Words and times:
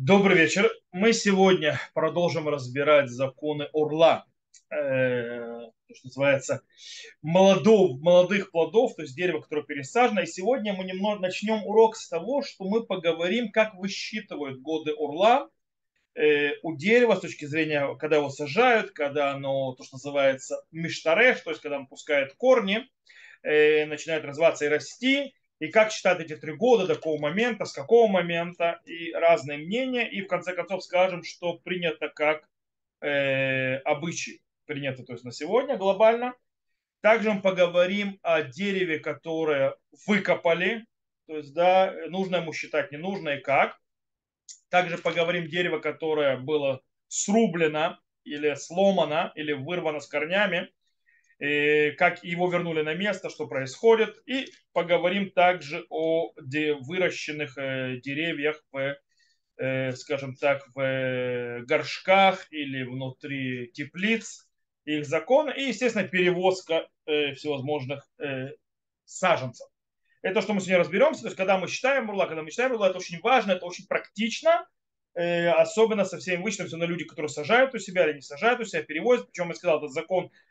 Добрый 0.00 0.36
вечер. 0.38 0.70
Мы 0.92 1.12
сегодня 1.12 1.80
продолжим 1.92 2.48
разбирать 2.48 3.10
законы 3.10 3.66
Орла, 3.72 4.26
э, 4.70 4.76
то, 4.76 5.94
что 5.96 6.06
называется 6.06 6.62
молодов, 7.20 7.98
молодых 8.00 8.52
плодов, 8.52 8.94
то 8.94 9.02
есть 9.02 9.16
дерево, 9.16 9.40
которое 9.40 9.64
пересажено. 9.64 10.20
И 10.20 10.26
сегодня 10.26 10.72
мы 10.72 10.84
немного 10.84 11.20
начнем 11.20 11.64
урок 11.66 11.96
с 11.96 12.08
того, 12.08 12.42
что 12.42 12.62
мы 12.62 12.86
поговорим, 12.86 13.50
как 13.50 13.74
высчитывают 13.74 14.60
годы 14.60 14.92
Орла 14.96 15.50
э, 16.14 16.52
у 16.62 16.76
дерева 16.76 17.16
с 17.16 17.20
точки 17.20 17.46
зрения, 17.46 17.96
когда 17.96 18.18
его 18.18 18.30
сажают, 18.30 18.92
когда 18.92 19.32
оно, 19.32 19.72
то, 19.72 19.82
что 19.82 19.96
называется 19.96 20.62
миштареш, 20.70 21.40
то 21.40 21.50
есть 21.50 21.60
когда 21.60 21.76
он 21.76 21.88
пускает 21.88 22.34
корни, 22.36 22.88
э, 23.42 23.84
начинает 23.86 24.24
развиваться 24.24 24.64
и 24.64 24.68
расти, 24.68 25.34
и 25.60 25.68
как 25.68 25.90
считать 25.90 26.20
эти 26.20 26.36
три 26.36 26.54
года, 26.54 26.86
до 26.86 26.94
какого 26.94 27.20
момента, 27.20 27.64
с 27.64 27.72
какого 27.72 28.10
момента, 28.10 28.80
и 28.84 29.12
разные 29.12 29.58
мнения, 29.58 30.08
и 30.08 30.22
в 30.22 30.28
конце 30.28 30.52
концов 30.52 30.84
скажем, 30.84 31.24
что 31.24 31.58
принято 31.58 32.08
как 32.08 32.48
э, 33.00 33.76
обычай, 33.78 34.42
принято 34.66 35.04
то 35.04 35.12
есть 35.12 35.24
на 35.24 35.32
сегодня 35.32 35.76
глобально. 35.76 36.34
Также 37.00 37.32
мы 37.32 37.40
поговорим 37.40 38.18
о 38.22 38.42
дереве, 38.42 38.98
которое 38.98 39.76
выкопали, 40.06 40.84
то 41.28 41.36
есть, 41.36 41.52
да, 41.52 41.94
нужно 42.08 42.36
ему 42.36 42.52
считать, 42.52 42.90
не 42.90 42.98
нужно 42.98 43.30
и 43.30 43.40
как. 43.40 43.78
Также 44.70 44.96
поговорим 44.96 45.46
дерево, 45.46 45.78
которое 45.78 46.38
было 46.38 46.80
срублено 47.06 47.98
или 48.24 48.54
сломано, 48.54 49.32
или 49.34 49.52
вырвано 49.52 50.00
с 50.00 50.06
корнями, 50.06 50.72
как 51.38 52.24
его 52.24 52.50
вернули 52.50 52.82
на 52.82 52.94
место, 52.94 53.30
что 53.30 53.46
происходит. 53.46 54.20
И 54.26 54.50
поговорим 54.72 55.30
также 55.30 55.86
о 55.88 56.32
выращенных 56.36 57.56
э, 57.58 58.00
деревьях 58.02 58.60
в, 58.72 58.96
э, 59.56 59.92
скажем 59.92 60.34
так, 60.34 60.66
в 60.74 60.80
э, 60.80 61.62
горшках 61.62 62.46
или 62.50 62.82
внутри 62.82 63.70
теплиц, 63.72 64.48
их 64.84 65.06
законы 65.06 65.52
и, 65.56 65.68
естественно, 65.68 66.08
перевозка 66.08 66.88
всевозможных 67.04 68.08
саженцев. 69.04 69.68
Это 70.22 70.40
что 70.40 70.54
мы 70.54 70.60
сегодня 70.60 70.78
разберемся. 70.78 71.22
То 71.22 71.26
есть, 71.28 71.36
когда 71.36 71.58
мы 71.58 71.68
считаем 71.68 72.06
мурла, 72.06 72.26
когда 72.26 72.42
мы 72.42 72.50
считаем 72.50 72.72
мурла, 72.72 72.88
это 72.88 72.98
очень 72.98 73.20
важно, 73.20 73.52
это 73.52 73.66
очень 73.66 73.86
практично, 73.86 74.66
особенно 75.14 76.06
со 76.06 76.16
всеми 76.16 76.42
вычетом, 76.42 76.78
на 76.78 76.84
люди, 76.84 77.04
которые 77.04 77.28
сажают 77.28 77.74
у 77.74 77.78
себя 77.78 78.06
или 78.06 78.16
не 78.16 78.22
сажают 78.22 78.60
у 78.60 78.64
себя, 78.64 78.82
перевозят. 78.82 79.26
Причем 79.26 79.48
я 79.48 79.54
сказал, 79.54 79.78
этот 79.78 79.92
закон 79.92 80.30
Э, 80.30 80.47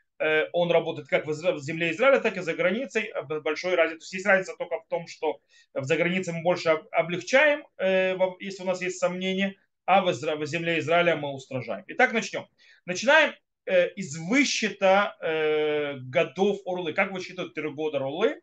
он 0.53 0.71
работает 0.71 1.07
как 1.07 1.27
в 1.27 1.59
земле 1.59 1.91
Израиля, 1.91 2.19
так 2.19 2.37
и 2.37 2.41
за 2.41 2.53
границей. 2.53 3.13
Большой 3.43 3.75
разница. 3.75 3.99
То 3.99 4.03
есть 4.03 4.13
есть 4.13 4.25
разница 4.25 4.55
только 4.57 4.79
в 4.79 4.87
том, 4.87 5.07
что 5.07 5.39
за 5.73 5.95
границей 5.95 6.33
мы 6.33 6.41
больше 6.41 6.69
облегчаем, 6.91 7.65
э, 7.77 8.17
если 8.39 8.63
у 8.63 8.65
нас 8.65 8.81
есть 8.81 8.99
сомнения, 8.99 9.55
а 9.85 10.01
в 10.01 10.45
земле 10.45 10.79
Израиля 10.79 11.15
мы 11.15 11.31
устражаем. 11.33 11.85
Итак, 11.87 12.13
начнем. 12.13 12.47
Начинаем 12.85 13.33
э, 13.65 13.89
из 13.93 14.17
высчета 14.17 15.15
годов 16.01 16.59
Орлы. 16.65 16.93
Как 16.93 17.11
высчитывают 17.11 17.53
три 17.53 17.69
года 17.69 17.97
Орлы? 17.97 18.41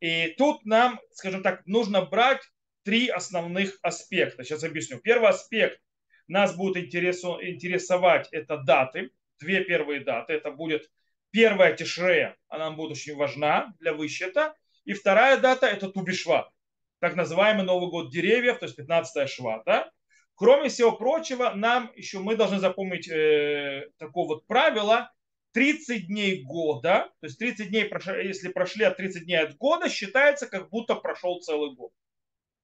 И 0.00 0.34
тут 0.36 0.64
нам, 0.64 0.98
скажем 1.12 1.42
так, 1.42 1.64
нужно 1.66 2.02
брать 2.04 2.40
три 2.82 3.08
основных 3.08 3.78
аспекта. 3.82 4.42
Сейчас 4.42 4.64
объясню. 4.64 4.98
Первый 4.98 5.28
аспект 5.28 5.80
нас 6.26 6.56
будет 6.56 6.76
интересовать 6.82 8.28
это 8.32 8.58
даты. 8.58 9.10
Две 9.38 9.62
первые 9.62 10.00
даты. 10.00 10.32
Это 10.32 10.50
будет 10.50 10.90
Первая 11.32 11.74
Тишрея, 11.74 12.36
она 12.48 12.70
будет 12.70 12.92
очень 12.92 13.16
важна 13.16 13.74
для 13.80 13.94
высчета. 13.94 14.54
И 14.84 14.92
вторая 14.92 15.38
дата 15.38 15.66
это 15.66 15.88
Тубишва, 15.88 16.52
так 17.00 17.16
называемый 17.16 17.64
Новый 17.64 17.90
год 17.90 18.10
деревьев, 18.10 18.58
то 18.58 18.66
есть 18.66 18.76
15 18.76 19.28
швата. 19.30 19.90
Кроме 20.34 20.68
всего 20.68 20.92
прочего, 20.92 21.52
нам 21.54 21.90
еще 21.96 22.18
мы 22.18 22.36
должны 22.36 22.58
запомнить 22.58 23.08
э, 23.08 23.88
такое 23.96 24.26
вот 24.26 24.46
правило, 24.46 25.12
30 25.52 26.06
дней 26.06 26.42
года, 26.42 27.10
то 27.20 27.26
есть 27.26 27.38
30 27.38 27.68
дней, 27.68 27.90
если 28.24 28.48
прошли 28.48 28.84
от 28.84 28.96
30 28.96 29.24
дней 29.24 29.36
от 29.36 29.56
года, 29.56 29.88
считается, 29.88 30.46
как 30.46 30.68
будто 30.70 30.94
прошел 30.94 31.40
целый 31.40 31.74
год. 31.74 31.92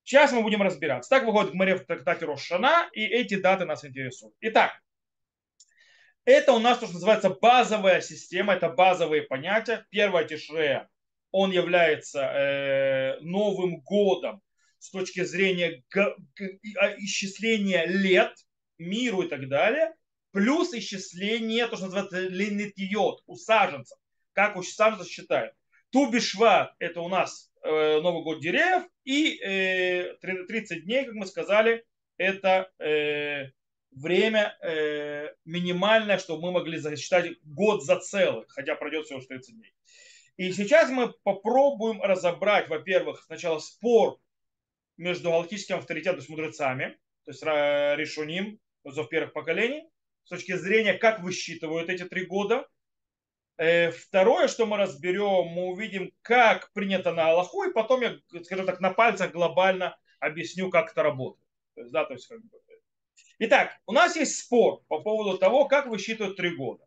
Сейчас 0.04 0.32
мы 0.32 0.42
будем 0.42 0.62
разбираться. 0.62 1.10
Так 1.10 1.26
выходит 1.26 1.52
Гмаре 1.52 1.76
в 1.76 1.84
трактате 1.84 2.24
Рошана, 2.24 2.88
и 2.92 3.04
эти 3.04 3.34
даты 3.36 3.66
нас 3.66 3.84
интересуют. 3.84 4.34
Итак, 4.40 4.72
это 6.28 6.52
у 6.52 6.58
нас 6.58 6.78
то, 6.78 6.84
что 6.84 6.94
называется 6.96 7.30
базовая 7.30 8.02
система, 8.02 8.52
это 8.52 8.68
базовые 8.68 9.22
понятия. 9.22 9.86
Первое 9.88 10.24
Тишрея, 10.24 10.86
он 11.30 11.52
является 11.52 12.20
э, 12.20 13.20
Новым 13.20 13.80
годом 13.80 14.42
с 14.78 14.90
точки 14.90 15.24
зрения 15.24 15.82
а, 15.96 16.94
исчисления 16.98 17.86
лет 17.86 18.34
миру 18.76 19.22
и 19.22 19.28
так 19.28 19.48
далее, 19.48 19.94
плюс 20.30 20.74
исчисление, 20.74 21.66
то, 21.66 21.76
что 21.76 21.86
называется 21.86 22.20
линетиот, 22.20 23.22
у 23.26 23.34
саженцев, 23.34 23.98
как 24.34 24.56
у 24.56 24.62
саженцев 24.62 25.08
считают. 25.08 25.54
Тубишва– 25.90 26.74
это 26.78 27.00
у 27.00 27.08
нас 27.08 27.50
э, 27.62 28.00
Новый 28.00 28.22
год 28.22 28.40
деревьев, 28.40 28.86
и 29.04 29.40
э, 29.40 30.14
30 30.20 30.84
дней, 30.84 31.06
как 31.06 31.14
мы 31.14 31.26
сказали, 31.26 31.84
это 32.18 32.70
э, 32.78 33.46
время 34.00 34.56
э, 34.62 35.28
минимальное, 35.44 36.19
чтобы 36.19 36.42
мы 36.42 36.53
могли 36.53 36.78
засчитать 36.78 37.32
год 37.42 37.84
за 37.84 37.98
целый, 37.98 38.44
хотя 38.48 38.75
пройдет 38.75 39.06
всего 39.06 39.20
30 39.20 39.56
дней. 39.56 39.72
И 40.36 40.53
сейчас 40.53 40.91
мы 40.91 41.12
попробуем 41.25 42.00
разобрать, 42.00 42.69
во-первых, 42.69 43.22
сначала 43.25 43.58
спор 43.58 44.19
между 44.97 45.31
галактическим 45.31 45.78
авторитетом, 45.78 46.16
то 46.16 46.20
есть 46.20 46.31
мудрецами, 46.31 46.98
то 47.25 47.31
есть 47.32 47.42
решуним, 47.42 48.60
в 48.84 49.04
первых 49.06 49.32
поколений, 49.32 49.88
с 50.25 50.28
точки 50.28 50.56
зрения, 50.56 50.94
как 50.94 51.20
высчитывают 51.20 51.88
эти 51.88 52.04
три 52.04 52.26
года. 52.26 52.69
Э, 53.56 53.91
второе, 53.91 54.47
что 54.47 54.66
мы 54.66 54.76
разберем, 54.76 55.47
мы 55.48 55.69
увидим, 55.70 56.12
как 56.22 56.72
принято 56.72 57.12
на 57.12 57.31
Аллаху, 57.31 57.64
и 57.64 57.72
потом 57.72 58.03
я, 58.03 58.19
скажем 58.44 58.66
так, 58.66 58.81
на 58.81 58.91
пальцах 58.91 59.32
глобально 59.32 59.98
объясню, 60.20 60.70
как 60.70 60.92
это 60.92 61.03
работает. 61.03 61.44
То 61.75 61.81
есть, 61.81 61.92
да, 61.92 62.04
то 62.04 62.14
есть, 62.14 62.28
как 62.28 62.41
бы, 62.41 62.60
Итак, 63.41 63.78
у 63.87 63.93
нас 63.93 64.16
есть 64.16 64.37
спор 64.37 64.82
по 64.88 65.00
поводу 65.00 65.38
того, 65.38 65.66
как 65.66 65.87
высчитывают 65.87 66.37
три 66.37 66.56
года. 66.56 66.84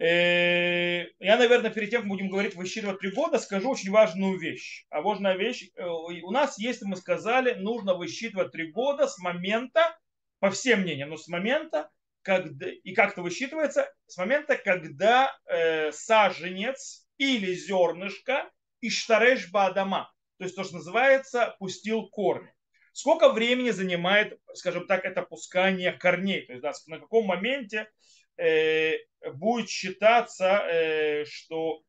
Э, 0.00 1.06
я, 1.20 1.36
наверное, 1.36 1.70
перед 1.70 1.90
тем, 1.90 2.00
как 2.00 2.08
будем 2.08 2.28
говорить 2.28 2.56
высчитывать 2.56 2.98
три 2.98 3.12
года, 3.12 3.38
скажу 3.38 3.70
очень 3.70 3.92
важную 3.92 4.36
вещь. 4.36 4.84
А 4.90 5.00
важная 5.00 5.36
вещь, 5.36 5.70
э, 5.76 5.86
у 5.86 6.30
нас, 6.32 6.58
если 6.58 6.86
мы 6.86 6.96
сказали, 6.96 7.54
нужно 7.54 7.94
высчитывать 7.94 8.50
три 8.50 8.72
года 8.72 9.06
с 9.06 9.18
момента, 9.18 9.96
по 10.40 10.50
всем 10.50 10.80
мнениям, 10.80 11.10
но 11.10 11.16
с 11.16 11.28
момента, 11.28 11.88
когда, 12.22 12.68
и 12.68 12.92
как 12.94 13.12
это 13.12 13.22
высчитывается, 13.22 13.88
с 14.08 14.16
момента, 14.16 14.56
когда 14.56 15.32
э, 15.46 15.92
саженец 15.92 17.06
или 17.16 17.54
зернышко 17.54 18.50
иштареш 18.80 19.52
баадама, 19.52 20.12
то 20.38 20.44
есть 20.44 20.56
то, 20.56 20.64
что 20.64 20.78
называется, 20.78 21.54
пустил 21.60 22.08
корни. 22.08 22.52
Сколько 22.92 23.30
времени 23.30 23.70
занимает, 23.70 24.38
скажем 24.54 24.86
так, 24.86 25.04
это 25.04 25.22
пускание 25.22 25.92
корней? 25.92 26.42
То 26.42 26.52
есть, 26.52 26.62
да, 26.62 26.72
на 26.86 26.98
каком 27.00 27.26
моменте 27.26 27.90
э, 28.36 28.96
будет 29.34 29.70
считаться, 29.70 30.62
э, 30.66 31.24
что 31.24 31.82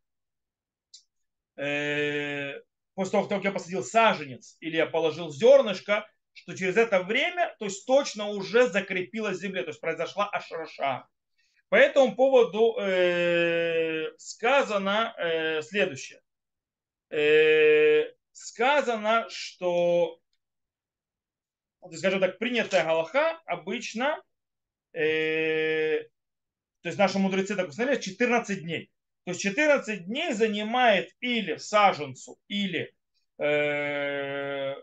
э, 1.57 2.53
после 2.95 3.11
того, 3.11 3.27
как 3.27 3.43
я 3.43 3.51
посадил 3.51 3.83
саженец 3.83 4.55
или 4.61 4.77
я 4.77 4.85
положил 4.85 5.29
зернышко, 5.29 6.07
что 6.33 6.55
через 6.55 6.77
это 6.77 7.03
время, 7.03 7.55
то 7.59 7.65
есть 7.65 7.85
точно 7.85 8.27
уже 8.27 8.67
закрепилась 8.67 9.37
земля, 9.37 9.63
то 9.63 9.69
есть 9.69 9.81
произошла 9.81 10.29
ашраша. 10.29 11.07
По 11.69 11.75
этому 11.75 12.15
поводу 12.15 12.77
э, 12.79 14.11
сказано 14.17 15.13
э, 15.17 15.61
следующее. 15.63 16.21
Э, 17.09 18.05
сказано, 18.31 19.27
что 19.29 20.19
скажем 21.91 22.19
так, 22.19 22.39
принятая 22.39 22.83
галаха 22.83 23.41
обычно, 23.45 24.21
э, 24.93 26.03
то 26.81 26.89
есть 26.89 26.97
наши 26.97 27.19
мудрецы 27.19 27.55
так 27.55 27.69
установили, 27.69 28.01
14 28.01 28.61
дней. 28.61 28.91
То 29.25 29.31
есть 29.31 29.41
14 29.41 30.05
дней 30.05 30.33
занимает 30.33 31.09
или 31.21 31.55
саженцу, 31.55 32.37
или 32.47 32.93
э, 33.39 34.75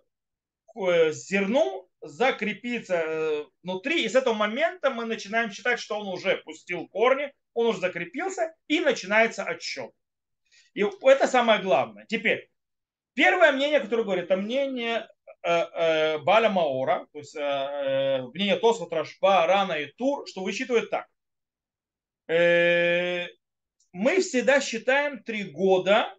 э, 0.75 1.13
зерну 1.13 1.91
закрепиться 2.01 2.95
э, 2.95 3.45
внутри. 3.63 4.05
И 4.05 4.09
с 4.09 4.15
этого 4.15 4.35
момента 4.35 4.91
мы 4.91 5.05
начинаем 5.05 5.51
считать, 5.51 5.79
что 5.79 5.99
он 5.99 6.09
уже 6.09 6.39
пустил 6.39 6.89
корни, 6.89 7.33
он 7.53 7.67
уже 7.67 7.81
закрепился, 7.81 8.55
и 8.69 8.81
начинается 8.81 9.45
отсчет. 9.45 9.91
И 10.73 10.85
это 11.03 11.27
самое 11.27 11.61
главное. 11.61 12.07
Теперь, 12.07 12.49
первое 13.15 13.53
мнение, 13.53 13.81
которое 13.81 14.05
говорит, 14.05 14.25
это 14.25 14.37
мнение 14.37 15.09
Баля 15.43 16.51
Маора, 16.51 17.07
то 17.13 17.19
есть 17.19 17.35
э, 17.35 18.23
мнение 18.35 18.57
Тосфот, 18.57 18.93
Рашба, 18.93 19.47
Рана 19.47 19.73
и 19.73 19.87
Тур, 19.93 20.27
что 20.29 20.43
высчитывает 20.43 20.91
так. 20.91 21.09
Мы 22.29 24.21
всегда 24.21 24.61
считаем 24.61 25.23
три 25.23 25.45
года 25.45 26.15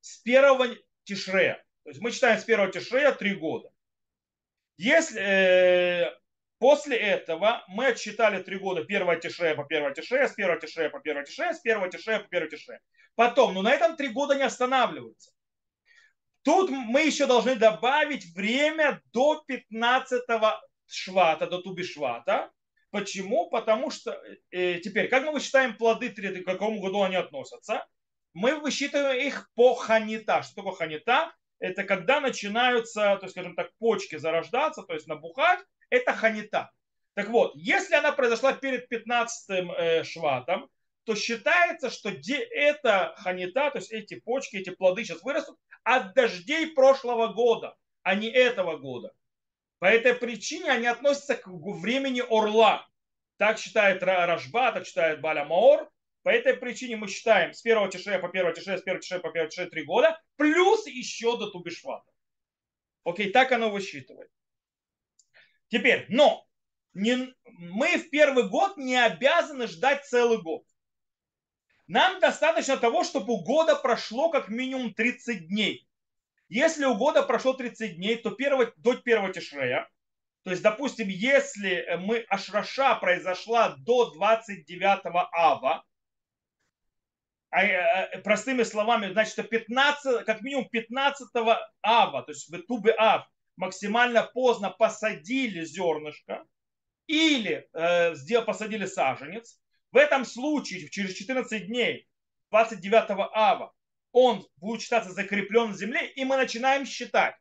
с 0.00 0.18
первого 0.18 0.68
Тишрея. 1.04 1.62
То 1.84 1.90
есть 1.90 2.00
мы 2.00 2.10
считаем 2.10 2.40
с 2.40 2.44
первого 2.44 2.72
Тишрея 2.72 3.12
три 3.12 3.34
года. 3.34 3.70
Если 4.76 5.20
э, 5.20 6.10
после 6.58 6.96
этого 6.96 7.64
мы 7.68 7.86
отсчитали 7.86 8.42
три 8.42 8.58
года 8.58 8.84
первого 8.84 9.16
тише 9.16 9.54
по 9.54 9.64
первого 9.64 9.94
тише, 9.94 10.26
с 10.26 10.32
первого 10.32 10.60
тише 10.60 10.90
по 10.90 10.98
первого 11.00 11.24
тише, 11.24 11.52
с 11.52 11.60
первого 11.60 11.88
тише 11.90 12.18
по 12.18 12.28
первого 12.28 12.50
тише. 12.50 12.80
Потом, 13.14 13.54
но 13.54 13.62
на 13.62 13.72
этом 13.72 13.96
три 13.96 14.08
года 14.08 14.34
не 14.34 14.42
останавливаются. 14.42 15.30
Тут 16.42 16.70
мы 16.70 17.02
еще 17.02 17.26
должны 17.26 17.54
добавить 17.54 18.34
время 18.34 19.00
до 19.12 19.42
15 19.46 20.22
швата, 20.86 21.46
до 21.46 21.58
туби 21.58 21.84
швата. 21.84 22.50
Почему? 22.90 23.48
Потому 23.48 23.90
что 23.90 24.20
э, 24.50 24.78
теперь, 24.80 25.08
как 25.08 25.24
мы 25.24 25.32
высчитаем 25.32 25.76
плоды, 25.76 26.10
к 26.10 26.44
какому 26.44 26.80
году 26.80 27.02
они 27.02 27.16
относятся? 27.16 27.86
Мы 28.34 28.56
высчитываем 28.56 29.26
их 29.26 29.50
по 29.54 29.74
ханита. 29.74 30.42
Что 30.42 30.56
такое 30.56 30.72
ханита? 30.72 31.32
Это 31.58 31.84
когда 31.84 32.20
начинаются, 32.20 33.16
то 33.16 33.20
есть, 33.22 33.32
скажем 33.32 33.54
так, 33.54 33.70
почки 33.78 34.16
зарождаться, 34.16 34.82
то 34.82 34.94
есть 34.94 35.06
набухать, 35.06 35.60
это 35.90 36.12
ханита. 36.12 36.70
Так 37.14 37.28
вот, 37.28 37.52
если 37.54 37.94
она 37.94 38.12
произошла 38.12 38.52
перед 38.52 38.88
15 38.88 39.50
э, 39.50 40.04
шватом, 40.04 40.68
то 41.04 41.14
считается, 41.14 41.90
что 41.90 42.10
это 42.10 43.14
ханита, 43.18 43.70
то 43.70 43.78
есть 43.78 43.92
эти 43.92 44.18
почки, 44.20 44.56
эти 44.56 44.70
плоды 44.70 45.04
сейчас 45.04 45.22
вырастут 45.22 45.58
от 45.84 46.14
дождей 46.14 46.68
прошлого 46.68 47.28
года, 47.28 47.76
а 48.02 48.14
не 48.14 48.28
этого 48.28 48.76
года. 48.78 49.12
По 49.78 49.86
этой 49.86 50.14
причине 50.14 50.70
они 50.70 50.86
относятся 50.86 51.34
к 51.34 51.46
времени 51.46 52.20
орла. 52.20 52.86
Так 53.36 53.58
считает 53.58 54.02
Рашба, 54.02 54.72
так 54.72 54.86
считает 54.86 55.20
Баля 55.20 55.44
Маор. 55.44 55.90
По 56.22 56.28
этой 56.28 56.54
причине 56.54 56.96
мы 56.96 57.08
считаем 57.08 57.52
с 57.52 57.62
первого 57.62 57.90
тишея 57.90 58.20
по 58.20 58.28
первого 58.28 58.54
тишея, 58.54 58.78
с 58.78 58.82
первого 58.82 59.02
тишея 59.02 59.18
по 59.18 59.30
первого 59.30 59.50
тишея 59.50 59.68
три 59.68 59.82
года, 59.84 60.20
плюс 60.36 60.86
еще 60.86 61.36
до 61.36 61.50
Тубишвата. 61.50 62.08
Окей, 63.04 63.32
так 63.32 63.50
оно 63.50 63.70
высчитывает. 63.70 64.30
Теперь, 65.68 66.06
но 66.08 66.46
не, 66.94 67.34
мы 67.46 67.96
в 67.96 68.10
первый 68.10 68.48
год 68.48 68.76
не 68.76 68.94
обязаны 68.94 69.66
ждать 69.66 70.04
целый 70.04 70.40
год. 70.40 70.64
Нам 71.86 72.20
достаточно 72.20 72.76
того, 72.76 73.04
чтобы 73.04 73.34
у 73.34 73.42
года 73.42 73.76
прошло 73.76 74.30
как 74.30 74.48
минимум 74.48 74.94
30 74.94 75.48
дней. 75.48 75.86
Если 76.48 76.84
у 76.84 76.94
года 76.96 77.22
прошло 77.22 77.54
30 77.54 77.96
дней, 77.96 78.16
то 78.16 78.30
первого, 78.30 78.72
до 78.76 78.96
первого 78.96 79.32
тишрея, 79.32 79.88
то 80.44 80.50
есть, 80.50 80.62
допустим, 80.62 81.08
если 81.08 81.86
мы 82.00 82.18
Ашраша 82.28 82.96
произошла 82.96 83.76
до 83.78 84.10
29 84.10 85.28
ава, 85.32 85.84
а, 87.50 87.62
э, 87.64 88.18
простыми 88.22 88.64
словами, 88.64 89.12
значит, 89.12 89.48
15, 89.48 90.24
как 90.24 90.40
минимум 90.42 90.68
15 90.68 91.28
ава, 91.82 92.22
то 92.22 92.32
есть 92.32 92.50
в 92.50 92.62
Тубе 92.62 92.94
ав, 92.98 93.26
максимально 93.56 94.24
поздно 94.24 94.70
посадили 94.70 95.64
зернышко 95.64 96.44
или 97.06 97.68
э, 97.72 98.42
посадили 98.44 98.86
саженец, 98.86 99.60
в 99.92 99.96
этом 99.96 100.24
случае 100.24 100.88
через 100.88 101.14
14 101.14 101.66
дней, 101.66 102.08
29 102.50 103.30
ава, 103.32 103.72
он 104.10 104.46
будет 104.56 104.82
считаться 104.82 105.12
закреплен 105.12 105.72
в 105.72 105.76
земле, 105.76 106.06
и 106.08 106.24
мы 106.24 106.36
начинаем 106.36 106.84
считать. 106.86 107.36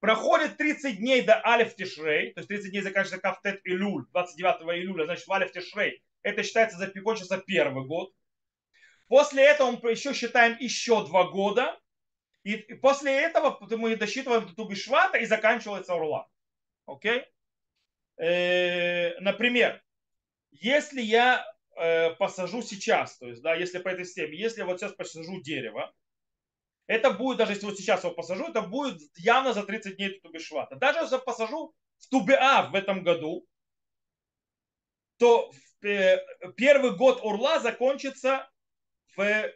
Проходит 0.00 0.56
30 0.56 0.98
дней 0.98 1.22
до 1.22 1.44
Алиф 1.44 1.74
Тишрей, 1.74 2.32
то 2.32 2.40
есть 2.40 2.48
30 2.48 2.70
дней 2.70 2.82
заканчивается 2.82 3.20
Кафтет 3.20 3.60
Илюль, 3.64 4.06
29 4.12 4.62
июля, 4.78 5.04
значит 5.06 5.26
в 5.26 5.32
Алиф 5.32 5.50
Тишрей. 5.50 6.02
Это 6.22 6.42
считается 6.42 6.78
закончился 6.78 7.38
первый 7.38 7.84
год. 7.84 8.12
После 9.08 9.44
этого 9.44 9.78
мы 9.82 9.90
еще 9.90 10.12
считаем 10.12 10.56
еще 10.60 11.04
два 11.06 11.24
года. 11.24 11.78
И 12.44 12.56
после 12.56 13.12
этого 13.12 13.58
мы 13.76 13.96
досчитываем 13.96 14.46
до 14.46 14.54
Тубишвата 14.54 15.18
и 15.18 15.26
заканчивается 15.26 15.94
Урла. 15.94 16.28
Окей? 16.86 17.24
Э, 18.16 19.18
например, 19.20 19.82
если 20.50 21.00
я 21.00 21.44
э, 21.78 22.14
посажу 22.16 22.62
сейчас, 22.62 23.18
то 23.18 23.26
есть, 23.28 23.42
да, 23.42 23.54
если 23.54 23.78
по 23.78 23.88
этой 23.88 24.04
системе, 24.04 24.38
если 24.38 24.62
вот 24.62 24.78
сейчас 24.80 24.92
посажу 24.92 25.40
дерево, 25.42 25.92
это 26.86 27.10
будет, 27.10 27.38
даже 27.38 27.52
если 27.52 27.66
вот 27.66 27.76
сейчас 27.76 28.02
его 28.02 28.14
посажу, 28.14 28.48
это 28.48 28.62
будет 28.62 29.00
явно 29.16 29.52
за 29.52 29.62
30 29.62 29.96
дней 29.96 30.20
Тубишвата. 30.20 30.76
Даже 30.76 31.00
если 31.00 31.18
посажу 31.18 31.74
в 31.98 32.08
Тубеа 32.08 32.68
в 32.70 32.74
этом 32.74 33.02
году, 33.02 33.46
то 35.18 35.50
э, 35.82 36.16
первый 36.56 36.96
год 36.96 37.20
Урла 37.22 37.60
закончится 37.60 38.48
в 39.16 39.52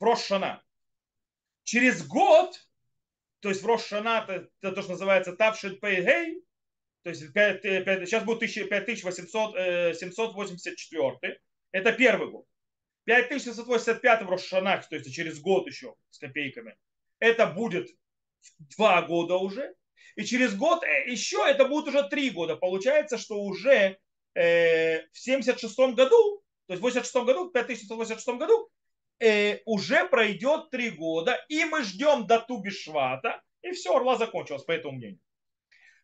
Рошана. 0.00 0.62
Через 1.64 2.06
год, 2.06 2.58
то 3.40 3.50
есть 3.50 3.62
в 3.62 3.66
Рошана, 3.66 4.26
это 4.60 4.72
то, 4.72 4.82
что 4.82 4.92
называется 4.92 5.36
Тавшин 5.36 5.78
Пейгей, 5.80 6.42
то 7.02 7.10
есть 7.10 7.32
5, 7.32 7.62
5, 7.62 8.08
сейчас 8.08 8.24
будет 8.24 8.40
5784, 8.40 11.18
э, 11.22 11.36
это 11.72 11.92
первый 11.92 12.30
год. 12.30 12.46
5785 13.04 14.22
в 14.22 14.30
Рошанах, 14.30 14.88
то 14.88 14.96
есть 14.96 15.12
через 15.12 15.40
год 15.40 15.66
еще 15.66 15.94
с 16.10 16.18
копейками, 16.18 16.76
это 17.18 17.46
будет 17.46 17.88
два 18.76 19.02
года 19.02 19.36
уже. 19.36 19.74
И 20.16 20.24
через 20.24 20.54
год 20.54 20.84
э, 20.84 21.10
еще 21.10 21.44
это 21.46 21.66
будет 21.66 21.88
уже 21.88 22.08
три 22.08 22.30
года. 22.30 22.56
Получается, 22.56 23.18
что 23.18 23.42
уже 23.42 23.98
э, 24.34 25.02
в 25.12 25.18
76 25.18 25.78
году 25.94 26.42
то 26.66 26.74
есть 26.74 26.80
в 26.80 26.84
86 26.84 27.26
году, 27.26 27.50
5186 27.50 28.38
году, 28.38 28.70
э, 29.20 29.58
уже 29.66 30.08
пройдет 30.08 30.70
три 30.70 30.90
года, 30.90 31.38
и 31.48 31.64
мы 31.64 31.82
ждем 31.82 32.26
до 32.26 32.40
Тубишвата, 32.40 33.42
и 33.62 33.72
все, 33.72 33.94
Орла 33.94 34.16
закончилась, 34.16 34.62
по 34.62 34.72
этому 34.72 34.96
мнению. 34.96 35.20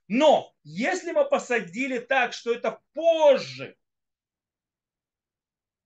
Но 0.09 0.55
если 0.65 1.13
мы 1.13 1.29
посадили 1.29 1.99
так, 1.99 2.33
что 2.33 2.53
это 2.53 2.81
позже, 2.95 3.77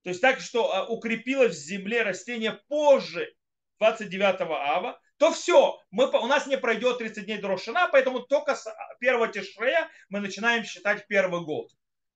то 0.02 0.10
есть 0.10 0.20
так, 0.20 0.40
что 0.40 0.72
а, 0.72 0.86
укрепилось 0.86 1.56
в 1.56 1.64
земле 1.64 2.02
растение 2.02 2.60
позже 2.68 3.34
29 3.78 4.40
ава, 4.40 5.00
то 5.16 5.32
все, 5.32 5.80
мы, 5.90 6.08
у 6.08 6.26
нас 6.26 6.46
не 6.46 6.56
пройдет 6.56 6.98
30 6.98 7.26
дней 7.26 7.38
до 7.38 7.48
Рошана, 7.48 7.88
поэтому 7.90 8.20
только 8.20 8.54
с 8.54 8.66
первого 9.00 9.28
Тишрея 9.28 9.88
мы 10.08 10.20
начинаем 10.20 10.64
считать 10.64 11.06
первый 11.08 11.44
год. 11.44 11.70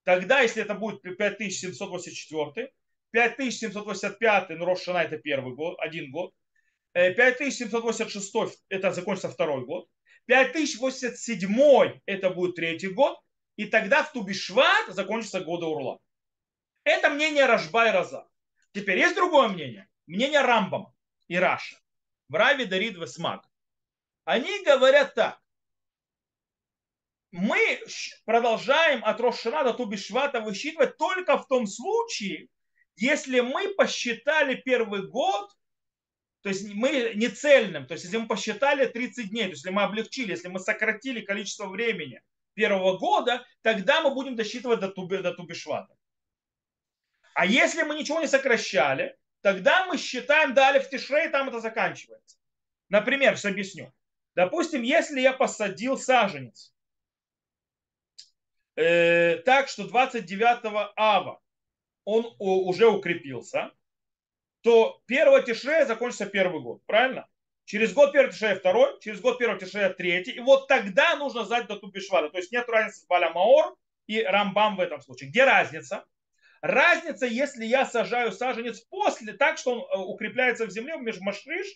Тогда, 0.04 0.40
если 0.40 0.62
это 0.62 0.74
будет 0.74 1.02
5784, 1.02 2.72
5785 3.10 4.50
ну, 4.50 4.64
Рошана 4.64 4.98
это 4.98 5.18
первый 5.18 5.54
год, 5.54 5.76
один 5.80 6.10
год, 6.12 6.32
5786 6.92 8.34
э, 8.34 8.76
это 8.76 8.92
закончится 8.92 9.28
второй 9.28 9.64
год, 9.64 9.88
5087 10.26 12.00
это 12.06 12.30
будет 12.30 12.56
третий 12.56 12.88
год, 12.88 13.18
и 13.56 13.66
тогда 13.66 14.02
в 14.02 14.12
Тубишват 14.12 14.88
закончится 14.88 15.40
года 15.40 15.66
Урла. 15.66 16.00
Это 16.84 17.10
мнение 17.10 17.46
Рашба 17.46 17.88
и 17.88 17.92
Раза. 17.92 18.28
Теперь 18.72 18.98
есть 18.98 19.14
другое 19.14 19.48
мнение. 19.48 19.88
Мнение 20.06 20.40
Рамбама 20.40 20.94
и 21.28 21.36
Раша. 21.36 21.76
В 22.28 22.34
Раве 22.34 22.66
Дарид 22.66 22.96
Весмак. 22.96 23.48
Они 24.24 24.64
говорят 24.64 25.14
так 25.14 25.40
мы 27.36 27.80
продолжаем 28.24 29.04
от 29.04 29.20
Рошана 29.20 29.62
до 29.62 29.74
Тубишвата 29.74 30.40
высчитывать 30.40 30.96
только 30.96 31.36
в 31.36 31.46
том 31.46 31.66
случае, 31.66 32.48
если 32.96 33.40
мы 33.40 33.74
посчитали 33.74 34.54
первый 34.54 35.06
год, 35.06 35.50
то 36.46 36.50
есть 36.50 36.72
мы 36.72 37.14
не 37.16 37.26
цельным, 37.26 37.88
то 37.88 37.94
есть 37.94 38.04
если 38.04 38.18
мы 38.18 38.28
посчитали 38.28 38.86
30 38.86 39.30
дней, 39.30 39.46
то 39.46 39.50
есть 39.50 39.64
если 39.64 39.74
мы 39.74 39.82
облегчили, 39.82 40.30
если 40.30 40.46
мы 40.46 40.60
сократили 40.60 41.20
количество 41.20 41.66
времени 41.66 42.22
первого 42.54 42.98
года, 42.98 43.44
тогда 43.62 44.00
мы 44.00 44.14
будем 44.14 44.36
досчитывать 44.36 44.78
до, 44.78 44.86
туби, 44.86 45.16
до 45.16 45.34
Тубишвата. 45.34 45.92
А 47.34 47.46
если 47.46 47.82
мы 47.82 47.98
ничего 47.98 48.20
не 48.20 48.28
сокращали, 48.28 49.18
тогда 49.40 49.86
мы 49.86 49.98
считаем 49.98 50.54
далее 50.54 50.80
в 50.80 50.88
Тишрей, 50.88 51.30
там 51.30 51.48
это 51.48 51.58
заканчивается. 51.58 52.38
Например, 52.90 53.34
сейчас 53.36 53.46
объясню. 53.46 53.92
Допустим, 54.36 54.82
если 54.82 55.18
я 55.18 55.32
посадил 55.32 55.98
саженец, 55.98 56.72
э, 58.76 59.38
так, 59.38 59.66
что 59.66 59.88
29 59.88 60.92
ава 60.94 61.42
он 62.04 62.36
уже 62.38 62.86
укрепился, 62.86 63.72
то 64.66 65.00
1 65.06 65.44
тишрея 65.44 65.86
закончится 65.86 66.26
первый 66.26 66.60
год, 66.60 66.84
правильно? 66.86 67.28
Через 67.66 67.92
год 67.92 68.10
первый 68.10 68.32
тишрея 68.32 68.56
второй, 68.56 68.98
через 68.98 69.20
год 69.20 69.38
первый 69.38 69.60
тишрея 69.60 69.90
третий. 69.90 70.32
И 70.32 70.40
вот 70.40 70.66
тогда 70.66 71.14
нужно 71.14 71.44
сдать 71.44 71.68
до 71.68 71.76
Тубишвара. 71.76 72.30
То 72.30 72.38
есть 72.38 72.50
нет 72.50 72.68
разницы 72.68 73.02
с 73.02 73.06
Баля 73.06 73.30
Маор 73.30 73.76
и 74.08 74.20
Рамбам 74.20 74.74
в 74.74 74.80
этом 74.80 75.00
случае. 75.00 75.30
Где 75.30 75.44
разница? 75.44 76.04
Разница, 76.62 77.26
если 77.26 77.64
я 77.64 77.86
сажаю 77.86 78.32
саженец 78.32 78.80
после, 78.80 79.34
так 79.34 79.58
что 79.58 79.72
он 79.72 79.78
э, 79.78 80.04
укрепляется 80.04 80.66
в 80.66 80.70
земле, 80.70 80.96
между 80.96 81.22
Машриш, 81.22 81.68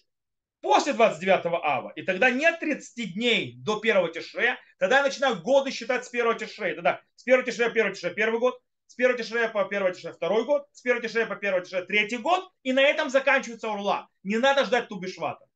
после 0.60 0.92
29 0.92 1.46
ава. 1.62 1.92
И 1.94 2.02
тогда 2.02 2.28
нет 2.30 2.58
30 2.58 3.14
дней 3.14 3.54
до 3.58 3.78
первого 3.78 4.12
тишрея. 4.12 4.58
Тогда 4.80 4.96
я 4.96 5.02
начинаю 5.04 5.40
годы 5.40 5.70
считать 5.70 6.04
с 6.04 6.08
первого 6.08 6.36
тишрея. 6.36 6.74
Тогда 6.74 7.00
с 7.14 7.22
первого 7.22 7.46
тишрея, 7.46 7.70
первого 7.70 7.94
тишрея, 7.94 8.14
первый 8.14 8.40
год. 8.40 8.60
С 8.90 8.96
первого 8.96 9.16
тишрея 9.16 9.48
по 9.48 9.64
первого 9.66 9.94
тишрея 9.94 10.12
второй 10.14 10.44
год. 10.44 10.66
С 10.72 10.80
первого 10.80 11.00
тишрея 11.00 11.24
по 11.24 11.36
первого 11.36 11.64
тишрея 11.64 11.84
третий 11.84 12.16
год. 12.16 12.50
И 12.64 12.72
на 12.72 12.80
этом 12.80 13.08
заканчивается 13.08 13.68
урла. 13.68 14.08
Не 14.24 14.38
надо 14.38 14.64
ждать 14.64 14.88
тубишвата. 14.88 15.46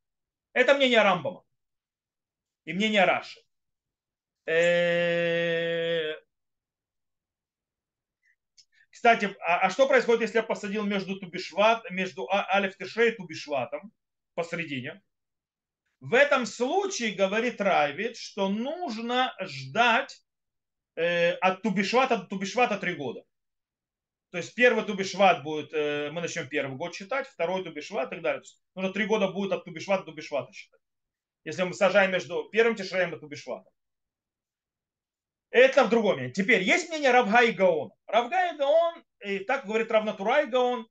Это 0.52 0.74
мнение 0.74 1.02
Рамбама. 1.02 1.42
И 2.64 2.72
мнение 2.72 3.04
Раши. 3.04 3.40
Э, 4.46 6.12
Кстати, 8.88 9.36
а, 9.40 9.66
а 9.66 9.70
что 9.70 9.88
происходит, 9.88 10.22
если 10.22 10.36
я 10.36 10.44
посадил 10.44 10.84
между 10.84 11.18
Тубишват, 11.18 11.90
между 11.90 12.28
А- 12.30 12.46
Алиф 12.54 12.76
Тишей 12.76 13.08
и 13.08 13.16
Тубишватом 13.16 13.92
посередине? 14.34 15.02
В 15.98 16.14
этом 16.14 16.46
случае 16.46 17.16
говорит 17.16 17.60
Райвит, 17.60 18.16
что 18.16 18.48
нужно 18.48 19.34
ждать 19.40 20.23
э, 20.96 21.32
от 21.32 21.62
Тубишвата 21.62 22.18
до 22.18 22.26
Тубишвата 22.26 22.78
три 22.78 22.94
года. 22.94 23.24
То 24.30 24.38
есть 24.38 24.54
первый 24.54 24.84
Тубишват 24.84 25.42
будет, 25.42 25.72
э, 25.72 26.10
мы 26.10 26.20
начнем 26.20 26.48
первый 26.48 26.76
год 26.76 26.94
считать, 26.94 27.28
второй 27.28 27.62
Тубишват 27.62 28.08
и 28.08 28.10
так 28.16 28.22
далее. 28.22 28.40
То 28.40 28.44
есть 28.44 28.62
нужно 28.74 28.92
три 28.92 29.06
года 29.06 29.28
будет 29.28 29.52
от 29.52 29.64
Тубишвата 29.64 30.04
до 30.04 30.10
Тубишвата 30.10 30.52
считать. 30.52 30.80
Если 31.44 31.62
мы 31.62 31.74
сажаем 31.74 32.10
между 32.10 32.48
первым 32.50 32.74
Тишреем 32.74 33.14
и 33.14 33.20
Тубишватом. 33.20 33.72
Это 35.50 35.84
в 35.84 35.88
другом 35.88 36.20
месте. 36.20 36.42
Теперь 36.42 36.62
есть 36.62 36.88
мнение 36.88 37.12
Равга 37.12 37.42
и 37.42 37.52
Гаон. 37.52 37.92
Равга 38.06 38.52
и 38.52 38.56
Гаон, 38.56 39.04
и 39.20 39.38
так 39.38 39.66
говорит 39.66 39.90
Равнатура 39.90 40.42
и 40.42 40.46
Гаон, 40.46 40.88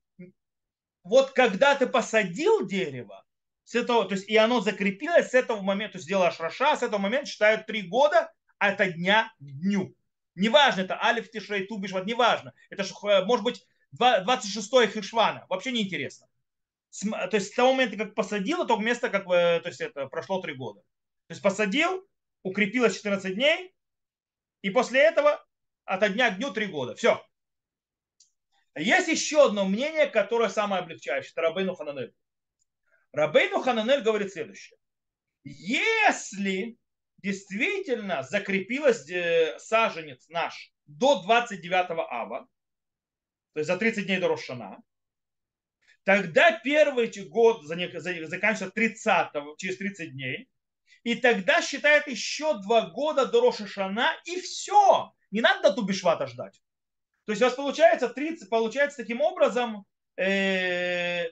вот 1.02 1.32
когда 1.32 1.74
ты 1.74 1.86
посадил 1.86 2.66
дерево, 2.66 3.24
с 3.64 3.74
этого, 3.74 4.06
то 4.06 4.14
есть 4.14 4.28
и 4.28 4.36
оно 4.36 4.60
закрепилось 4.60 5.30
с 5.30 5.34
этого 5.34 5.60
момента, 5.60 5.92
то 5.92 5.98
есть 5.98 6.06
сделаешь 6.06 6.40
раша, 6.40 6.76
с 6.76 6.82
этого 6.82 7.00
момента 7.00 7.26
считают 7.26 7.66
три 7.66 7.82
года 7.82 8.32
от 8.58 8.94
дня 8.94 9.32
к 9.38 9.44
дню. 9.44 9.94
Неважно, 10.34 10.82
это 10.82 11.02
Алиф 11.02 11.30
Тишрей, 11.30 11.66
Тубишват, 11.66 12.06
неважно. 12.06 12.52
Это 12.70 12.82
э, 12.82 13.24
может 13.24 13.44
быть 13.44 13.66
26 13.92 14.92
Хишвана, 14.92 15.46
вообще 15.48 15.72
не 15.72 15.82
интересно. 15.82 16.26
То 17.00 17.30
есть 17.32 17.52
с 17.52 17.54
того 17.54 17.72
момента, 17.72 17.96
как 17.96 18.14
посадил, 18.14 18.58
до 18.58 18.66
того 18.66 18.82
места, 18.82 19.08
как 19.08 19.26
бы, 19.26 19.60
то 19.62 19.68
есть 19.68 19.80
это 19.80 20.06
прошло 20.06 20.40
три 20.40 20.54
года. 20.54 20.80
То 21.26 21.32
есть 21.32 21.42
посадил, 21.42 22.06
укрепилось 22.42 22.96
14 22.96 23.34
дней, 23.34 23.74
и 24.62 24.70
после 24.70 25.00
этого 25.00 25.44
от 25.84 26.12
дня 26.12 26.30
к 26.30 26.38
дню 26.38 26.52
три 26.52 26.66
года. 26.66 26.94
Все. 26.94 27.24
Есть 28.76 29.08
еще 29.08 29.46
одно 29.46 29.64
мнение, 29.66 30.06
которое 30.06 30.48
самое 30.48 30.82
облегчающее. 30.82 31.30
Это 31.32 31.42
Рабейну 31.42 31.74
Хананель. 31.74 32.14
Рабейну 33.12 33.60
Хананель 33.60 34.02
говорит 34.02 34.32
следующее. 34.32 34.78
Если 35.44 36.78
действительно 37.24 38.22
закрепилась 38.22 39.08
э, 39.08 39.58
саженец 39.58 40.28
наш 40.28 40.70
до 40.84 41.22
29 41.22 41.90
ава, 42.10 42.46
то 43.54 43.60
есть 43.60 43.66
за 43.66 43.78
30 43.78 44.04
дней 44.04 44.18
до 44.18 44.28
Рошана, 44.28 44.82
тогда 46.04 46.52
первый 46.52 47.10
год 47.24 47.64
заканчивается 47.64 48.70
30 48.70 49.30
через 49.56 49.78
30 49.78 50.12
дней, 50.12 50.50
и 51.02 51.14
тогда 51.14 51.62
считает 51.62 52.06
еще 52.08 52.60
два 52.60 52.90
года 52.90 53.24
до 53.24 53.40
Рошашана, 53.40 54.12
и 54.26 54.38
все. 54.40 55.14
Не 55.30 55.40
надо 55.40 55.70
до 55.70 55.76
Тубишвата 55.76 56.26
ждать. 56.26 56.62
То 57.24 57.32
есть 57.32 57.40
у 57.40 57.46
вас 57.46 57.54
получается 57.54 58.10
30, 58.10 58.50
получается 58.50 58.98
таким 58.98 59.22
образом, 59.22 59.86
э, 60.16 61.24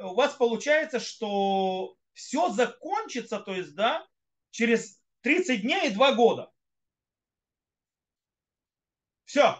у 0.00 0.14
вас 0.14 0.34
получается, 0.34 0.98
что 0.98 1.96
все 2.14 2.48
закончится, 2.50 3.38
то 3.38 3.54
есть, 3.54 3.76
да, 3.76 4.04
через 4.50 5.03
30 5.24 5.62
дней 5.62 5.88
и 5.88 5.90
2 5.90 6.12
года. 6.12 6.52
Все. 9.24 9.56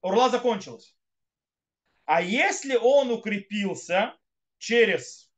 Урла 0.00 0.30
закончилась. 0.30 0.96
А 2.04 2.22
если 2.22 2.76
он 2.76 3.10
укрепился 3.10 4.16
через 4.58 5.30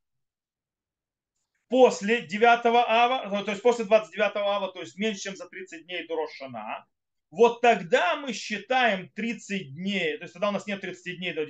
после 1.67 2.21
9 2.27 2.65
ава, 2.65 3.43
то 3.43 3.51
есть 3.51 3.63
после 3.63 3.85
29 3.85 4.35
ава, 4.35 4.71
то 4.71 4.81
есть 4.81 4.97
меньше, 4.97 5.21
чем 5.21 5.35
за 5.35 5.49
30 5.49 5.85
дней 5.85 6.07
до 6.07 6.15
Рошана, 6.15 6.85
вот 7.31 7.61
тогда 7.61 8.15
мы 8.15 8.33
считаем 8.33 9.09
30 9.09 9.73
дней, 9.73 10.17
то 10.17 10.23
есть 10.25 10.33
тогда 10.33 10.49
у 10.49 10.51
нас 10.51 10.67
нет 10.67 10.81
30 10.81 11.17
дней 11.17 11.33
до, 11.33 11.45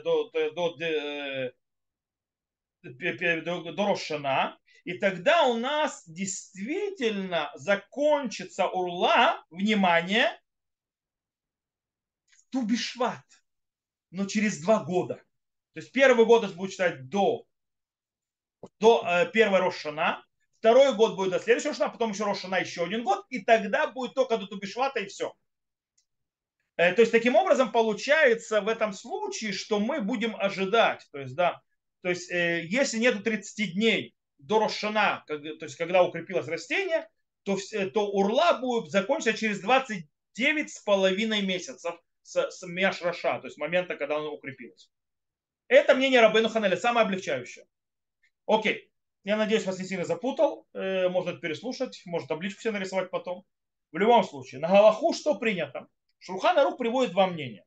до, 0.00 0.30
до, 0.30 0.50
до, 0.52 0.76
до, 2.82 3.72
до 3.72 3.86
Рошана, 3.86 4.56
и 4.86 4.96
тогда 4.98 5.42
у 5.48 5.54
нас 5.54 6.04
действительно 6.06 7.50
закончится 7.56 8.68
урла, 8.68 9.44
внимание, 9.50 10.40
Тубишват, 12.50 13.24
но 14.12 14.26
через 14.26 14.60
два 14.60 14.84
года. 14.84 15.16
То 15.74 15.80
есть 15.80 15.90
первый 15.90 16.24
год 16.24 16.48
будет 16.54 16.70
считать 16.70 17.08
до 17.08 17.46
до 18.78 19.04
э, 19.04 19.30
первой 19.32 19.58
Рошана, 19.58 20.24
второй 20.60 20.94
год 20.94 21.16
будет 21.16 21.32
до 21.32 21.40
следующего 21.40 21.72
Рошана, 21.72 21.90
потом 21.90 22.12
еще 22.12 22.22
Рошана 22.22 22.54
еще 22.60 22.84
один 22.84 23.02
год, 23.02 23.26
и 23.28 23.40
тогда 23.40 23.88
будет 23.88 24.14
только 24.14 24.38
до 24.38 24.46
Тубишвата 24.46 25.00
и 25.00 25.06
все. 25.06 25.34
Э, 26.76 26.92
то 26.92 27.00
есть 27.00 27.10
таким 27.10 27.34
образом 27.34 27.72
получается 27.72 28.60
в 28.60 28.68
этом 28.68 28.92
случае, 28.92 29.52
что 29.52 29.80
мы 29.80 30.00
будем 30.00 30.36
ожидать, 30.36 31.08
то 31.10 31.18
есть 31.18 31.34
да, 31.34 31.60
то 32.02 32.08
есть 32.08 32.30
э, 32.30 32.64
если 32.66 32.98
нету 32.98 33.20
30 33.20 33.74
дней 33.74 34.15
до 34.38 34.58
Рошана, 34.58 35.24
как, 35.26 35.42
то 35.42 35.64
есть 35.64 35.76
когда 35.76 36.02
укрепилось 36.02 36.48
растение, 36.48 37.08
то, 37.44 37.56
то 37.94 38.08
урла 38.08 38.58
будет 38.60 38.90
закончиться 38.90 39.38
через 39.38 39.60
29 39.60 40.70
с 40.70 40.80
половиной 40.80 41.42
месяцев 41.42 41.94
с, 42.22 42.50
с 42.50 42.66
Мяш 42.66 43.02
Раша, 43.02 43.38
то 43.40 43.46
есть 43.46 43.58
момента, 43.58 43.96
когда 43.96 44.16
оно 44.16 44.32
укрепилось. 44.34 44.90
Это 45.68 45.94
мнение 45.94 46.20
Рабену 46.20 46.48
Ханаля, 46.48 46.76
самое 46.76 47.06
облегчающее. 47.06 47.66
Окей. 48.46 48.90
Я 49.24 49.36
надеюсь, 49.36 49.66
вас 49.66 49.78
не 49.80 49.84
сильно 49.84 50.04
запутал. 50.04 50.68
Э, 50.72 51.08
можно 51.08 51.30
это 51.30 51.40
переслушать, 51.40 52.00
может 52.04 52.28
табличку 52.28 52.60
себе 52.60 52.72
нарисовать 52.72 53.10
потом. 53.10 53.44
В 53.90 53.98
любом 53.98 54.22
случае, 54.22 54.60
на 54.60 54.68
Галаху 54.68 55.12
что 55.14 55.34
принято? 55.34 55.88
Шурхан 56.20 56.56
Арух 56.58 56.76
приводит 56.78 57.12
два 57.12 57.26
мнения. 57.26 57.64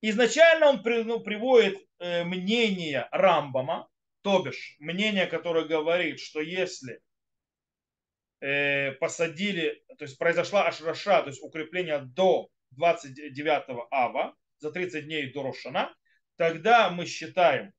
Изначально 0.00 0.70
он 0.70 0.82
ну, 0.82 1.20
приводит 1.20 1.86
э, 1.98 2.24
мнение 2.24 3.08
Рамбама, 3.12 3.89
то 4.22 4.42
бишь 4.42 4.76
мнение, 4.78 5.26
которое 5.26 5.66
говорит, 5.66 6.20
что 6.20 6.40
если 6.40 7.00
э, 8.40 8.92
посадили, 8.92 9.82
то 9.98 10.04
есть 10.04 10.18
произошла 10.18 10.66
ашраша, 10.66 11.22
то 11.22 11.28
есть 11.28 11.42
укрепление 11.42 12.00
до 12.00 12.48
29 12.72 13.86
ава, 13.90 14.34
за 14.58 14.70
30 14.70 15.04
дней 15.06 15.32
до 15.32 15.42
Рошана, 15.42 15.94
тогда 16.36 16.90
мы 16.90 17.06
считаем, 17.06 17.72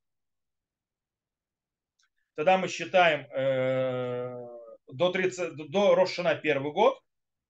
тогда 2.36 2.58
мы 2.58 2.68
считаем 2.68 3.28
э, 3.32 4.48
до, 4.88 5.12
30, 5.12 5.70
до 5.70 5.96
Рошана 5.96 6.36
первый 6.36 6.74
год, 6.74 7.00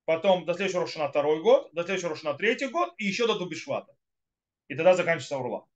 потом 0.05 0.45
до 0.45 0.53
следующего 0.53 0.81
Рошана 0.81 1.10
второй 1.10 1.41
год, 1.41 1.69
до 1.74 1.83
следующего 1.83 2.12
Рошана 2.12 2.38
третий 2.38 2.67
год 2.67 2.93
и 2.98 3.05
еще 3.05 3.25
до 3.25 3.39
Дубишвата. 3.39 3.93
И 4.67 4.75
тогда 4.75 4.93
заканчивается 4.93 5.38
Урла. 5.38 5.67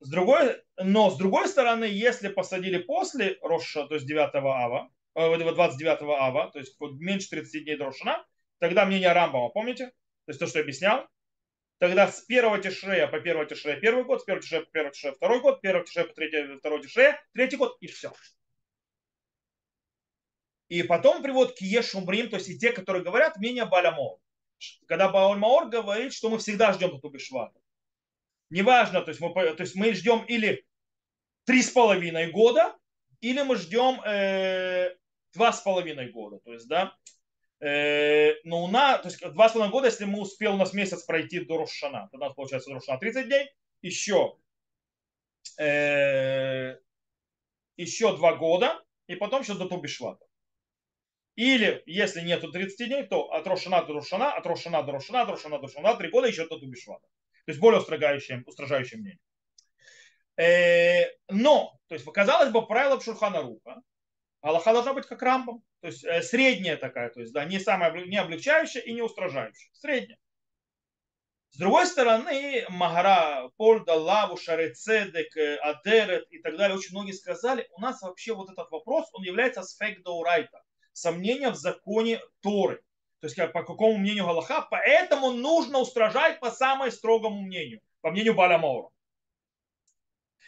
С 0.00 0.08
другой, 0.08 0.62
но 0.76 1.10
с 1.10 1.16
другой 1.16 1.48
стороны, 1.48 1.84
если 1.84 2.28
посадили 2.28 2.78
после 2.78 3.38
Роша, 3.42 3.86
то 3.86 3.94
есть 3.94 4.06
9 4.06 4.34
ава, 4.34 4.90
29 5.14 6.02
э, 6.02 6.04
ава, 6.06 6.50
то 6.50 6.58
есть 6.58 6.76
меньше 6.80 7.30
30 7.30 7.64
дней 7.64 7.76
до 7.76 7.86
Рошана, 7.86 8.26
тогда 8.58 8.84
мнение 8.84 9.12
Рамбама, 9.12 9.48
помните? 9.48 9.86
То 10.26 10.30
есть 10.30 10.40
то, 10.40 10.46
что 10.46 10.58
я 10.58 10.62
объяснял, 10.64 11.08
Тогда 11.78 12.10
с 12.10 12.20
первого 12.22 12.58
тишрея 12.58 13.08
по 13.08 13.20
первого 13.20 13.46
тишрея 13.46 13.78
первый 13.80 14.04
год, 14.04 14.22
с 14.22 14.24
первого 14.24 14.42
тишрея 14.42 14.62
по 14.62 14.70
первого 14.70 14.92
тишрея 14.92 15.14
второй 15.14 15.40
год, 15.40 15.60
первого 15.60 15.84
тишрея 15.84 16.06
по 16.06 16.14
третьего, 16.14 16.58
второго 16.58 16.82
тишрея 16.82 17.20
третий 17.32 17.56
год 17.56 17.76
и 17.80 17.88
все. 17.88 18.12
И 20.68 20.82
потом 20.82 21.22
приводит 21.22 21.58
к 21.58 21.60
Ешумрим, 21.60 22.30
то 22.30 22.36
есть 22.36 22.48
и 22.48 22.58
те, 22.58 22.72
которые 22.72 23.04
говорят 23.04 23.36
мнение 23.36 23.66
Балямор. 23.66 24.18
Когда 24.86 25.10
Балямор 25.10 25.68
говорит, 25.68 26.14
что 26.14 26.30
мы 26.30 26.38
всегда 26.38 26.72
ждем 26.72 26.96
эту 26.96 27.10
Бешвата. 27.10 27.60
Неважно, 28.54 29.02
то 29.02 29.10
есть 29.10 29.20
мы, 29.20 29.32
то 29.32 29.62
есть 29.62 29.74
мы 29.74 29.92
ждем 29.94 30.24
или 30.24 30.64
три 31.44 31.62
с 31.62 31.70
половиной 31.70 32.30
года, 32.30 32.76
или 33.20 33.42
мы 33.42 33.56
ждем 33.56 34.00
э, 34.04 34.94
два 35.34 35.52
с 35.52 35.60
половиной 35.60 36.10
года. 36.10 36.38
То 36.44 36.52
есть, 36.52 36.68
да, 36.68 36.96
Э, 37.64 38.34
но 38.44 38.64
у 38.64 38.68
нас, 38.68 39.00
то 39.00 39.08
есть 39.08 39.20
два 39.32 39.48
с 39.48 39.52
половиной 39.52 39.72
года, 39.72 39.86
если 39.86 40.04
мы 40.04 40.20
успел 40.20 40.54
у 40.54 40.58
нас 40.58 40.74
месяц 40.74 41.02
пройти 41.04 41.40
до 41.40 41.56
Рошана, 41.56 42.08
тогда 42.10 42.26
у 42.26 42.28
нас 42.28 42.36
получается 42.36 42.70
Рошана 42.70 42.98
30 42.98 43.26
дней, 43.26 43.50
еще, 43.80 44.36
э, 45.58 46.76
еще 47.78 48.16
два 48.16 48.34
года, 48.34 48.84
и 49.06 49.16
потом 49.16 49.40
еще 49.40 49.54
до 49.54 49.66
Тубишвата. 49.66 50.26
Или, 51.36 51.82
если 51.86 52.20
нету 52.20 52.52
30 52.52 52.88
дней, 52.88 53.04
то 53.04 53.32
от 53.32 53.46
Рошана 53.46 53.82
до 53.82 53.94
Рошана, 53.94 54.34
от 54.34 54.44
Рошана 54.46 54.82
до 54.82 54.92
Рошана, 54.92 55.22
от 55.22 55.30
Рошана 55.30 55.58
до 55.58 55.62
Рошана, 55.62 55.96
три 55.96 56.10
года 56.10 56.26
еще 56.26 56.46
до 56.46 56.58
Тубишвата. 56.58 57.06
То 57.44 57.50
есть 57.50 57.60
более 57.60 57.80
устражающее, 57.80 58.42
устражающее 58.46 59.00
мнение. 59.00 59.20
Э, 60.36 61.10
но, 61.28 61.78
то 61.88 61.94
есть, 61.94 62.04
казалось 62.12 62.50
бы, 62.50 62.66
правило 62.66 63.00
Шурхана 63.00 63.42
Руха, 63.42 63.82
Аллаха 64.40 64.72
должна 64.72 64.92
быть 64.94 65.06
как 65.06 65.22
рамбом. 65.22 65.62
То 65.80 65.88
есть 65.88 66.04
э, 66.04 66.22
средняя 66.22 66.76
такая, 66.76 67.10
то 67.10 67.20
есть 67.20 67.32
да, 67.32 67.44
не 67.44 67.58
самая 67.58 67.92
не 68.06 68.16
облегчающая 68.16 68.80
и 68.82 68.92
не 68.92 69.02
устражающая. 69.02 69.70
Средняя. 69.72 70.18
С 71.50 71.56
другой 71.56 71.86
стороны, 71.86 72.66
Магара, 72.68 73.48
Польда, 73.56 73.94
Лаву, 73.94 74.36
Шарецедек, 74.36 75.36
э, 75.36 75.56
Адерет 75.56 76.26
и 76.30 76.40
так 76.40 76.56
далее, 76.56 76.76
очень 76.76 76.90
многие 76.90 77.12
сказали, 77.12 77.68
у 77.70 77.80
нас 77.80 78.02
вообще 78.02 78.34
вот 78.34 78.50
этот 78.50 78.70
вопрос, 78.70 79.08
он 79.12 79.22
является 79.22 79.62
сфейк 79.62 80.02
даурайта. 80.02 80.62
сомнения 80.92 81.50
в 81.50 81.56
законе 81.56 82.20
Торы. 82.40 82.82
То 83.24 83.28
есть 83.28 83.52
по 83.54 83.62
какому 83.62 83.96
мнению 83.96 84.26
Галаха, 84.26 84.68
поэтому 84.70 85.30
нужно 85.30 85.78
устражать 85.78 86.40
по 86.40 86.50
самому 86.50 86.90
строгому 86.90 87.40
мнению, 87.40 87.80
по 88.02 88.10
мнению 88.10 88.34
Баля 88.34 88.58
Маура. 88.58 88.90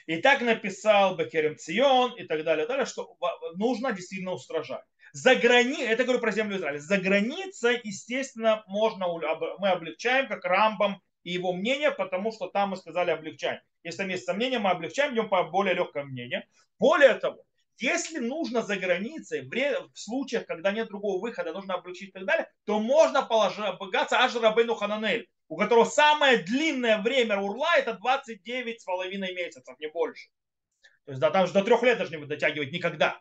И 0.04 0.18
так 0.18 0.42
написал 0.42 1.16
Бекерем 1.16 1.56
Цион 1.56 2.12
и 2.18 2.24
так 2.24 2.44
далее, 2.44 2.66
далее, 2.66 2.84
что 2.84 3.16
нужно 3.54 3.92
действительно 3.92 4.32
устражать. 4.32 4.84
За 5.12 5.34
грани... 5.36 5.82
Это 5.82 6.04
говорю 6.04 6.20
про 6.20 6.32
землю 6.32 6.58
Израиля. 6.58 6.78
За 6.78 6.98
границей, 6.98 7.80
естественно, 7.82 8.62
можно, 8.66 9.06
мы 9.58 9.70
облегчаем, 9.70 10.28
как 10.28 10.44
Рамбам 10.44 11.00
и 11.22 11.32
его 11.32 11.54
мнение, 11.54 11.92
потому 11.92 12.30
что 12.30 12.48
там 12.48 12.70
мы 12.70 12.76
сказали 12.76 13.10
облегчаем. 13.10 13.62
Если 13.84 13.96
там 13.96 14.10
есть 14.10 14.26
сомнения, 14.26 14.58
мы 14.58 14.68
облегчаем, 14.68 15.14
идем 15.14 15.30
по 15.30 15.44
более 15.44 15.72
легкому 15.72 16.10
мнению. 16.10 16.42
Более 16.78 17.14
того, 17.14 17.45
если 17.78 18.18
нужно 18.18 18.62
за 18.62 18.76
границей, 18.76 19.42
в 19.42 19.98
случаях, 19.98 20.46
когда 20.46 20.72
нет 20.72 20.88
другого 20.88 21.20
выхода, 21.20 21.52
нужно 21.52 21.74
облегчить 21.74 22.10
и 22.10 22.12
так 22.12 22.24
далее, 22.24 22.50
то 22.64 22.80
можно 22.80 23.22
полагаться 23.22 24.18
аж 24.18 24.34
Рабейну 24.34 24.74
Хананель, 24.74 25.28
у 25.48 25.56
которого 25.56 25.84
самое 25.84 26.38
длинное 26.38 27.00
время 27.02 27.38
урла 27.38 27.76
это 27.76 27.94
29 27.94 28.80
с 28.80 28.84
половиной 28.84 29.34
месяцев, 29.34 29.78
не 29.78 29.88
больше. 29.88 30.28
То 31.04 31.12
есть 31.12 31.20
да, 31.20 31.30
там 31.30 31.46
же 31.46 31.52
до 31.52 31.62
трех 31.62 31.82
лет 31.82 31.98
даже 31.98 32.16
не 32.16 32.24
дотягивать 32.24 32.72
никогда. 32.72 33.20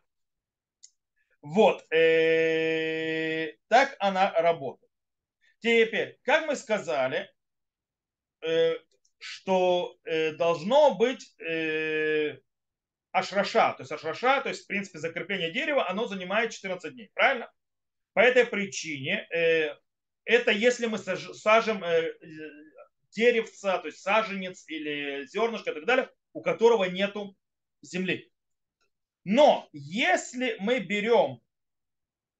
Вот. 1.41 1.85
Э, 1.91 3.53
так 3.67 3.95
она 3.99 4.31
работает. 4.31 4.91
Теперь, 5.59 6.17
как 6.23 6.47
мы 6.47 6.55
сказали, 6.55 7.29
Э, 8.45 8.75
что 9.17 9.97
э, 10.03 10.33
должно 10.33 10.93
быть 10.95 11.33
ашраша, 13.17 13.73
то 13.73 13.81
есть 13.81 13.91
ашраша, 13.91 14.41
то 14.41 14.49
есть 14.49 14.63
в 14.63 14.67
принципе 14.67 14.99
закрепление 14.99 15.51
дерева, 15.51 15.89
оно 15.89 16.07
занимает 16.07 16.51
14 16.51 16.93
дней, 16.93 17.09
правильно? 17.13 17.51
По 18.13 18.19
этой 18.19 18.45
причине 18.45 19.27
это 20.25 20.51
если 20.51 20.87
мы 20.87 20.97
сажем 20.97 21.83
деревца, 23.11 23.77
то 23.77 23.87
есть 23.87 23.99
саженец 24.01 24.65
или 24.67 25.25
зернышко 25.27 25.71
и 25.71 25.73
так 25.73 25.85
далее, 25.85 26.09
у 26.33 26.41
которого 26.41 26.85
нету 26.85 27.37
земли. 27.81 28.31
Но 29.23 29.69
если 29.71 30.57
мы 30.59 30.79
берем 30.79 31.41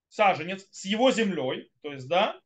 саженец 0.10 0.68
с 0.72 0.86
его 0.86 1.12
землей, 1.12 1.72
то 1.82 1.94
есть, 1.94 2.08
да, 2.08 2.42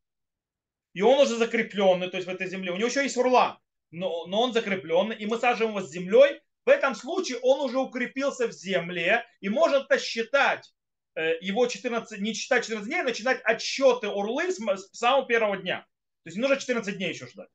и 0.93 1.01
он 1.01 1.19
уже 1.19 1.35
закрепленный, 1.35 2.09
то 2.09 2.17
есть 2.17 2.27
в 2.27 2.31
этой 2.31 2.47
земле. 2.47 2.71
У 2.71 2.75
него 2.75 2.87
еще 2.87 3.03
есть 3.03 3.17
урла, 3.17 3.59
но, 3.91 4.25
но 4.27 4.41
он 4.41 4.53
закрепленный, 4.53 5.15
и 5.15 5.25
мы 5.25 5.37
сажаем 5.37 5.71
его 5.71 5.81
с 5.81 5.91
землей. 5.91 6.41
В 6.69 6.71
этом 6.71 6.93
случае 6.93 7.39
он 7.39 7.61
уже 7.61 7.79
укрепился 7.79 8.47
в 8.47 8.51
земле 8.51 9.25
и 9.41 9.49
может 9.49 9.87
считать 9.99 10.71
э, 11.15 11.39
его 11.41 11.65
14, 11.65 12.21
не 12.21 12.35
считать 12.35 12.63
14 12.63 12.87
дней, 12.87 13.01
а 13.01 13.05
начинать 13.05 13.41
отсчеты 13.43 14.07
урлы 14.07 14.51
с, 14.51 14.59
с 14.59 14.95
самого 14.95 15.25
первого 15.25 15.57
дня. 15.57 15.79
То 16.23 16.27
есть 16.27 16.37
не 16.37 16.41
нужно 16.41 16.57
14 16.57 16.95
дней 16.95 17.09
еще 17.09 17.25
ждать. 17.25 17.49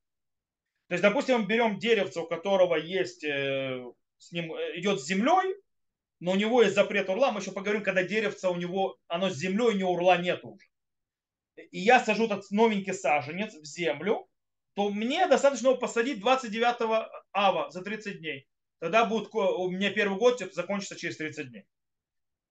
То 0.89 0.95
есть, 0.95 1.03
допустим, 1.03 1.43
мы 1.43 1.47
берем 1.47 1.79
деревце, 1.79 2.23
у 2.23 2.27
которого 2.27 2.75
есть, 2.75 3.23
э, 3.23 3.85
с 4.19 4.33
ним 4.33 4.53
э, 4.53 4.81
идет 4.81 5.01
с 5.01 5.07
землей, 5.07 5.55
но 6.19 6.33
у 6.33 6.35
него 6.35 6.63
есть 6.63 6.75
запрет 6.75 7.09
урла. 7.09 7.31
Мы 7.31 7.39
еще 7.39 7.53
поговорим, 7.53 7.85
когда 7.85 8.03
деревце 8.03 8.49
у 8.49 8.57
него, 8.57 8.99
оно 9.07 9.31
с 9.31 9.37
землей, 9.37 9.67
у 9.67 9.79
него 9.79 9.93
урла 9.93 10.19
нет 10.19 10.41
уже 10.43 10.67
и 11.71 11.79
я 11.79 12.01
сажу 12.01 12.25
этот 12.25 12.51
новенький 12.51 12.93
саженец 12.93 13.55
в 13.55 13.65
землю, 13.65 14.29
то 14.75 14.91
мне 14.91 15.29
достаточно 15.29 15.69
его 15.69 15.77
посадить 15.77 16.19
29 16.19 17.09
ава 17.33 17.71
за 17.71 17.81
30 17.81 18.19
дней. 18.19 18.49
Тогда 18.85 19.07
будет 19.07 19.33
у 19.33 19.71
меня 19.71 19.91
первый 19.95 20.19
год 20.19 20.43
закончится 20.53 20.95
через 20.95 21.17
30 21.17 21.49
дней. 21.49 21.65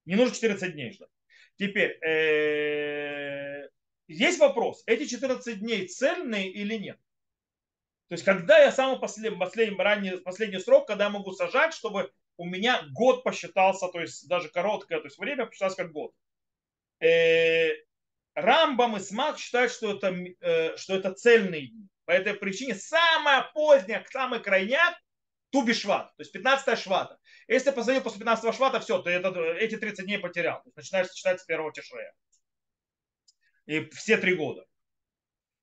Не 0.06 0.16
нужно 0.16 0.34
14 0.34 0.74
дней 0.74 0.92
ждать. 0.92 1.12
Теперь, 1.60 1.92
э, 2.04 3.70
есть 4.08 4.40
вопрос, 4.40 4.82
эти 4.88 5.06
14 5.06 5.60
дней 5.60 5.88
цельные 5.88 6.52
или 6.52 6.74
нет? 6.74 6.98
То 8.08 8.14
есть, 8.16 8.24
когда 8.24 8.58
я 8.58 8.72
самый 8.72 9.00
последний, 9.00 9.38
последний, 9.38 9.78
ранний, 9.78 10.18
последний 10.22 10.58
срок, 10.58 10.88
когда 10.88 11.04
я 11.04 11.10
могу 11.12 11.34
сажать, 11.34 11.76
чтобы 11.76 12.12
у 12.38 12.46
меня 12.46 12.84
год 12.94 13.24
посчитался, 13.24 13.88
то 13.90 14.02
есть 14.02 14.28
даже 14.28 14.50
короткое, 14.50 15.02
то 15.02 15.06
есть 15.06 15.20
время 15.20 15.46
посчиталось 15.46 15.76
как 15.76 15.92
год. 15.92 16.16
Э, 17.00 17.74
Рамбам 18.34 18.98
и 18.98 19.00
Смак 19.00 19.38
считают, 19.38 19.72
что 19.72 19.96
это, 19.96 20.08
э, 20.08 20.78
что 20.78 20.96
это 20.96 21.14
цельные 21.14 21.68
дни. 21.68 21.88
По 22.06 22.12
этой 22.12 22.34
причине 22.34 22.74
самая 22.74 23.52
поздняя, 23.54 24.04
самый 24.10 24.40
крайняк 24.40 25.00
Тубишват, 25.54 26.08
то 26.18 26.22
есть 26.22 26.32
15 26.32 26.80
швата. 26.80 27.20
Если 27.48 27.70
посадил 27.70 28.02
после 28.02 28.18
15 28.18 28.56
швата, 28.56 28.80
все, 28.80 29.00
ты 29.04 29.12
это, 29.12 29.30
эти 29.54 29.78
30 29.78 30.04
дней 30.04 30.18
потерял. 30.18 30.64
То 30.64 30.70
есть 30.70 30.78
начинаешь 30.78 31.12
считать 31.12 31.40
с 31.40 31.46
первого 31.46 31.72
тишрея. 31.72 32.12
И 33.68 33.88
все 33.92 34.18
три 34.18 34.34
года. 34.34 34.66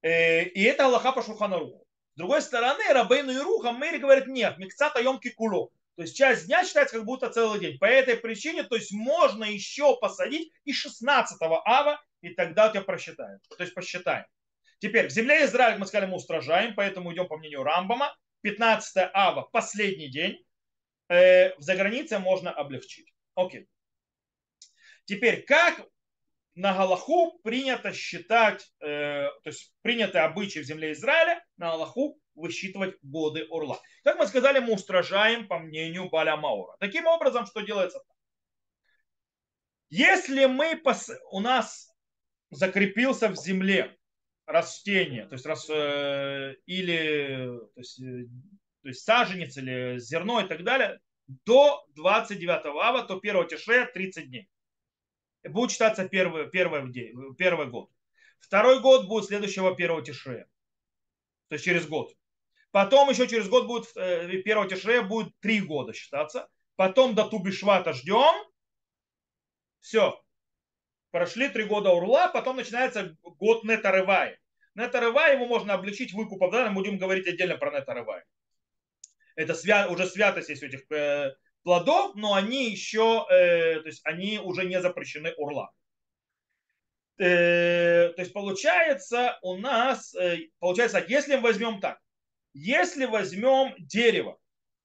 Э, 0.03 0.45
и 0.45 0.63
это 0.63 0.87
Аллаха 0.87 1.11
по 1.11 1.23
Шурханаруху. 1.23 1.85
С 2.15 2.19
другой 2.19 2.41
стороны, 2.41 2.85
Рабейну 2.89 3.33
и 3.33 3.39
Руха 3.39 3.73
Мэри 3.73 3.99
говорит, 3.99 4.29
нет, 4.29 4.59
микца 4.59 4.91
таем 4.91 5.19
кикуло. 5.19 5.71
То 5.97 6.03
есть 6.03 6.17
часть 6.17 6.47
дня 6.47 6.65
считается 6.65 6.97
как 6.97 7.05
будто 7.05 7.29
целый 7.29 7.59
день. 7.59 7.77
По 7.79 7.87
этой 7.87 8.17
причине, 8.17 8.63
то 8.63 8.77
есть 8.77 8.93
можно 8.93 9.43
еще 9.43 9.99
посадить 9.99 10.53
и 10.65 10.73
16 10.73 11.37
ава 11.43 12.01
и 12.21 12.29
тогда 12.31 12.69
у 12.69 12.71
тебя 12.71 12.83
просчитают. 12.83 13.43
То 13.49 13.65
есть 13.65 13.75
посчитаем. 13.75 14.25
Теперь, 14.79 15.09
в 15.09 15.11
земле 15.11 15.45
Израиля, 15.47 15.79
мы 15.79 15.87
сказали, 15.87 16.09
мы 16.09 16.17
устражаем, 16.17 16.77
поэтому 16.77 17.13
идем 17.13 17.27
по 17.27 17.37
мнению 17.37 17.65
Рамбама. 17.65 18.17
15 18.43 19.11
ава, 19.13 19.43
последний 19.43 20.09
день. 20.09 20.45
Э, 21.09 21.53
загранице 21.59 22.19
можно 22.19 22.51
облегчить. 22.51 23.13
Окей. 23.35 23.69
Теперь, 25.05 25.43
как 25.45 25.85
на 26.55 26.73
Галаху 26.73 27.39
принято 27.43 27.93
считать, 27.93 28.71
э, 28.81 29.29
то 29.43 29.47
есть 29.51 29.73
приняты 29.83 30.19
обычаи 30.19 30.61
в 30.61 30.65
земле 30.65 30.93
Израиля, 30.93 31.45
на 31.57 31.71
Галаху 31.71 32.21
высчитывать 32.35 32.97
годы 33.03 33.47
орла. 33.51 33.79
Как 34.05 34.19
мы 34.19 34.27
сказали, 34.27 34.61
мы 34.61 34.75
устражаем 34.75 35.49
по 35.49 35.59
мнению 35.59 36.09
Баля 36.09 36.37
Маура. 36.37 36.77
Таким 36.79 37.07
образом, 37.07 37.47
что 37.47 37.61
делается? 37.61 38.01
Если 39.89 40.45
мы, 40.47 40.77
пос... 40.77 41.11
у 41.31 41.41
нас 41.41 41.93
закрепился 42.51 43.29
в 43.29 43.37
земле 43.37 43.97
растение, 44.51 45.27
то 45.27 45.35
есть, 45.35 45.47
рас, 45.47 45.69
э, 45.71 46.57
или 46.67 47.59
то 47.75 47.81
есть, 47.81 48.01
э, 48.01 48.27
то 48.83 48.89
есть 48.89 49.05
саженец 49.05 49.57
или 49.57 49.99
зерно 49.99 50.41
и 50.41 50.49
так 50.49 50.65
далее, 50.65 51.01
до 51.47 51.87
29 51.95 52.67
ава, 52.67 53.03
то 53.03 53.19
1 53.19 53.47
тише 53.47 53.87
30 53.87 54.29
дней. 54.29 54.49
Будет 55.45 55.71
считаться 55.71 56.09
первый, 56.09 56.51
первый, 56.51 56.91
день, 56.91 57.15
первый 57.37 57.69
год. 57.69 57.91
Второй 58.41 58.81
год 58.81 59.07
будет 59.07 59.27
следующего 59.27 59.75
1 59.75 60.05
тише, 60.05 60.47
то 61.49 61.55
есть 61.55 61.65
через 61.65 61.87
год. 61.87 62.13
Потом 62.73 63.09
еще 63.11 63.29
через 63.29 63.49
год 63.49 63.67
будет, 63.67 63.97
1 63.97 64.41
э, 64.41 64.69
тише 64.69 65.03
будет 65.03 65.33
3 65.41 65.61
года 65.61 65.93
считаться. 65.93 66.49
Потом 66.75 67.15
до 67.15 67.29
Тубишвата 67.29 67.93
ждем. 67.93 68.35
Все, 69.81 70.21
прошли 71.11 71.49
три 71.49 71.65
года 71.65 71.91
урла, 71.91 72.31
потом 72.33 72.57
начинается 72.57 73.17
год 73.23 73.65
нетарывай. 73.65 74.40
Нетарывай 74.75 75.35
его 75.35 75.47
можно 75.47 75.75
облегчить 75.75 76.13
выкупом, 76.13 76.51
да, 76.51 76.69
мы 76.69 76.83
будем 76.83 76.99
говорить 76.99 77.27
отдельно 77.27 77.57
про 77.57 77.71
нетарывай. 77.71 78.23
Это 79.37 79.55
свя, 79.55 79.89
уже 79.89 80.07
святость 80.07 80.49
есть 80.49 80.63
у 80.63 80.67
этих 80.67 80.91
э, 80.91 81.35
плодов, 81.63 82.15
но 82.15 82.35
они 82.35 82.71
еще, 82.71 83.27
э, 83.31 83.81
то 83.81 83.87
есть 83.87 84.01
они 84.05 84.39
уже 84.39 84.65
не 84.65 84.81
запрещены 84.81 85.33
урла. 85.37 85.73
Э, 87.19 88.13
то 88.15 88.23
есть 88.23 88.33
получается 88.33 89.39
у 89.43 89.57
нас, 89.57 90.15
э, 90.15 90.49
получается, 90.59 91.05
если 91.07 91.37
мы 91.37 91.43
возьмем 91.43 91.81
так, 91.81 91.99
если 92.55 93.05
возьмем 93.05 93.75
дерево, 93.79 94.39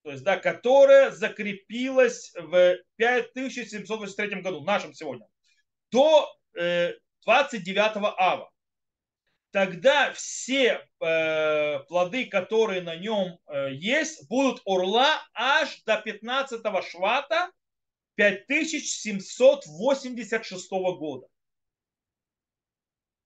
то 0.03 0.11
есть, 0.11 0.23
да, 0.23 0.37
которое 0.37 1.11
закрепилось 1.11 2.33
в 2.35 2.77
5783 2.97 4.41
году, 4.41 4.63
нашем 4.63 4.93
сегодня, 4.93 5.27
до 5.91 6.29
29 6.53 7.77
э, 7.77 8.13
ава. 8.17 8.51
Тогда 9.55 10.11
все 10.11 10.85
э, 10.99 11.79
плоды, 11.87 12.25
которые 12.25 12.81
на 12.81 12.97
нем 12.97 13.39
э, 13.47 13.71
есть, 13.71 14.27
будут 14.27 14.61
орла 14.65 15.25
аж 15.33 15.81
до 15.85 15.95
15 15.95 16.61
швата 16.83 17.49
5786 18.15 20.71
года. 20.71 21.29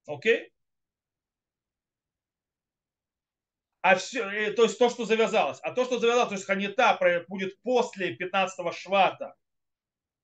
Окей? 0.05 0.53
А 3.81 3.95
все, 3.95 4.51
то 4.51 4.65
есть 4.65 4.77
то, 4.77 4.91
что 4.91 5.05
завязалось. 5.05 5.57
А 5.63 5.71
то, 5.71 5.83
что 5.83 5.97
завязалось, 5.97 6.29
то 6.29 6.35
есть 6.35 6.45
ханита 6.45 7.25
будет 7.27 7.59
после 7.63 8.15
15 8.15 8.75
швата 8.75 9.33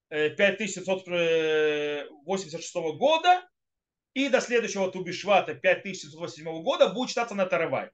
5786 0.09 2.75
года 2.75 3.49
и 4.15 4.29
до 4.29 4.41
следующего 4.41 4.89
Тубишвата 4.89 5.53
5787 5.53 6.63
года 6.63 6.89
будет 6.89 7.09
считаться 7.09 7.35
на 7.35 7.45
Тарывай. 7.45 7.91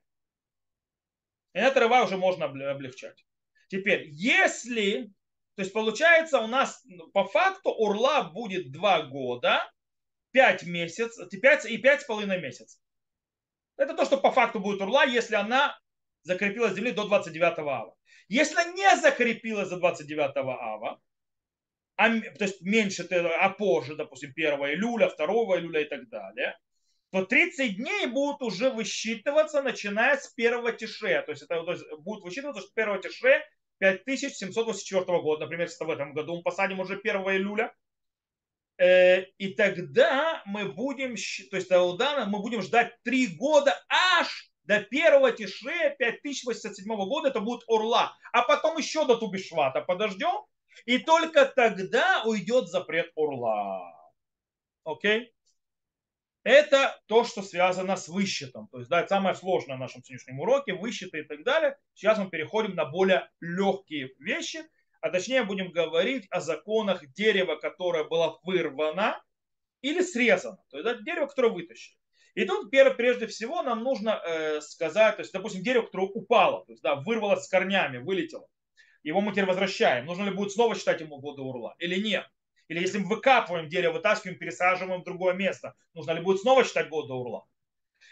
И 1.53 1.59
на 1.59 1.71
Тарывай 1.71 2.03
уже 2.03 2.15
можно 2.15 2.45
облегчать. 2.45 3.25
Теперь, 3.67 4.07
если, 4.11 5.11
то 5.55 5.63
есть 5.63 5.73
получается 5.73 6.39
у 6.39 6.47
нас 6.47 6.81
ну, 6.85 7.07
по 7.07 7.25
факту 7.25 7.71
урла 7.71 8.23
будет 8.23 8.71
два 8.71 9.01
года, 9.01 9.69
5 10.31 10.63
месяцев, 10.63 11.27
5 11.29 11.65
и 11.65 11.81
5,5 11.81 12.39
месяцев. 12.39 12.79
Это 13.75 13.95
то, 13.95 14.05
что 14.05 14.17
по 14.17 14.31
факту 14.31 14.59
будет 14.59 14.79
урла, 14.79 15.05
если 15.05 15.35
она 15.35 15.77
закрепилась 16.21 16.73
в 16.73 16.75
земле 16.75 16.91
до 16.91 17.07
29 17.07 17.59
ава. 17.59 17.95
Если 18.27 18.61
не 18.75 18.95
закрепилась 19.01 19.69
за 19.69 19.77
29 19.77 20.37
ава, 20.37 21.01
а, 22.01 22.09
то 22.09 22.45
есть 22.45 22.61
меньше, 22.61 23.03
а 23.03 23.49
позже, 23.49 23.95
допустим, 23.95 24.31
1 24.35 24.53
июля, 24.53 25.13
2 25.15 25.25
июля 25.59 25.81
и 25.81 25.85
так 25.85 26.09
далее, 26.09 26.57
то 27.11 27.25
30 27.25 27.75
дней 27.75 28.07
будут 28.07 28.41
уже 28.41 28.71
высчитываться, 28.71 29.61
начиная 29.61 30.17
с 30.17 30.33
1 30.35 30.77
тише. 30.77 31.21
То 31.21 31.31
есть 31.31 31.43
это 31.43 31.61
то 31.63 31.71
есть, 31.73 31.83
будет 31.99 32.23
высчитываться, 32.23 32.63
что 32.63 32.81
1 32.81 33.01
тише 33.01 33.43
5784 33.77 35.05
года, 35.21 35.45
например, 35.45 35.67
в 35.67 35.89
этом 35.89 36.13
году 36.13 36.37
мы 36.37 36.41
посадим 36.41 36.79
уже 36.79 36.95
1 36.95 37.15
июля, 37.21 37.71
э, 38.79 39.25
и 39.37 39.53
тогда 39.53 40.41
мы 40.47 40.71
будем, 40.71 41.15
то 41.51 41.57
есть 41.57 41.69
тогда 41.69 42.25
мы 42.25 42.39
будем 42.39 42.63
ждать 42.63 42.95
3 43.03 43.27
года 43.37 43.79
аж 43.89 44.49
до 44.63 44.77
1 44.77 45.35
тише 45.35 45.95
5087 45.99 46.95
года, 47.05 47.29
это 47.29 47.41
будет 47.41 47.61
Орла, 47.67 48.17
а 48.33 48.41
потом 48.41 48.77
еще 48.77 49.05
до 49.05 49.17
Тубишвата 49.17 49.81
подождем, 49.81 50.45
и 50.85 50.97
только 50.99 51.45
тогда 51.45 52.23
уйдет 52.25 52.67
запрет 52.67 53.11
Орла. 53.15 53.93
Окей? 54.83 55.33
Это 56.43 56.99
то, 57.05 57.23
что 57.23 57.43
связано 57.43 57.95
с 57.95 58.07
высчетом. 58.07 58.67
То 58.69 58.79
есть, 58.79 58.89
да, 58.89 59.01
это 59.01 59.09
самое 59.09 59.35
сложное 59.35 59.75
в 59.75 59.79
нашем 59.79 60.03
сегодняшнем 60.03 60.39
уроке, 60.39 60.73
высчеты 60.73 61.19
и 61.19 61.23
так 61.23 61.43
далее. 61.43 61.77
Сейчас 61.93 62.17
мы 62.17 62.29
переходим 62.29 62.73
на 62.73 62.85
более 62.85 63.29
легкие 63.39 64.09
вещи, 64.17 64.63
а 65.01 65.11
точнее 65.11 65.43
будем 65.43 65.71
говорить 65.71 66.25
о 66.31 66.41
законах 66.41 67.05
дерева, 67.13 67.57
которое 67.57 68.05
было 68.05 68.39
вырвано 68.43 69.21
или 69.81 70.01
срезано. 70.01 70.57
То 70.71 70.77
есть, 70.77 70.89
это 70.89 71.03
дерево, 71.03 71.27
которое 71.27 71.49
вытащили. 71.49 71.95
И 72.33 72.45
тут 72.45 72.71
прежде 72.71 73.27
всего 73.27 73.61
нам 73.61 73.83
нужно 73.83 74.21
э, 74.25 74.61
сказать, 74.61 75.17
то 75.17 75.21
есть, 75.21 75.33
допустим, 75.33 75.61
дерево, 75.63 75.85
которое 75.85 76.07
упало, 76.07 76.65
то 76.65 76.71
есть, 76.71 76.81
да, 76.81 76.95
вырвалось 76.95 77.43
с 77.43 77.49
корнями, 77.49 77.97
вылетело. 77.97 78.47
Его 79.03 79.21
мы 79.21 79.31
теперь 79.31 79.45
возвращаем. 79.45 80.05
Нужно 80.05 80.25
ли 80.25 80.31
будет 80.31 80.51
снова 80.51 80.75
считать 80.75 81.01
ему 81.01 81.19
годы 81.19 81.41
урла 81.41 81.75
или 81.79 81.99
нет? 81.99 82.27
Или 82.67 82.79
если 82.79 82.99
мы 82.99 83.07
выкапываем 83.07 83.67
дерево, 83.67 83.93
вытаскиваем, 83.93 84.37
пересаживаем 84.37 85.01
в 85.01 85.03
другое 85.03 85.33
место, 85.33 85.75
нужно 85.93 86.11
ли 86.11 86.21
будет 86.21 86.41
снова 86.41 86.63
считать 86.63 86.89
год 86.89 87.07
до 87.07 87.15
урла? 87.15 87.45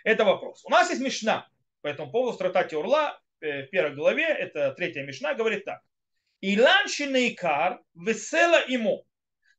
Это 0.04 0.25
вопрос. 0.25 0.63
У 0.65 0.69
нас 0.69 0.89
есть 0.89 1.02
мешна 1.02 1.47
по 1.82 1.88
этому 1.88 2.12
поводу 2.12 2.38
в 2.38 2.73
Урла, 2.73 3.19
э, 3.41 3.63
в 3.63 3.69
первой 3.69 3.95
главе, 3.95 4.25
это 4.25 4.73
третья 4.73 5.04
мешна, 5.04 5.34
говорит 5.34 5.65
так. 5.65 5.82
Илан 6.41 6.88
шинейкар 6.88 7.82
весела 7.95 8.65
ему. 8.67 9.06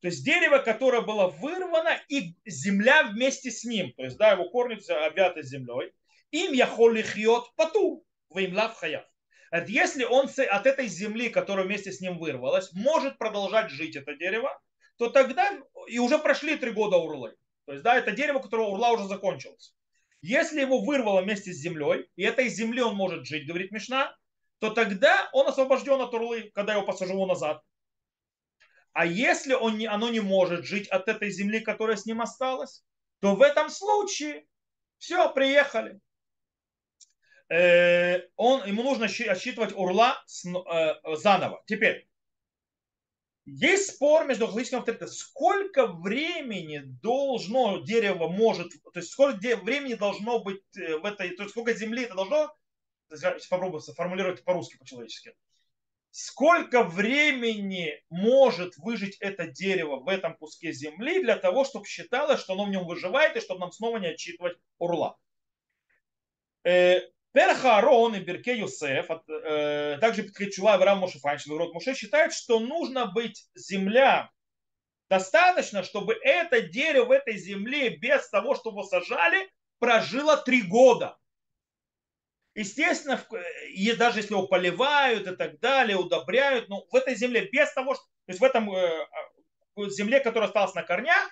То 0.01 0.09
есть 0.09 0.25
дерево, 0.25 0.59
которое 0.59 1.03
было 1.03 1.29
вырвано, 1.29 2.01
и 2.09 2.35
земля 2.47 3.05
вместе 3.05 3.51
с 3.51 3.64
ним. 3.64 3.93
То 3.93 4.05
есть, 4.05 4.16
да, 4.16 4.33
его 4.33 4.49
корни 4.49 4.79
обвяты 5.07 5.43
землей. 5.43 5.93
Им 6.31 6.53
яхолихьет 6.53 7.55
пату, 7.57 8.05
ваимлав 8.31 8.77
хаяв. 8.77 9.05
Если 9.53 10.05
он 10.05 10.29
от 10.29 10.67
этой 10.67 10.87
земли, 10.87 11.29
которая 11.29 11.67
вместе 11.67 11.93
с 11.93 12.01
ним 12.01 12.19
вырвалась, 12.19 12.73
может 12.73 13.19
продолжать 13.19 13.71
жить 13.71 13.97
это 13.97 14.15
дерево, 14.15 14.57
то 14.97 15.09
тогда 15.11 15.59
и 15.89 15.99
уже 15.99 16.19
прошли 16.19 16.57
три 16.57 16.71
года 16.71 16.97
урлы. 16.97 17.35
То 17.67 17.73
есть, 17.73 17.83
да, 17.83 17.97
это 17.97 18.13
дерево, 18.13 18.39
которого 18.39 18.69
урла 18.69 18.91
уже 18.91 19.07
закончилось. 19.09 19.75
Если 20.23 20.61
его 20.61 20.81
вырвало 20.81 21.23
вместе 21.23 21.53
с 21.53 21.57
землей, 21.57 22.09
и 22.17 22.23
этой 22.23 22.49
земли 22.49 22.83
он 22.83 22.95
может 22.95 23.27
жить, 23.27 23.47
говорит 23.47 23.73
Мишна, 23.73 24.15
то 24.59 24.71
тогда 24.71 25.31
он 25.33 25.49
освобожден 25.49 26.01
от 26.01 26.13
урлы, 26.13 26.51
когда 26.55 26.75
его 26.75 26.85
посажу 26.85 27.25
назад. 27.27 27.63
А 28.93 29.07
если 29.07 29.55
он 29.55 29.79
не, 29.79 29.87
оно 29.87 30.11
не 30.11 30.21
может 30.21 30.65
жить 30.65 30.89
от 30.89 31.09
этой 31.09 31.31
земли, 31.31 31.61
которая 31.61 31.97
с 31.97 32.07
ним 32.07 32.21
осталась, 32.21 32.85
то 33.21 33.35
в 33.35 33.43
этом 33.43 33.71
случае 33.71 34.45
все, 34.99 35.33
приехали. 35.33 36.01
Э, 37.51 38.29
он, 38.37 38.65
ему 38.65 38.85
нужно 38.85 39.07
отсчитывать 39.07 39.73
урла 39.75 40.23
с, 40.27 40.47
э, 40.47 41.17
заново. 41.17 41.63
Теперь, 41.67 42.09
есть 43.45 43.97
спор 43.97 44.25
между 44.25 44.47
галактическим 44.47 44.79
авторитетом. 44.79 45.09
Сколько 45.09 45.89
времени 45.89 46.83
должно 47.03 47.79
дерево 47.79 48.29
может, 48.29 48.71
то 48.93 49.01
есть 49.01 49.11
сколько 49.11 49.57
времени 49.57 49.95
должно 49.95 50.39
быть 50.39 50.63
э, 50.77 50.99
в 50.99 51.05
этой, 51.05 51.31
то 51.35 51.43
есть 51.43 51.51
сколько 51.51 51.75
земли 51.75 52.05
это 52.05 52.15
должно, 52.15 52.55
попробую 53.51 53.81
сформулировать 53.81 54.45
по-русски, 54.45 54.77
по-человечески. 54.77 55.35
Сколько 56.13 56.85
времени 56.85 58.01
может 58.11 58.77
выжить 58.77 59.17
это 59.19 59.49
дерево 59.49 59.97
в 59.97 60.09
этом 60.09 60.37
куске 60.37 60.73
земли 60.73 61.21
для 61.21 61.37
того, 61.37 61.65
чтобы 61.65 61.87
считалось, 61.87 62.41
что 62.41 62.53
оно 62.53 62.67
в 62.67 62.71
нем 62.71 62.87
выживает, 62.87 63.37
и 63.37 63.41
чтобы 63.41 63.61
нам 63.61 63.73
снова 63.73 63.97
не 63.99 64.09
отчитывать 64.09 64.57
урла. 64.79 65.19
Э, 67.33 67.38
Перха 67.38 67.79
Арон 67.79 68.14
и 68.14 68.21
Берке 68.21 68.59
Юсеф, 68.59 69.09
э, 69.11 69.99
также 70.01 70.23
Петкачула 70.23 70.75
Авраам 70.75 70.99
Мошефанч, 70.99 71.47
Род 71.47 71.73
Муше, 71.73 71.95
считают, 71.95 72.33
что 72.33 72.61
нужно 72.61 73.07
быть 73.07 73.49
земля 73.55 74.31
достаточно, 75.09 75.83
чтобы 75.83 76.14
это 76.23 76.61
дерево 76.61 77.07
в 77.07 77.11
этой 77.11 77.37
земле 77.37 77.97
без 77.97 78.29
того, 78.31 78.55
чтобы 78.55 78.85
сажали, 78.85 79.51
прожило 79.79 80.37
три 80.37 80.62
года. 80.62 81.16
Естественно, 82.55 83.25
и 83.69 83.93
даже 83.93 84.21
если 84.21 84.35
его 84.35 84.47
поливают 84.47 85.27
и 85.27 85.37
так 85.37 85.61
далее, 85.61 85.97
удобряют, 85.97 86.69
но 86.69 86.85
в 86.90 86.95
этой 86.95 87.14
земле 87.14 87.49
без 87.51 87.73
того, 87.73 87.95
что, 87.95 88.05
то 88.05 88.33
есть 88.33 88.40
в 88.40 88.45
этом 88.45 88.73
э, 88.75 89.07
земле, 89.88 90.21
которая 90.21 90.49
осталась 90.49 90.75
на 90.75 90.83
корнях, 90.83 91.29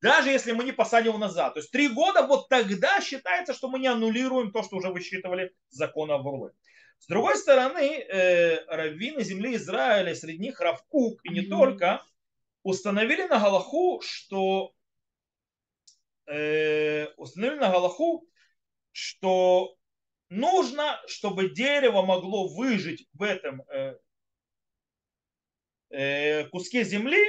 даже 0.00 0.30
если 0.30 0.52
мы 0.52 0.64
не 0.64 0.72
посадим 0.72 1.18
назад. 1.18 1.54
То 1.54 1.60
есть 1.60 1.70
три 1.70 1.88
года, 1.88 2.26
вот 2.26 2.48
тогда 2.48 3.00
считается, 3.00 3.54
что 3.54 3.68
мы 3.68 3.78
не 3.78 3.88
аннулируем 3.88 4.52
то, 4.52 4.62
что 4.62 4.76
уже 4.76 4.90
высчитывали 4.90 5.52
закон 5.70 6.10
Авурлы. 6.10 6.52
С 6.98 7.06
другой 7.06 7.36
стороны, 7.36 7.98
э, 7.98 8.64
раввины 8.66 9.22
земли 9.22 9.54
Израиля, 9.56 10.14
среди 10.14 10.38
них 10.38 10.60
Равкук 10.60 11.20
и 11.24 11.30
не 11.30 11.42
mm-hmm. 11.42 11.48
только, 11.48 12.02
установили 12.62 13.22
на 13.22 13.38
Галаху, 13.38 14.00
что 14.02 14.72
э, 16.26 17.06
установили 17.16 17.58
на 17.58 17.70
Галаху, 17.70 18.26
что 18.92 19.76
нужно, 20.28 21.00
чтобы 21.06 21.50
дерево 21.50 22.02
могло 22.02 22.48
выжить 22.48 23.08
в 23.12 23.22
этом 23.22 23.62
э, 23.62 23.98
э, 25.90 26.44
куске 26.48 26.84
земли 26.84 27.22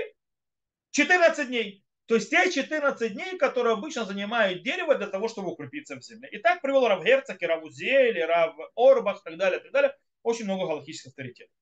14 0.92 1.48
дней. 1.48 1.84
То 2.10 2.16
есть 2.16 2.32
те 2.32 2.52
14 2.52 3.14
дней, 3.14 3.38
которые 3.38 3.74
обычно 3.74 4.04
занимают 4.04 4.64
дерево 4.64 4.96
для 4.96 5.06
того, 5.06 5.28
чтобы 5.28 5.52
укрепиться 5.52 5.96
в 5.96 6.04
земле. 6.04 6.28
И 6.32 6.40
так 6.40 6.60
привел 6.60 6.88
Рав 6.88 7.06
Герцог, 7.06 7.40
и 7.40 7.46
Рав 7.46 7.64
Узель, 7.64 8.18
и 8.18 8.24
Рав 8.24 8.56
Орбах, 8.76 9.22
и 9.22 9.30
так 9.30 9.38
далее, 9.38 9.60
и 9.60 9.64
так 9.64 9.72
далее. 9.72 9.96
Очень 10.24 10.46
много 10.46 10.66
галактических 10.66 11.12
авторитетов. 11.12 11.54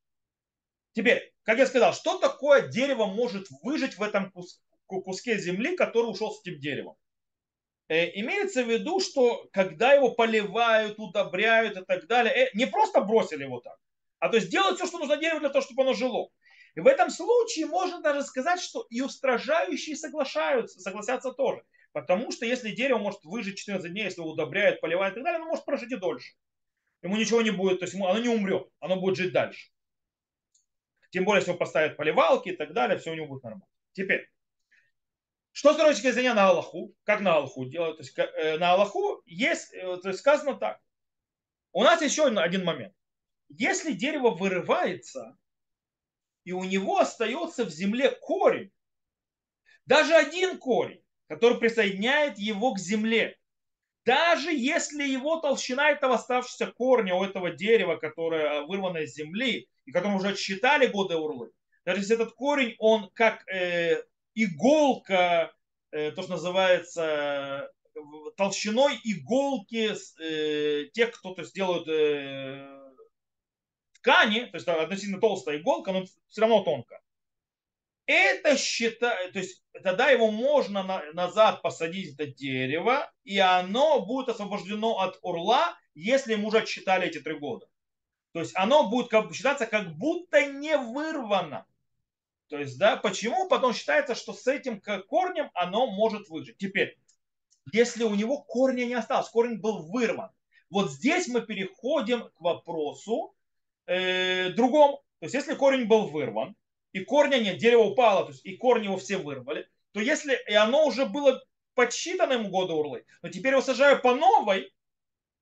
Теперь, 0.94 1.34
как 1.44 1.58
я 1.58 1.68
сказал, 1.68 1.94
что 1.94 2.18
такое 2.18 2.70
дерево 2.70 3.08
может 3.08 3.48
выжить 3.62 3.98
в 3.98 4.02
этом 4.04 4.32
куске 4.86 5.38
земли, 5.38 5.76
который 5.76 6.06
ушел 6.06 6.32
с 6.32 6.40
этим 6.40 6.62
деревом? 6.62 6.96
Э, 7.90 8.10
имеется 8.18 8.64
в 8.64 8.70
виду, 8.70 9.02
что 9.02 9.50
когда 9.52 9.96
его 9.96 10.12
поливают, 10.12 10.98
удобряют 10.98 11.78
и 11.78 11.84
так 11.84 12.08
далее, 12.08 12.34
э, 12.34 12.50
не 12.54 12.68
просто 12.68 13.02
бросили 13.02 13.44
его 13.44 13.60
так, 13.60 13.78
а 14.20 14.30
то 14.30 14.38
есть 14.38 14.50
делают 14.50 14.78
все, 14.78 14.88
что 14.88 15.00
нужно 15.00 15.18
дереву 15.18 15.42
для 15.42 15.50
того, 15.50 15.62
чтобы 15.62 15.82
оно 15.82 15.94
жило. 15.94 16.30
И 16.78 16.80
в 16.80 16.86
этом 16.86 17.10
случае 17.10 17.66
можно 17.66 18.02
даже 18.04 18.22
сказать, 18.22 18.62
что 18.62 18.86
и 18.92 19.02
устражающие 19.02 19.96
соглашаются, 19.96 20.80
согласятся 20.80 21.32
тоже. 21.32 21.64
Потому 21.92 22.32
что 22.32 22.46
если 22.46 22.70
дерево 22.70 23.00
может 23.00 23.24
выжить 23.24 23.58
14 23.58 23.92
дней, 23.92 24.04
если 24.04 24.22
его 24.22 24.30
удобряют, 24.30 24.80
поливают 24.80 25.14
и 25.14 25.16
так 25.16 25.24
далее, 25.24 25.38
оно 25.38 25.48
может 25.48 25.66
прожить 25.66 25.92
и 25.92 25.96
дольше. 25.96 26.36
Ему 27.02 27.18
ничего 27.18 27.42
не 27.42 27.50
будет, 27.50 27.80
то 27.80 27.86
есть 27.86 27.96
оно 27.96 28.20
не 28.20 28.30
умрет, 28.30 28.68
оно 28.80 29.02
будет 29.02 29.16
жить 29.16 29.34
дальше. 29.34 29.72
Тем 31.10 31.26
более, 31.26 31.40
если 31.40 31.50
его 31.50 31.58
поставят 31.58 31.98
поливалки 31.98 32.50
и 32.50 32.56
так 32.56 32.74
далее, 32.74 33.00
все 33.00 33.10
у 33.10 33.16
него 33.16 33.26
будет 33.26 33.44
нормально. 33.44 33.66
Теперь, 33.94 34.30
что 35.54 35.74
с 35.74 35.78
точки 35.78 36.12
зрения 36.12 36.36
на 36.36 36.50
Аллаху? 36.50 36.94
Как 37.06 37.22
на 37.22 37.38
Аллаху 37.38 37.66
делают? 37.66 37.98
То 37.98 38.04
есть, 38.04 38.16
э, 38.20 38.60
на 38.60 38.74
Аллаху 38.74 39.24
есть, 39.26 39.74
э, 39.74 39.98
то 39.98 40.10
есть 40.10 40.20
сказано 40.20 40.54
так. 40.54 40.80
У 41.72 41.84
нас 41.84 42.04
еще 42.04 42.28
один 42.28 42.64
момент. 42.64 42.94
Если 43.50 43.94
дерево 43.94 44.30
вырывается, 44.30 45.36
и 46.48 46.54
у 46.54 46.64
него 46.64 47.00
остается 47.00 47.66
в 47.66 47.70
земле 47.70 48.10
корень. 48.10 48.72
Даже 49.86 50.16
один 50.16 50.58
корень, 50.58 51.04
который 51.28 51.58
присоединяет 51.60 52.40
его 52.40 52.74
к 52.74 52.80
земле. 52.80 53.38
Даже 54.06 54.54
если 54.54 55.04
его 55.04 55.42
толщина 55.42 55.92
этого 55.92 56.16
оставшегося 56.16 56.68
корня 56.68 57.16
у 57.16 57.24
этого 57.26 57.52
дерева, 57.52 57.98
которое 57.98 58.62
вырвано 58.62 59.00
из 59.00 59.14
земли, 59.14 59.68
и 59.84 59.92
которому 59.92 60.20
уже 60.20 60.30
отсчитали 60.30 60.88
годы 60.88 61.18
урлы, 61.18 61.52
даже 61.84 62.00
если 62.00 62.16
этот 62.16 62.34
корень, 62.34 62.76
он 62.80 63.10
как 63.14 63.46
э, 63.50 64.02
иголка, 64.34 65.52
э, 65.92 66.12
то, 66.12 66.22
что 66.22 66.32
называется 66.32 67.70
толщиной 68.38 68.98
иголки 69.04 69.92
э, 70.22 70.86
тех, 70.94 71.12
кто 71.12 71.34
то 71.34 71.42
есть, 71.42 71.54
делают 71.54 71.90
э, 71.90 72.87
ткани, 74.08 74.46
то 74.46 74.56
есть 74.56 74.68
относительно 74.68 75.20
толстая 75.20 75.58
иголка, 75.58 75.92
но 75.92 76.06
все 76.06 76.42
равно 76.42 76.64
тонко. 76.64 77.02
это 78.06 78.58
считает, 78.58 79.34
то 79.34 79.40
есть 79.40 79.62
тогда 79.84 80.10
его 80.10 80.32
можно 80.32 80.84
на, 80.84 81.04
назад 81.12 81.62
посадить 81.62 82.14
это 82.14 82.26
дерево, 82.26 83.12
и 83.26 83.38
оно 83.38 84.06
будет 84.06 84.30
освобождено 84.30 85.00
от 85.00 85.20
урла, 85.22 85.78
если 85.94 86.34
ему 86.34 86.48
уже 86.48 86.60
отсчитали 86.60 87.08
эти 87.08 87.20
три 87.20 87.38
года. 87.38 87.68
То 88.32 88.40
есть 88.40 88.54
оно 88.56 88.90
будет 88.90 89.10
как, 89.10 89.34
считаться 89.34 89.66
как 89.66 89.98
будто 89.98 90.46
не 90.46 90.78
вырвано. 90.78 91.66
То 92.48 92.58
есть, 92.58 92.80
да, 92.80 92.96
почему? 92.96 93.50
Потом 93.50 93.74
считается, 93.74 94.16
что 94.16 94.32
с 94.32 94.48
этим 94.48 94.80
корнем 95.10 95.52
оно 95.54 95.88
может 95.88 96.30
выжить. 96.30 96.58
Теперь, 96.58 96.98
если 97.74 98.06
у 98.06 98.16
него 98.16 98.42
корня 98.42 98.86
не 98.86 98.94
осталось, 98.94 99.28
корень 99.28 99.60
был 99.60 99.90
вырван. 99.90 100.30
Вот 100.70 100.92
здесь 100.92 101.28
мы 101.28 101.42
переходим 101.42 102.30
к 102.30 102.40
вопросу 102.40 103.34
э, 103.88 104.52
другому. 104.52 105.04
То 105.20 105.26
есть, 105.26 105.34
если 105.34 105.56
корень 105.56 105.86
был 105.86 106.08
вырван, 106.08 106.56
и 106.94 107.04
корня 107.04 107.38
нет, 107.38 107.58
дерево 107.58 107.84
упало, 107.84 108.26
то 108.26 108.32
есть 108.32 108.46
и 108.46 108.56
корни 108.58 108.86
его 108.86 108.98
все 108.98 109.18
вырвали, 109.18 109.68
то 109.92 110.00
если 110.00 110.40
и 110.48 110.54
оно 110.54 110.86
уже 110.86 111.06
было 111.06 111.44
подсчитано 111.74 112.34
ему 112.34 112.56
урлы, 112.56 113.06
но 113.22 113.30
теперь 113.30 113.52
его 113.52 113.62
сажаю 113.62 114.02
по 114.02 114.16
новой, 114.16 114.74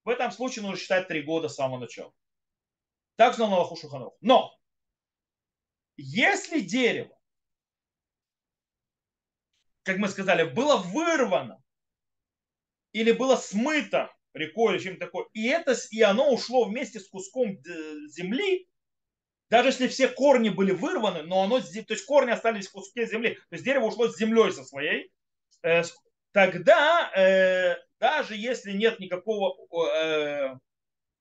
в 0.04 0.10
этом 0.10 0.32
случае 0.32 0.64
нужно 0.64 0.78
считать 0.78 1.08
три 1.08 1.22
года 1.24 1.50
с 1.50 1.56
самого 1.56 1.80
начала. 1.80 2.14
Так 3.16 3.36
знал 3.36 3.50
на 3.50 3.56
Аллаху 3.56 3.76
Шуханов. 3.76 4.14
Но 4.22 4.56
если 5.98 6.60
дерево, 6.60 7.18
как 9.84 9.98
мы 9.98 10.08
сказали, 10.10 10.44
было 10.44 10.78
вырвано 10.78 11.62
или 12.92 13.12
было 13.12 13.36
смыто 13.36 14.15
рекой 14.36 14.76
или 14.76 14.84
чем-то 14.84 15.06
такое, 15.06 15.26
и, 15.34 15.48
это, 15.48 15.76
и 15.92 16.02
оно 16.02 16.32
ушло 16.32 16.66
вместе 16.66 17.00
с 17.00 17.08
куском 17.08 17.52
э, 17.52 18.08
земли, 18.10 18.68
даже 19.50 19.70
если 19.70 19.88
все 19.88 20.08
корни 20.08 20.50
были 20.50 20.72
вырваны, 20.72 21.24
но 21.24 21.44
оно, 21.44 21.60
то 21.60 21.68
есть 21.72 22.06
корни 22.06 22.32
остались 22.32 22.68
в 22.68 22.74
куске 22.74 23.08
земли, 23.08 23.36
то 23.36 23.54
есть 23.54 23.64
дерево 23.64 23.86
ушло 23.86 24.08
с 24.08 24.18
землей 24.18 24.52
со 24.52 24.64
своей, 24.64 25.12
э, 25.64 25.84
тогда 26.34 27.12
э, 27.16 27.76
даже 28.00 28.36
если 28.36 28.74
нет 28.74 29.00
никакого 29.00 29.56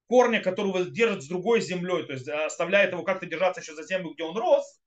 корня, 0.07 0.43
которого 0.43 0.85
держит 0.85 1.23
с 1.23 1.29
другой 1.29 1.61
землей, 1.61 2.05
то 2.05 2.13
есть 2.13 2.29
оставляет 2.29 2.93
его 2.93 3.05
как-то 3.05 3.27
держаться 3.27 3.61
еще 3.61 3.75
за 3.75 3.85
землю, 3.85 4.11
где 4.11 4.25
он 4.25 4.37
рос, 4.37 4.81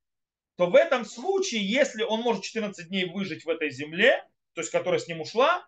то 0.57 0.67
в 0.67 0.75
этом 0.75 1.05
случае, 1.05 1.67
если 1.67 2.03
он 2.03 2.21
может 2.21 2.43
14 2.43 2.87
дней 2.89 3.05
выжить 3.05 3.45
в 3.45 3.49
этой 3.49 3.69
земле, 3.69 4.23
то 4.53 4.61
есть 4.61 4.71
которая 4.71 4.99
с 4.99 5.07
ним 5.07 5.21
ушла, 5.21 5.67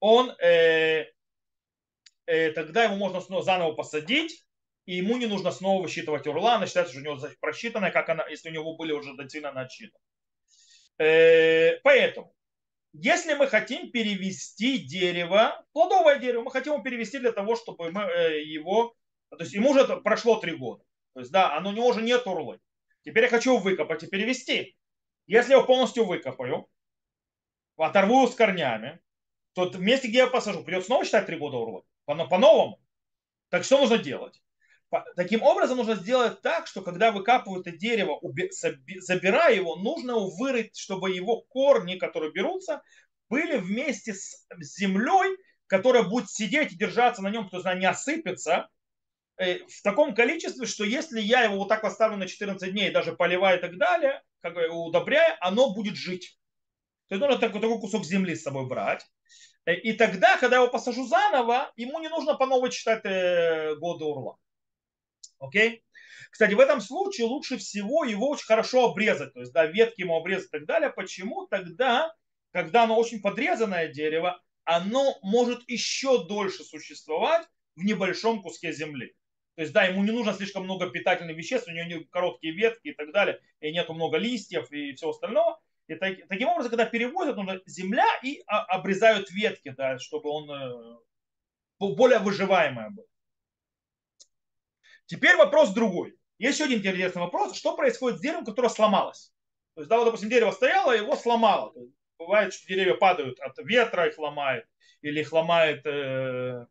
он 0.00 0.32
тогда 2.26 2.84
его 2.84 2.96
можно 2.96 3.20
снова 3.20 3.42
заново 3.42 3.72
посадить, 3.72 4.44
и 4.86 4.96
ему 4.96 5.16
не 5.16 5.26
нужно 5.26 5.50
снова 5.50 5.82
высчитывать 5.82 6.26
урла, 6.26 6.54
она 6.54 6.66
считается, 6.66 6.92
что 6.92 7.00
у 7.00 7.04
него 7.04 7.28
просчитанная, 7.40 7.90
как 7.90 8.08
она, 8.08 8.26
если 8.28 8.50
у 8.50 8.52
него 8.52 8.76
были 8.76 8.92
уже 8.92 9.14
доцельно 9.14 9.50
отсчитаны. 9.60 10.02
Э, 10.98 11.78
поэтому, 11.82 12.34
если 12.92 13.34
мы 13.34 13.46
хотим 13.48 13.90
перевести 13.90 14.78
дерево, 14.78 15.64
плодовое 15.72 16.18
дерево, 16.18 16.42
мы 16.42 16.50
хотим 16.50 16.74
его 16.74 16.82
перевести 16.82 17.18
для 17.18 17.32
того, 17.32 17.56
чтобы 17.56 17.90
мы 17.90 18.02
э, 18.02 18.42
его, 18.42 18.94
то 19.30 19.38
есть 19.40 19.52
ему 19.52 19.70
уже 19.70 19.84
прошло 20.00 20.36
три 20.36 20.54
года. 20.54 20.84
То 21.14 21.20
есть, 21.20 21.32
да, 21.32 21.56
оно 21.56 21.70
у 21.70 21.72
него 21.72 21.88
уже 21.88 22.02
нет 22.02 22.26
урлы. 22.26 22.60
Теперь 23.04 23.24
я 23.24 23.30
хочу 23.30 23.54
его 23.54 23.62
выкопать 23.62 24.02
и 24.02 24.06
перевести. 24.06 24.76
Если 25.26 25.50
я 25.50 25.56
его 25.56 25.66
полностью 25.66 26.04
выкопаю, 26.04 26.68
оторву 27.76 28.22
его 28.22 28.26
с 28.26 28.34
корнями, 28.34 29.00
то 29.54 29.70
в 29.70 29.80
месте, 29.80 30.08
где 30.08 30.18
я 30.18 30.26
посажу, 30.26 30.62
придется 30.64 30.86
снова 30.86 31.04
считать 31.04 31.26
три 31.26 31.36
года 31.36 31.56
урлы. 31.56 31.82
По-новому. 32.04 32.80
Так 33.48 33.64
что 33.64 33.78
нужно 33.78 33.98
делать? 33.98 34.40
Таким 35.16 35.42
образом, 35.42 35.78
нужно 35.78 35.96
сделать 35.96 36.40
так, 36.42 36.66
что 36.66 36.82
когда 36.82 37.10
выкапывают 37.10 37.66
это 37.66 37.76
дерево, 37.76 38.20
забирая 39.00 39.54
его, 39.54 39.76
нужно 39.76 40.18
вырыть, 40.18 40.76
чтобы 40.76 41.10
его 41.10 41.42
корни, 41.42 41.96
которые 41.96 42.32
берутся, 42.32 42.82
были 43.28 43.56
вместе 43.56 44.14
с 44.14 44.46
землей, 44.60 45.36
которая 45.66 46.04
будет 46.04 46.30
сидеть 46.30 46.72
и 46.72 46.76
держаться 46.76 47.22
на 47.22 47.30
нем, 47.30 47.48
то 47.48 47.56
есть 47.56 47.78
не 47.78 47.86
осыпется, 47.86 48.68
э, 49.36 49.66
в 49.66 49.82
таком 49.82 50.14
количестве, 50.14 50.66
что 50.66 50.84
если 50.84 51.20
я 51.20 51.42
его 51.42 51.56
вот 51.56 51.68
так 51.68 51.82
поставлю 51.82 52.16
на 52.16 52.28
14 52.28 52.70
дней, 52.70 52.90
даже 52.90 53.12
поливая 53.12 53.58
и 53.58 53.60
так 53.60 53.76
далее, 53.78 54.22
как 54.40 54.54
бы 54.54 54.68
удобряя, 54.68 55.36
оно 55.40 55.74
будет 55.74 55.96
жить. 55.96 56.38
То 57.08 57.14
есть 57.14 57.26
нужно 57.26 57.40
такой, 57.40 57.60
такой 57.60 57.80
кусок 57.80 58.04
земли 58.04 58.34
с 58.34 58.42
собой 58.42 58.66
брать. 58.66 59.06
Э, 59.66 59.74
и 59.74 59.92
тогда, 59.94 60.36
когда 60.38 60.56
я 60.56 60.62
его 60.62 60.70
посажу 60.70 61.06
заново, 61.06 61.72
ему 61.76 61.98
не 62.00 62.08
нужно 62.08 62.34
по 62.34 62.46
новой 62.46 62.70
читать 62.70 63.04
э, 63.04 63.74
годы 63.76 64.04
урла. 64.04 64.38
Окей? 65.38 65.84
Кстати, 66.30 66.54
в 66.54 66.60
этом 66.60 66.80
случае 66.80 67.26
лучше 67.26 67.58
всего 67.58 68.04
его 68.04 68.28
очень 68.28 68.46
хорошо 68.46 68.90
обрезать. 68.90 69.32
То 69.34 69.40
есть, 69.40 69.52
да, 69.52 69.66
ветки 69.66 70.00
ему 70.00 70.16
обрезать 70.16 70.48
и 70.48 70.50
так 70.50 70.66
далее. 70.66 70.90
Почему? 70.90 71.46
Тогда, 71.46 72.14
когда 72.52 72.84
оно 72.84 72.98
очень 72.98 73.20
подрезанное 73.20 73.88
дерево, 73.88 74.40
оно 74.64 75.18
может 75.22 75.68
еще 75.68 76.24
дольше 76.24 76.64
существовать 76.64 77.46
в 77.76 77.84
небольшом 77.84 78.42
куске 78.42 78.72
земли. 78.72 79.14
То 79.56 79.62
есть, 79.62 79.72
да, 79.72 79.84
ему 79.84 80.02
не 80.02 80.10
нужно 80.10 80.32
слишком 80.32 80.64
много 80.64 80.90
питательных 80.90 81.36
веществ, 81.36 81.68
у 81.68 81.70
него 81.70 81.86
не 81.86 82.04
короткие 82.04 82.54
ветки 82.54 82.88
и 82.88 82.92
так 82.92 83.12
далее, 83.12 83.40
и 83.60 83.70
нету 83.70 83.94
много 83.94 84.16
листьев 84.16 84.70
и 84.72 84.94
всего 84.94 85.10
остального. 85.10 85.60
И 85.86 85.94
так, 85.96 86.16
таким 86.28 86.48
образом, 86.48 86.70
когда 86.70 86.86
перевозят, 86.86 87.36
нужно 87.36 87.60
земля 87.66 88.06
и 88.22 88.42
обрезают 88.46 89.30
ветки, 89.30 89.70
да, 89.76 89.98
чтобы 89.98 90.30
он 90.30 90.50
э, 90.50 90.98
более 91.78 92.20
выживаемое 92.20 92.90
был. 92.90 93.06
Теперь 95.06 95.36
вопрос 95.36 95.74
другой. 95.74 96.16
Есть 96.38 96.58
еще 96.58 96.64
один 96.64 96.78
интересный 96.78 97.20
вопрос. 97.20 97.56
Что 97.56 97.76
происходит 97.76 98.18
с 98.18 98.22
деревом, 98.22 98.44
которое 98.44 98.70
сломалось? 98.70 99.32
То 99.74 99.82
есть, 99.82 99.90
да, 99.90 99.98
вот, 99.98 100.06
допустим, 100.06 100.30
дерево 100.30 100.52
стояло, 100.52 100.92
его 100.92 101.16
сломало. 101.16 101.74
Бывает, 102.18 102.54
что 102.54 102.66
деревья 102.66 102.94
падают 102.94 103.38
от 103.40 103.58
ветра, 103.58 104.06
их 104.06 104.18
ломает. 104.18 104.66
Или 105.02 105.20
их 105.20 105.32
ломает 105.32 105.84
э, 105.84 106.66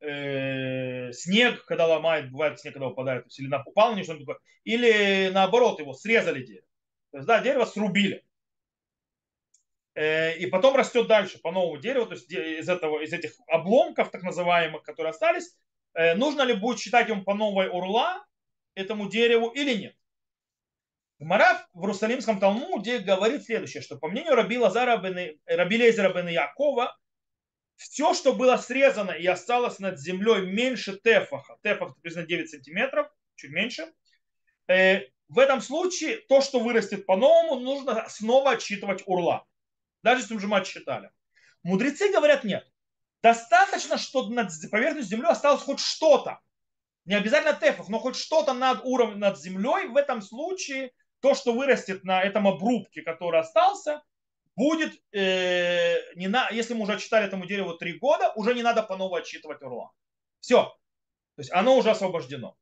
э, 0.00 1.12
снег, 1.12 1.64
когда 1.66 1.86
ломает, 1.86 2.32
бывает 2.32 2.58
снег, 2.58 2.74
когда 2.74 3.16
есть, 3.16 3.38
или 3.38 3.46
на, 3.46 3.62
упал 3.62 3.94
на 3.94 4.02
что-нибудь 4.02 4.26
такое. 4.26 4.42
Или 4.64 5.30
наоборот, 5.32 5.78
его 5.78 5.92
срезали 5.92 6.42
дерево. 6.42 6.66
То 7.16 7.20
есть, 7.20 7.26
да, 7.26 7.40
дерево 7.40 7.64
срубили. 7.64 8.24
Э, 9.94 10.36
и 10.36 10.46
потом 10.46 10.76
растет 10.76 11.06
дальше 11.06 11.38
по 11.40 11.50
новому 11.50 11.78
дереву, 11.78 12.06
то 12.06 12.12
есть 12.12 12.30
из, 12.30 12.68
этого, 12.68 13.00
из 13.00 13.12
этих 13.12 13.32
обломков, 13.46 14.10
так 14.10 14.22
называемых, 14.22 14.82
которые 14.82 15.10
остались, 15.10 15.56
Э, 15.96 16.14
нужно 16.14 16.42
ли 16.42 16.52
будет 16.52 16.78
считать 16.78 17.08
ему 17.08 17.24
по 17.24 17.34
новой 17.34 17.68
урла 17.68 18.24
этому 18.74 19.08
дереву 19.08 19.48
или 19.48 19.74
нет. 19.74 19.96
Гмара 21.18 21.66
в 21.72 21.80
Иерусалимском 21.80 22.38
Талмуде 22.38 22.98
говорит 22.98 23.44
следующее, 23.44 23.82
что 23.82 23.96
по 23.96 24.08
мнению 24.08 24.34
Раби 24.34 24.58
Лазара 24.58 24.98
бен, 24.98 25.38
Раби 25.46 25.78
Лезера 25.78 26.12
бен 26.12 26.28
Якова, 26.28 26.94
все, 27.76 28.12
что 28.12 28.34
было 28.34 28.58
срезано 28.58 29.12
и 29.12 29.26
осталось 29.26 29.78
над 29.78 29.98
землей 29.98 30.42
меньше 30.42 30.98
тефаха, 30.98 31.56
тефах 31.62 31.94
приблизительно 31.94 32.26
9 32.26 32.50
сантиметров, 32.50 33.10
чуть 33.34 33.50
меньше, 33.50 33.90
э, 34.68 35.00
в 35.28 35.38
этом 35.38 35.60
случае 35.60 36.18
то, 36.28 36.40
что 36.40 36.60
вырастет 36.60 37.06
по-новому, 37.06 37.60
нужно 37.60 38.06
снова 38.08 38.52
отсчитывать 38.52 39.02
урла. 39.06 39.46
Даже 40.02 40.22
если 40.22 40.34
уже 40.34 40.46
мы 40.46 40.58
отсчитали. 40.58 41.10
Мудрецы 41.62 42.12
говорят 42.12 42.44
нет. 42.44 42.70
Достаточно, 43.22 43.98
что 43.98 44.28
над 44.28 44.50
поверхностью 44.70 45.18
земли 45.18 45.28
осталось 45.28 45.62
хоть 45.62 45.80
что-то. 45.80 46.40
Не 47.06 47.14
обязательно 47.14 47.54
тефах, 47.54 47.88
но 47.88 47.98
хоть 47.98 48.16
что-то 48.16 48.52
над 48.52 48.84
уровнем, 48.84 49.18
над 49.18 49.38
землей. 49.38 49.88
В 49.88 49.96
этом 49.96 50.22
случае 50.22 50.92
то, 51.20 51.34
что 51.34 51.52
вырастет 51.52 52.04
на 52.04 52.22
этом 52.22 52.46
обрубке, 52.46 53.02
который 53.02 53.40
остался, 53.40 54.02
будет, 54.54 55.00
э, 55.12 56.14
не 56.14 56.28
на, 56.28 56.48
если 56.50 56.74
мы 56.74 56.82
уже 56.82 56.94
отчитали 56.94 57.26
этому 57.26 57.46
дереву 57.46 57.74
три 57.74 57.98
года, 57.98 58.32
уже 58.36 58.54
не 58.54 58.62
надо 58.62 58.82
по 58.82 58.96
новой 58.96 59.20
отчитывать 59.20 59.62
урла. 59.62 59.92
Все. 60.40 60.62
То 61.34 61.40
есть 61.40 61.52
оно 61.52 61.76
уже 61.76 61.90
освобождено. 61.90 62.56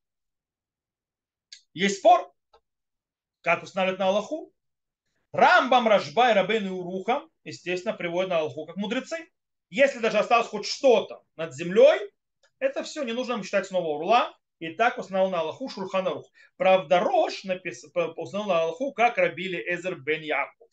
Есть 1.73 1.99
спор, 1.99 2.34
как 3.45 3.63
устанавливать 3.63 4.01
на 4.01 4.09
Аллаху. 4.09 4.53
Рамбам, 5.33 5.87
Рашбай, 5.87 6.33
Рабейн 6.33 6.67
и 6.67 6.71
Урухам, 6.71 7.31
естественно, 7.45 7.95
приводят 7.95 8.31
на 8.31 8.39
Аллаху 8.39 8.67
как 8.67 8.77
мудрецы. 8.77 9.29
Если 9.69 9.99
даже 9.99 10.19
осталось 10.19 10.49
хоть 10.49 10.67
что-то 10.67 11.23
над 11.37 11.55
землей, 11.55 12.01
это 12.59 12.83
все, 12.83 13.03
не 13.03 13.13
нужно 13.13 13.43
считать 13.43 13.67
снова 13.67 13.87
урла. 13.89 14.37
И 14.61 14.71
так 14.71 14.97
установил 14.99 15.31
на 15.31 15.41
Аллаху 15.41 15.69
Шурханарух. 15.69 16.31
Правда, 16.57 17.01
Рош 17.01 17.45
установил 17.45 18.49
на 18.49 18.61
Аллаху, 18.63 18.93
как 18.93 19.19
рабили 19.19 19.59
Эзер 19.59 19.97
бен 19.97 20.23
Яков. 20.23 20.69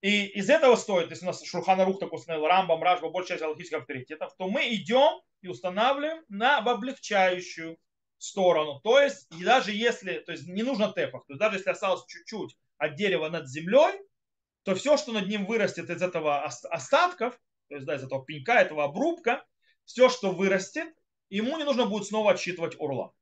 И 0.00 0.26
из 0.26 0.48
этого 0.48 0.76
стоит, 0.76 1.10
если 1.10 1.24
у 1.24 1.28
нас 1.28 1.44
Шурханарух 1.44 1.98
так 1.98 2.12
установил, 2.12 2.46
Рамбам, 2.46 2.82
Ражба, 2.82 3.10
большая 3.10 3.38
часть 3.38 3.42
аллахических 3.42 3.78
авторитетов, 3.78 4.34
то 4.36 4.48
мы 4.48 4.68
идем 4.74 5.20
и 5.42 5.48
устанавливаем 5.48 6.24
на 6.28 6.58
облегчающую 6.58 7.76
сторону. 8.18 8.80
То 8.80 9.00
есть, 9.00 9.26
и 9.38 9.44
даже 9.44 9.72
если, 9.72 10.18
то 10.20 10.32
есть 10.32 10.46
не 10.46 10.62
нужно 10.62 10.92
тефах, 10.92 11.26
то 11.26 11.32
есть 11.32 11.40
даже 11.40 11.56
если 11.56 11.70
осталось 11.70 12.06
чуть-чуть 12.06 12.56
от 12.78 12.94
дерева 12.94 13.28
над 13.28 13.48
землей, 13.48 14.00
то 14.64 14.74
все, 14.74 14.96
что 14.96 15.12
над 15.12 15.28
ним 15.28 15.46
вырастет 15.46 15.90
из 15.90 16.02
этого 16.02 16.44
остатков, 16.44 17.38
то 17.68 17.74
есть 17.74 17.86
да, 17.86 17.96
из 17.96 18.04
этого 18.04 18.24
пенька, 18.24 18.54
этого 18.54 18.84
обрубка, 18.84 19.44
все, 19.84 20.08
что 20.08 20.32
вырастет, 20.32 20.92
ему 21.30 21.56
не 21.56 21.64
нужно 21.64 21.86
будет 21.86 22.06
снова 22.06 22.32
отсчитывать 22.32 22.78
урла. 22.78 23.12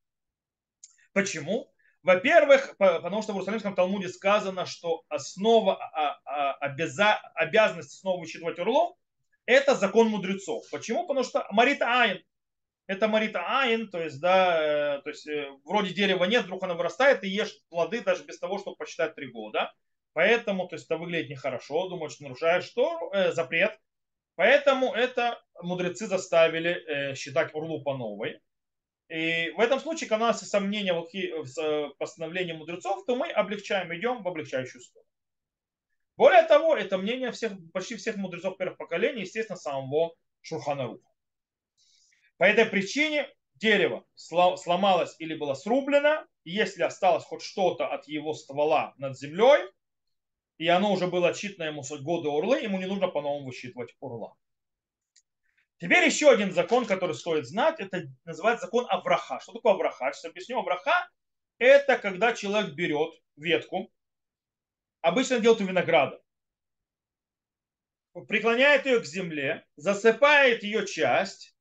Почему? 1.12 1.70
Во-первых, 2.02 2.76
потому 2.76 3.22
что 3.22 3.32
в 3.32 3.36
Иерусалимском 3.36 3.74
Талмуде 3.74 4.08
сказано, 4.08 4.66
что 4.66 5.04
основа 5.08 5.76
а, 5.76 6.20
а, 6.24 6.52
обяза, 6.54 7.14
обязанность 7.34 7.98
снова 7.98 8.20
высчитывать 8.20 8.58
урлу– 8.58 8.98
это 9.46 9.74
закон 9.74 10.08
мудрецов. 10.08 10.64
Почему? 10.70 11.06
Потому 11.06 11.24
что 11.24 11.46
Марита 11.50 11.86
Айн. 11.86 12.22
Это 12.86 13.08
Марита 13.08 13.42
Айн, 13.46 13.88
то 13.88 14.02
есть, 14.02 14.20
да, 14.20 14.96
э, 14.98 15.02
то 15.02 15.10
есть 15.10 15.26
э, 15.26 15.48
вроде 15.64 15.94
дерева 15.94 16.24
нет, 16.24 16.44
вдруг 16.44 16.62
оно 16.64 16.74
вырастает 16.74 17.24
и 17.24 17.28
ешь 17.28 17.56
плоды 17.70 18.02
даже 18.02 18.24
без 18.24 18.38
того, 18.38 18.58
чтобы 18.58 18.76
посчитать 18.76 19.14
три 19.14 19.30
года. 19.30 19.72
Поэтому, 20.12 20.68
то 20.68 20.76
есть 20.76 20.86
это 20.86 20.96
выглядит 20.96 21.30
нехорошо, 21.30 21.88
думают, 21.88 22.12
что 22.12 22.24
нарушает 22.24 22.64
что? 22.64 23.10
Э, 23.12 23.32
запрет. 23.32 23.78
Поэтому 24.36 24.92
это 24.92 25.42
мудрецы 25.62 26.06
заставили 26.06 26.70
э, 26.70 27.14
считать 27.14 27.54
урлу 27.54 27.82
по 27.82 27.96
новой. 27.96 28.40
И 29.08 29.50
в 29.56 29.60
этом 29.60 29.80
случае, 29.80 30.08
когда 30.08 30.26
у 30.26 30.28
нас 30.28 30.40
есть 30.40 30.50
сомнения 30.50 30.92
в 30.92 31.06
э, 31.06 31.88
постановлении 31.98 32.52
мудрецов, 32.52 33.04
то 33.06 33.16
мы 33.16 33.30
облегчаем, 33.30 33.94
идем 33.94 34.22
в 34.22 34.28
облегчающую 34.28 34.80
сторону. 34.80 35.08
Более 36.16 36.42
того, 36.42 36.76
это 36.76 36.96
мнение 36.98 37.32
всех, 37.32 37.52
почти 37.72 37.96
всех 37.96 38.16
мудрецов 38.16 38.56
первых 38.56 38.78
поколений, 38.78 39.22
естественно, 39.22 39.56
самого 39.56 40.14
Шурханаруха. 40.42 41.13
По 42.36 42.44
этой 42.44 42.66
причине 42.66 43.28
дерево 43.54 44.04
сломалось 44.14 45.14
или 45.18 45.34
было 45.34 45.54
срублено, 45.54 46.26
если 46.44 46.82
осталось 46.82 47.24
хоть 47.24 47.42
что-то 47.42 47.86
от 47.86 48.06
его 48.08 48.34
ствола 48.34 48.94
над 48.98 49.16
землей, 49.16 49.70
и 50.58 50.68
оно 50.68 50.92
уже 50.92 51.06
было 51.06 51.28
отчитано 51.28 51.64
ему 51.64 51.82
годы 52.02 52.28
урлы, 52.28 52.60
ему 52.60 52.78
не 52.78 52.86
нужно 52.86 53.08
по-новому 53.08 53.46
высчитывать 53.46 53.94
урла. 54.00 54.36
Теперь 55.78 56.04
еще 56.04 56.30
один 56.30 56.52
закон, 56.52 56.86
который 56.86 57.14
стоит 57.14 57.46
знать, 57.46 57.80
это 57.80 58.04
называется 58.24 58.66
закон 58.66 58.86
Авраха. 58.88 59.40
Что 59.40 59.52
такое 59.52 59.74
Авраха? 59.74 60.12
Сейчас 60.12 60.26
объясню. 60.26 60.58
Авраха– 60.58 61.10
это 61.58 61.98
когда 61.98 62.32
человек 62.32 62.74
берет 62.74 63.12
ветку, 63.36 63.92
обычно 65.00 65.40
делает 65.40 65.60
у 65.60 65.66
винограда, 65.66 66.22
преклоняет 68.28 68.86
ее 68.86 69.00
к 69.00 69.04
земле, 69.04 69.66
засыпает 69.76 70.62
ее 70.62 70.86
часть, 70.86 71.53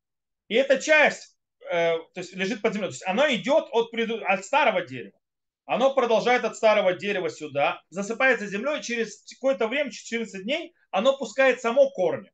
и 0.53 0.55
эта 0.55 0.79
часть 0.79 1.35
э, 1.71 1.97
то 1.97 2.19
есть 2.19 2.35
лежит 2.35 2.61
под 2.61 2.73
землей. 2.73 2.89
То 2.89 2.93
есть 2.93 3.07
оно 3.07 3.27
идет 3.33 3.65
от, 3.71 3.91
от 3.91 4.45
старого 4.45 4.85
дерева. 4.85 5.17
Оно 5.65 5.95
продолжает 5.95 6.43
от 6.45 6.55
старого 6.55 6.93
дерева 6.93 7.27
сюда, 7.31 7.81
засыпается 7.89 8.45
землей, 8.45 8.79
и 8.79 8.83
через 8.83 9.23
какое-то 9.33 9.67
время, 9.67 9.89
через 9.89 10.29
14 10.29 10.43
дней, 10.43 10.75
оно 10.91 11.17
пускает 11.17 11.59
само 11.59 11.89
корни 11.89 12.31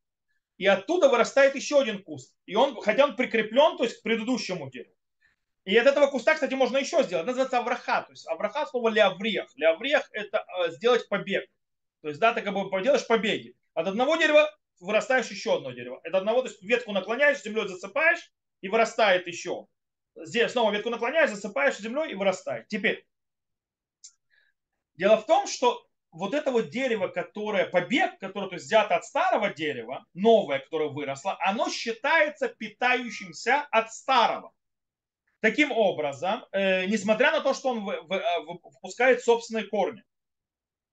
и 0.58 0.65
оттуда 0.65 1.08
вырастает 1.08 1.55
еще 1.55 1.79
один 1.79 2.03
куст. 2.03 2.36
И 2.45 2.55
он, 2.55 2.75
хотя 2.82 3.05
он 3.05 3.15
прикреплен, 3.15 3.77
то 3.77 3.86
есть 3.86 3.99
к 3.99 4.03
предыдущему 4.03 4.69
дереву. 4.69 4.93
И 5.63 5.77
от 5.77 5.88
этого 5.88 6.08
куста, 6.08 6.34
кстати, 6.34 6.55
можно 6.55 6.77
еще 6.77 7.01
сделать. 7.03 7.23
Это 7.23 7.27
называется 7.27 7.60
авраха. 7.60 8.01
То 8.01 8.12
есть 8.12 8.27
авраха 8.27 8.65
слово 8.65 8.89
леаврех. 8.89 9.47
Леаврех 9.55 10.10
это 10.12 10.43
э, 10.43 10.71
сделать 10.71 11.08
побег. 11.08 11.45
То 12.01 12.10
есть, 12.10 12.19
да, 12.19 12.34
ты 12.34 12.41
как 12.41 12.53
бы 12.53 12.69
поделаешь 12.69 13.08
побеги. 13.08 13.55
От 13.75 13.88
одного 13.88 14.17
дерева 14.17 14.53
вырастаешь 14.79 15.29
еще 15.29 15.55
одно 15.55 15.71
дерево. 15.71 15.99
Это 16.03 16.17
одного, 16.19 16.41
то 16.41 16.49
есть 16.49 16.61
ветку 16.61 16.91
наклоняешь, 16.91 17.41
землей 17.41 17.67
засыпаешь 17.67 18.31
и 18.61 18.69
вырастает 18.69 19.27
еще. 19.27 19.67
Здесь 20.15 20.51
снова 20.51 20.71
ветку 20.71 20.89
наклоняешь, 20.89 21.29
засыпаешь 21.29 21.77
землей 21.77 22.11
и 22.11 22.15
вырастает. 22.15 22.67
Теперь, 22.67 23.05
дело 24.95 25.17
в 25.17 25.25
том, 25.25 25.47
что 25.47 25.85
вот 26.11 26.33
это 26.33 26.51
вот 26.51 26.69
дерево, 26.69 27.07
которое, 27.07 27.65
побег, 27.65 28.19
которое 28.19 28.49
то 28.49 28.55
есть, 28.55 28.65
взято 28.65 28.95
от 28.95 29.05
старого 29.05 29.53
дерева, 29.53 30.05
новое, 30.13 30.59
которое 30.59 30.89
выросло, 30.89 31.37
оно 31.39 31.69
считается 31.69 32.49
питающимся 32.49 33.67
от 33.71 33.93
старого. 33.93 34.51
Таким 35.39 35.71
образом, 35.71 36.45
э, 36.51 36.85
несмотря 36.87 37.31
на 37.31 37.41
то, 37.41 37.53
что 37.53 37.69
он 37.69 37.85
в, 37.85 37.85
в, 37.85 38.13
э, 38.13 38.23
впускает 38.77 39.23
собственные 39.23 39.67
корни. 39.67 40.03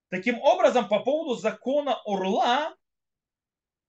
Таким 0.09 0.39
образом, 0.39 0.87
по 0.87 0.99
поводу 0.99 1.35
закона 1.35 1.99
орла, 2.05 2.73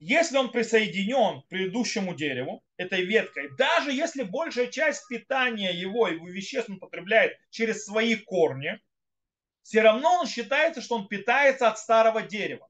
если 0.00 0.37
он 0.37 0.50
присоединен 0.50 1.42
к 1.42 1.48
предыдущему 1.48 2.14
дереву, 2.14 2.62
этой 2.76 3.04
веткой, 3.04 3.50
даже 3.56 3.92
если 3.92 4.22
большая 4.22 4.68
часть 4.68 5.06
питания 5.08 5.72
его, 5.72 6.06
его 6.08 6.28
веществ 6.28 6.70
он 6.70 6.78
потребляет 6.78 7.38
через 7.50 7.84
свои 7.84 8.14
корни, 8.14 8.80
все 9.62 9.82
равно 9.82 10.20
он 10.20 10.26
считается, 10.26 10.80
что 10.80 10.94
он 10.94 11.08
питается 11.08 11.68
от 11.68 11.78
старого 11.78 12.22
дерева. 12.22 12.68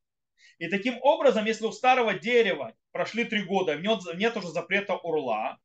И 0.59 0.69
таким 0.69 0.99
образом, 1.03 1.45
если 1.45 1.67
у 1.67 1.73
старого 1.73 2.15
дерева 2.15 2.75
прошли 2.91 3.25
три 3.25 3.45
года, 3.45 3.77
нет, 3.77 4.01
нет 4.15 4.37
уже 4.37 4.49
запрета 4.49 4.95
урла, 4.95 5.59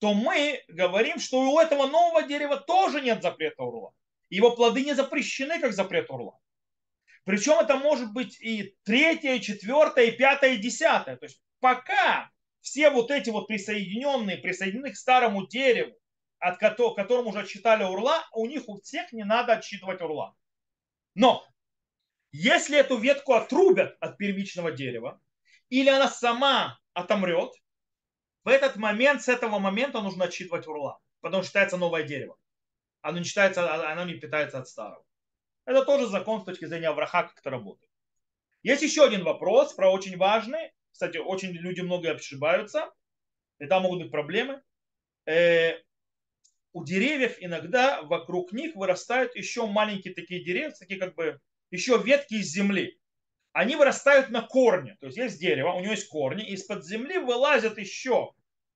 то 0.00 0.14
мы 0.14 0.64
говорим, 0.68 1.18
что 1.18 1.40
у 1.40 1.60
этого 1.60 1.86
нового 1.86 2.22
дерева 2.22 2.56
тоже 2.56 3.00
нет 3.00 3.22
запрета 3.22 3.62
урла. 3.62 3.92
Его 4.30 4.56
плоды 4.56 4.84
не 4.84 4.94
запрещены, 4.94 5.60
как 5.60 5.72
запрет 5.72 6.10
урла. 6.10 6.38
Причем 7.28 7.58
это 7.58 7.76
может 7.76 8.14
быть 8.14 8.40
и 8.40 8.74
третье, 8.84 9.34
и 9.34 9.42
четвертое, 9.42 10.06
и 10.06 10.16
пятое, 10.16 10.54
и 10.54 10.56
десятое. 10.56 11.18
То 11.18 11.26
есть 11.26 11.42
пока 11.60 12.30
все 12.62 12.88
вот 12.88 13.10
эти 13.10 13.28
вот 13.28 13.48
присоединенные, 13.48 14.38
присоединены 14.38 14.92
к 14.92 14.96
старому 14.96 15.46
дереву, 15.46 15.94
от 16.38 16.56
которого, 16.56 16.94
которому 16.94 17.28
уже 17.28 17.40
отсчитали 17.40 17.84
урла, 17.84 18.26
у 18.32 18.46
них 18.46 18.66
у 18.66 18.80
всех 18.80 19.12
не 19.12 19.24
надо 19.24 19.52
отсчитывать 19.52 20.00
урла. 20.00 20.34
Но 21.14 21.44
если 22.32 22.78
эту 22.78 22.96
ветку 22.96 23.34
отрубят 23.34 23.98
от 24.00 24.16
первичного 24.16 24.72
дерева, 24.72 25.20
или 25.68 25.90
она 25.90 26.08
сама 26.08 26.78
отомрет, 26.94 27.52
в 28.44 28.48
этот 28.48 28.76
момент, 28.76 29.20
с 29.20 29.28
этого 29.28 29.58
момента 29.58 30.00
нужно 30.00 30.24
отсчитывать 30.24 30.66
урла, 30.66 30.98
потому 31.20 31.42
что 31.42 31.48
считается 31.48 31.76
новое 31.76 32.04
дерево. 32.04 32.38
Оно 33.02 33.18
не, 33.18 33.24
считается, 33.24 33.70
а, 33.70 33.92
оно 33.92 34.04
не 34.04 34.14
питается 34.14 34.60
от 34.60 34.66
старого. 34.66 35.04
Это 35.68 35.84
тоже 35.84 36.06
закон 36.06 36.40
с 36.40 36.44
точки 36.46 36.64
зрения 36.64 36.90
враха, 36.92 37.24
как 37.24 37.38
это 37.40 37.50
работает. 37.50 37.92
Есть 38.62 38.80
еще 38.80 39.04
один 39.04 39.22
вопрос, 39.22 39.74
про 39.74 39.90
очень 39.90 40.16
важный. 40.16 40.72
Кстати, 40.90 41.18
очень 41.18 41.50
люди 41.50 41.82
много 41.82 42.10
ошибаются, 42.10 42.90
и 43.58 43.66
там 43.66 43.82
могут 43.82 44.00
быть 44.00 44.10
проблемы. 44.10 44.62
Э, 45.26 45.74
у 46.72 46.84
деревьев 46.84 47.36
иногда 47.40 48.00
вокруг 48.00 48.52
них 48.52 48.76
вырастают 48.76 49.36
еще 49.36 49.66
маленькие 49.66 50.14
такие 50.14 50.42
деревья, 50.42 50.70
такие 50.70 50.98
как 50.98 51.14
бы 51.14 51.38
еще 51.70 52.02
ветки 52.02 52.36
из 52.36 52.46
земли. 52.46 52.98
Они 53.52 53.76
вырастают 53.76 54.30
на 54.30 54.40
корне. 54.40 54.96
То 55.00 55.06
есть 55.08 55.18
есть 55.18 55.38
дерево, 55.38 55.72
у 55.72 55.80
него 55.80 55.90
есть 55.90 56.08
корни, 56.08 56.44
и 56.44 56.54
из-под 56.54 56.82
земли 56.86 57.18
вылазят 57.18 57.76
еще 57.76 58.32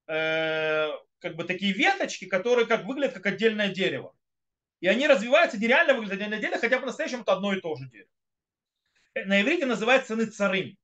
э, 0.09 0.89
как 1.21 1.37
бы 1.37 1.45
такие 1.45 1.73
веточки, 1.73 2.27
которые 2.27 2.67
как 2.67 2.85
выглядят 2.85 3.15
как 3.15 3.25
отдельное 3.25 3.71
дерево. 3.71 4.15
И 4.83 4.87
они 4.87 5.07
развиваются, 5.07 5.59
нереально 5.59 5.95
выглядят 5.95 6.17
отдельное 6.17 6.41
дерево, 6.41 6.61
хотя 6.61 6.79
по-настоящему 6.79 7.23
это 7.23 7.33
одно 7.33 7.55
и 7.55 7.61
то 7.61 7.75
же 7.75 7.89
дерево. 7.89 8.11
На 9.15 9.41
иврите 9.41 9.65
называется 9.65 10.15
ныцарым. 10.15 10.77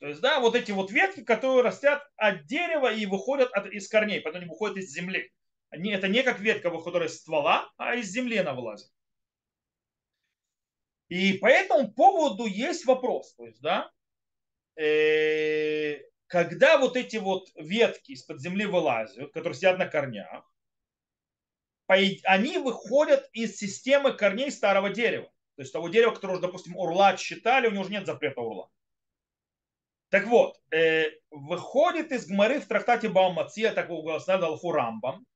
То 0.00 0.08
есть, 0.08 0.20
да, 0.20 0.40
вот 0.40 0.56
эти 0.56 0.72
вот 0.72 0.90
ветки, 0.90 1.22
которые 1.22 1.62
растят 1.62 2.02
от 2.16 2.46
дерева 2.46 2.92
и 2.92 3.06
выходят 3.06 3.52
от, 3.52 3.66
из 3.66 3.88
корней, 3.88 4.20
потом 4.20 4.40
они 4.40 4.48
выходят 4.50 4.78
из 4.78 4.92
земли 4.92 5.32
это 5.72 6.08
не 6.08 6.22
как 6.22 6.38
ветка 6.40 6.70
выходит 6.70 7.10
из 7.10 7.18
ствола, 7.18 7.72
а 7.76 7.94
из 7.94 8.10
земли 8.10 8.36
она 8.36 8.54
вылазит. 8.54 8.90
И 11.08 11.34
по 11.34 11.46
этому 11.46 11.92
поводу 11.92 12.46
есть 12.46 12.86
вопрос. 12.86 13.34
То 13.34 13.46
есть, 13.46 13.60
да, 13.60 13.90
э, 14.76 16.00
когда 16.26 16.78
вот 16.78 16.96
эти 16.96 17.16
вот 17.16 17.48
ветки 17.56 18.12
из-под 18.12 18.40
земли 18.40 18.64
вылазят, 18.64 19.32
которые 19.32 19.54
сидят 19.54 19.78
на 19.78 19.86
корнях, 19.86 20.50
они 21.92 22.58
выходят 22.58 23.28
из 23.32 23.56
системы 23.56 24.12
корней 24.12 24.50
старого 24.50 24.90
дерева. 24.90 25.30
То 25.56 25.62
есть 25.62 25.72
того 25.72 25.88
дерева, 25.88 26.12
которое 26.12 26.34
уже, 26.34 26.42
допустим, 26.42 26.76
урла 26.76 27.16
считали, 27.16 27.68
у 27.68 27.70
него 27.70 27.82
уже 27.82 27.92
нет 27.92 28.06
запрета 28.06 28.40
урла. 28.40 28.70
Так 30.10 30.26
вот, 30.26 30.60
э, 30.70 31.10
выходит 31.30 32.12
из 32.12 32.26
Гмары 32.26 32.60
в 32.60 32.66
трактате 32.66 33.08
Баумация, 33.08 33.72
так 33.72 33.90
угадал 33.90 34.44
Алфу 34.44 34.70
Рамбам, 34.70 35.26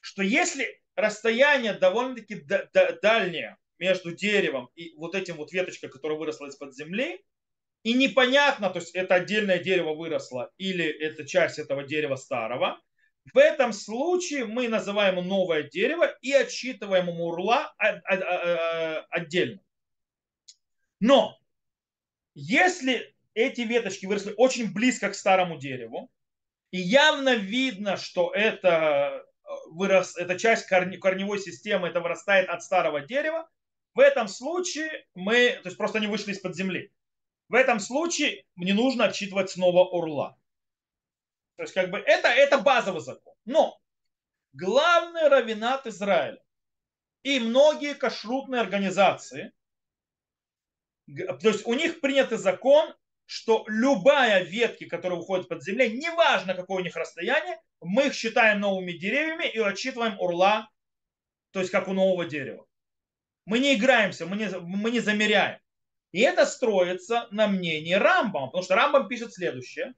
что 0.00 0.22
если 0.22 0.80
расстояние 0.96 1.72
довольно-таки 1.74 2.42
дальнее 3.00 3.56
между 3.78 4.12
деревом 4.12 4.70
и 4.74 4.94
вот 4.96 5.14
этим 5.14 5.36
вот 5.36 5.52
веточкой, 5.52 5.90
которая 5.90 6.18
выросла 6.18 6.46
из-под 6.46 6.74
земли, 6.74 7.24
и 7.84 7.92
непонятно, 7.92 8.70
то 8.70 8.78
есть 8.78 8.94
это 8.94 9.14
отдельное 9.16 9.58
дерево 9.58 9.94
выросло 9.94 10.50
или 10.56 10.84
это 10.84 11.26
часть 11.26 11.58
этого 11.58 11.84
дерева 11.84 12.16
старого, 12.16 12.80
в 13.32 13.38
этом 13.38 13.72
случае 13.72 14.44
мы 14.44 14.68
называем 14.68 15.26
новое 15.26 15.62
дерево 15.62 16.06
и 16.20 16.32
отсчитываем 16.32 17.08
ему 17.08 17.28
урла 17.28 17.74
отдельно. 19.10 19.60
Но 21.00 21.38
если 22.34 23.14
эти 23.34 23.62
веточки 23.62 24.06
выросли 24.06 24.34
очень 24.36 24.72
близко 24.72 25.10
к 25.10 25.14
старому 25.14 25.58
дереву, 25.58 26.10
и 26.70 26.78
явно 26.78 27.34
видно, 27.34 27.96
что 27.96 28.32
это 28.32 29.24
вырос, 29.70 30.16
эта 30.16 30.38
часть 30.38 30.66
корне, 30.66 30.98
корневой 30.98 31.38
системы 31.38 31.88
это 31.88 32.00
вырастает 32.00 32.48
от 32.48 32.62
старого 32.62 33.00
дерева, 33.00 33.48
в 33.94 34.00
этом 34.00 34.28
случае 34.28 35.06
мы, 35.14 35.58
то 35.62 35.68
есть 35.68 35.76
просто 35.76 35.98
они 35.98 36.08
вышли 36.08 36.32
из-под 36.32 36.56
земли. 36.56 36.92
В 37.48 37.54
этом 37.54 37.78
случае 37.78 38.44
мне 38.56 38.74
нужно 38.74 39.04
отчитывать 39.04 39.50
снова 39.50 39.84
урла. 39.84 40.36
То 41.56 41.62
есть 41.62 41.74
как 41.74 41.90
бы 41.90 41.98
это, 41.98 42.28
это 42.28 42.58
базовый 42.58 43.00
закон. 43.00 43.34
Но 43.44 43.80
главный 44.52 45.28
равенат 45.28 45.86
Израиля, 45.86 46.42
и 47.22 47.40
многие 47.40 47.94
кашрутные 47.94 48.60
организации, 48.60 49.52
то 51.06 51.48
есть 51.48 51.66
у 51.66 51.74
них 51.74 52.00
принятый 52.00 52.38
закон, 52.38 52.94
что 53.26 53.64
любая 53.68 54.42
ветки, 54.42 54.84
которая 54.84 55.18
выходит 55.18 55.48
под 55.48 55.62
землей, 55.62 55.96
неважно 55.96 56.54
какое 56.54 56.78
у 56.82 56.84
них 56.84 56.96
расстояние, 56.96 57.60
мы 57.80 58.08
их 58.08 58.14
считаем 58.14 58.60
новыми 58.60 58.92
деревьями 58.92 59.46
и 59.46 59.58
отчитываем 59.58 60.18
урла, 60.20 60.68
то 61.52 61.60
есть 61.60 61.70
как 61.70 61.88
у 61.88 61.92
нового 61.92 62.26
дерева. 62.26 62.66
Мы 63.46 63.58
не 63.58 63.74
играемся, 63.74 64.26
мы 64.26 64.36
не, 64.36 64.48
мы 64.48 64.90
не 64.90 65.00
замеряем. 65.00 65.60
И 66.12 66.20
это 66.20 66.46
строится 66.46 67.28
на 67.30 67.46
мнении 67.46 67.94
Рамбам, 67.94 68.46
потому 68.46 68.62
что 68.62 68.74
Рамбам 68.74 69.08
пишет 69.08 69.32
следующее. 69.32 69.94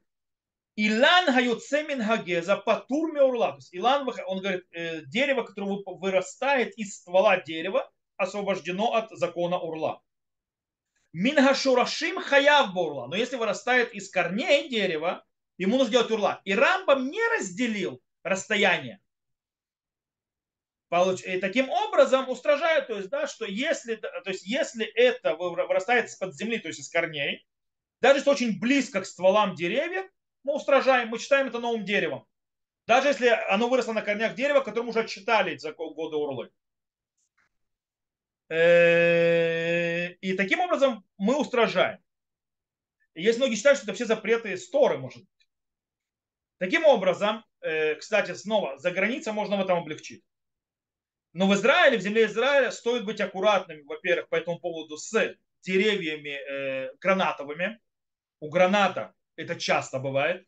Илан 0.76 1.32
хаюцемин 1.32 2.02
хагеза 2.04 2.56
патур 2.56 3.12
меурла. 3.12 3.52
То 3.52 3.56
есть 3.56 3.74
Илан, 3.74 4.06
он 4.26 4.40
говорит, 4.40 4.64
э, 4.72 5.02
дерево, 5.06 5.42
которое 5.42 5.82
вырастает 5.86 6.76
из 6.76 6.96
ствола 6.96 7.40
дерева, 7.40 7.90
освобождено 8.16 8.92
от 8.94 9.10
закона 9.10 9.58
урла. 9.58 10.02
Мингашурашим 11.14 12.20
хаяв 12.20 12.74
бурла. 12.74 13.06
Но 13.06 13.16
если 13.16 13.36
вырастает 13.36 13.94
из 13.94 14.10
корней 14.10 14.68
дерева, 14.68 15.24
ему 15.56 15.78
нужно 15.78 15.92
делать 15.92 16.10
урла. 16.10 16.42
И 16.44 16.54
Рамбам 16.54 17.10
не 17.10 17.26
разделил 17.36 18.02
расстояние. 18.22 19.00
И 21.24 21.40
таким 21.40 21.68
образом 21.70 22.28
устражают, 22.28 22.86
то 22.86 22.96
есть, 22.96 23.08
да, 23.08 23.26
что 23.26 23.44
если, 23.44 23.96
то 23.96 24.30
есть, 24.30 24.46
если 24.46 24.84
это 24.84 25.34
вырастает 25.34 26.06
из-под 26.06 26.34
земли, 26.36 26.58
то 26.58 26.68
есть 26.68 26.80
из 26.80 26.88
корней, 26.88 27.46
даже 28.00 28.18
если 28.18 28.30
очень 28.30 28.60
близко 28.60 29.00
к 29.00 29.06
стволам 29.06 29.54
деревьев, 29.54 30.06
мы 30.46 30.54
устражаем, 30.54 31.08
мы 31.08 31.18
считаем 31.18 31.48
это 31.48 31.58
новым 31.58 31.84
деревом. 31.84 32.24
Даже 32.86 33.08
если 33.08 33.26
оно 33.26 33.68
выросло 33.68 33.92
на 33.92 34.02
корнях 34.02 34.36
дерева, 34.36 34.60
которым 34.60 34.90
уже 34.90 35.00
отчитали 35.00 35.56
за 35.56 35.72
годы 35.72 36.16
урлы. 36.16 36.52
Э, 38.48 40.12
и 40.12 40.34
таким 40.34 40.60
образом 40.60 41.04
мы 41.18 41.36
устражаем. 41.36 41.98
Есть 43.16 43.38
многие 43.38 43.56
считают, 43.56 43.78
что 43.78 43.86
это 43.86 43.94
все 43.94 44.04
запреты 44.06 44.56
Сторы, 44.56 44.98
может 44.98 45.18
быть. 45.18 45.48
Таким 46.58 46.84
образом, 46.84 47.44
э, 47.60 47.96
кстати, 47.96 48.32
снова, 48.34 48.78
за 48.78 48.92
границей 48.92 49.32
можно 49.32 49.56
в 49.56 49.60
этом 49.62 49.78
облегчить. 49.78 50.24
Но 51.32 51.48
в 51.48 51.54
Израиле, 51.54 51.98
в 51.98 52.02
земле 52.02 52.26
Израиля 52.26 52.70
стоит 52.70 53.04
быть 53.04 53.20
аккуратными, 53.20 53.82
во-первых, 53.82 54.28
по 54.28 54.36
этому 54.36 54.60
поводу 54.60 54.96
с 54.96 55.36
деревьями 55.62 56.38
э, 56.38 56.94
гранатовыми. 57.00 57.80
У 58.38 58.48
граната 58.48 59.15
это 59.36 59.56
часто 59.56 59.98
бывает. 59.98 60.46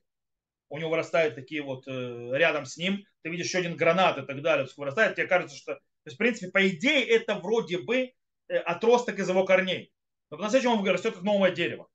У 0.70 0.78
него 0.78 0.91
вырастают 0.91 1.34
такие 1.34 1.62
вот 1.62 1.86
э, 1.86 2.30
рядом 2.32 2.66
с 2.66 2.76
ним. 2.76 3.05
Ты 3.22 3.30
видишь 3.30 3.47
еще 3.47 3.59
один 3.59 3.76
гранат 3.76 4.18
и 4.18 4.22
так 4.22 4.43
далее. 4.43 4.66
Вырастает, 4.76 5.16
тебе 5.16 5.26
кажется, 5.26 5.57
что... 5.57 5.74
То 5.74 5.80
есть, 6.05 6.16
в 6.16 6.18
принципе, 6.18 6.51
по 6.51 6.68
идее, 6.68 7.07
это 7.07 7.36
вроде 7.36 7.78
бы 7.78 8.12
э, 8.49 8.57
отросток 8.57 9.18
из 9.18 9.28
его 9.28 9.45
корней. 9.45 9.93
Но 10.30 10.36
по-настоящему 10.36 10.74
он 10.74 10.86
растет 10.86 11.14
как 11.14 11.22
новое 11.22 11.53
дерево. 11.53 11.89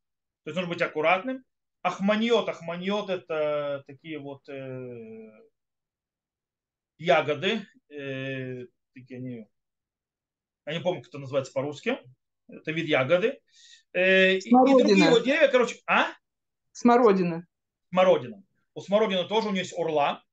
То 0.44 0.50
есть 0.50 0.56
нужно 0.56 0.74
быть 0.74 0.82
аккуратным. 0.82 1.44
Ахманьот. 1.84 2.50
Ахманьот 2.50 3.10
это 3.10 3.84
такие 3.86 4.18
вот 4.18 4.48
э, 4.50 5.32
ягоды, 6.98 7.68
э, 7.90 8.66
такие 8.94 9.18
они, 9.18 9.48
я 10.66 10.74
не 10.74 10.80
помню, 10.80 11.02
как 11.02 11.10
это 11.10 11.20
называется 11.20 11.52
по-русски, 11.54 12.00
это 12.48 12.72
вид 12.72 12.88
ягоды. 12.88 13.40
Э, 13.94 14.38
и 14.38 14.50
другие 14.50 15.10
вот 15.10 15.24
деревья, 15.24 15.50
короче, 15.50 15.76
а? 15.86 16.12
Смородина. 16.74 17.48
Смородина. 17.90 18.44
У 18.74 18.82
смородины 18.82 19.26
тоже 19.28 19.48
у 19.48 19.52
нее 19.52 19.62
есть 19.62 19.78
орла. 19.78 20.24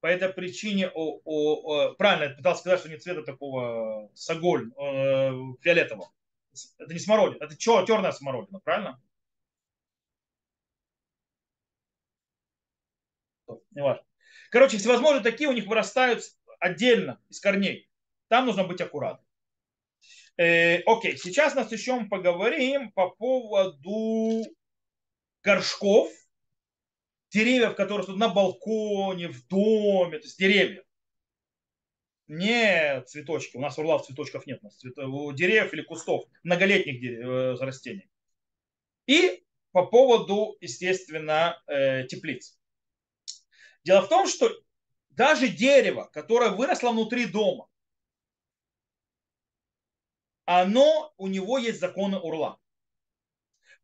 По 0.00 0.06
этой 0.06 0.30
причине, 0.30 0.88
о, 0.88 1.20
о, 1.24 1.54
о, 1.54 1.94
правильно, 1.94 2.30
я 2.30 2.34
пытался 2.34 2.62
сказать, 2.62 2.80
что 2.80 2.88
не 2.88 2.96
цвета 2.96 3.22
такого 3.22 4.10
соголь, 4.14 4.72
э, 4.72 5.30
фиолетового. 5.60 6.10
Это 6.78 6.92
не 6.92 6.98
смородина, 6.98 7.44
это 7.44 7.56
чер, 7.56 7.86
черная 7.86 8.10
смородина, 8.10 8.58
правильно? 8.58 9.00
Не 13.70 13.82
важно. 13.82 14.04
Короче, 14.50 14.78
всевозможные 14.78 15.22
такие 15.22 15.48
у 15.48 15.52
них 15.52 15.66
вырастают 15.66 16.24
отдельно 16.58 17.20
из 17.28 17.38
корней. 17.38 17.88
Там 18.28 18.46
нужно 18.46 18.64
быть 18.64 18.80
аккуратным. 18.80 19.26
Э, 20.36 20.80
окей, 20.80 21.16
сейчас 21.16 21.54
нас 21.54 21.70
еще 21.70 22.04
поговорим 22.06 22.90
по 22.90 23.10
поводу 23.10 24.42
горшков, 25.42 26.10
деревьев, 27.30 27.74
которые 27.74 28.06
тут 28.06 28.16
на 28.16 28.28
балконе, 28.28 29.28
в 29.28 29.46
доме, 29.48 30.18
то 30.18 30.24
есть 30.24 30.38
деревья. 30.38 30.84
Не 32.28 33.02
цветочки. 33.02 33.56
У 33.56 33.60
нас 33.60 33.76
в 33.76 33.80
Урлав 33.80 34.06
цветочков 34.06 34.46
нет. 34.46 34.60
У 34.62 34.66
нас 34.66 34.76
цвет... 34.76 34.94
деревьев 34.94 35.72
или 35.74 35.82
кустов, 35.82 36.24
многолетних 36.42 37.00
дерев... 37.00 37.60
Э, 37.60 37.64
растений. 37.64 38.08
И 39.06 39.44
по 39.72 39.86
поводу, 39.86 40.56
естественно, 40.60 41.60
э, 41.66 42.06
теплиц. 42.06 42.58
Дело 43.84 44.02
в 44.02 44.08
том, 44.08 44.28
что 44.28 44.50
даже 45.10 45.48
дерево, 45.48 46.08
которое 46.12 46.50
выросло 46.50 46.90
внутри 46.90 47.26
дома, 47.26 47.68
оно, 50.44 51.12
у 51.16 51.26
него 51.26 51.58
есть 51.58 51.80
законы 51.80 52.18
урла. 52.18 52.58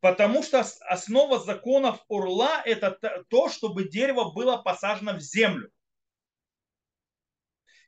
Потому 0.01 0.43
что 0.43 0.59
основа 0.59 1.39
законов 1.39 2.03
урла 2.07 2.61
это 2.65 2.97
то, 3.29 3.49
чтобы 3.49 3.89
дерево 3.89 4.31
было 4.31 4.57
посажено 4.57 5.13
в 5.13 5.19
землю. 5.19 5.71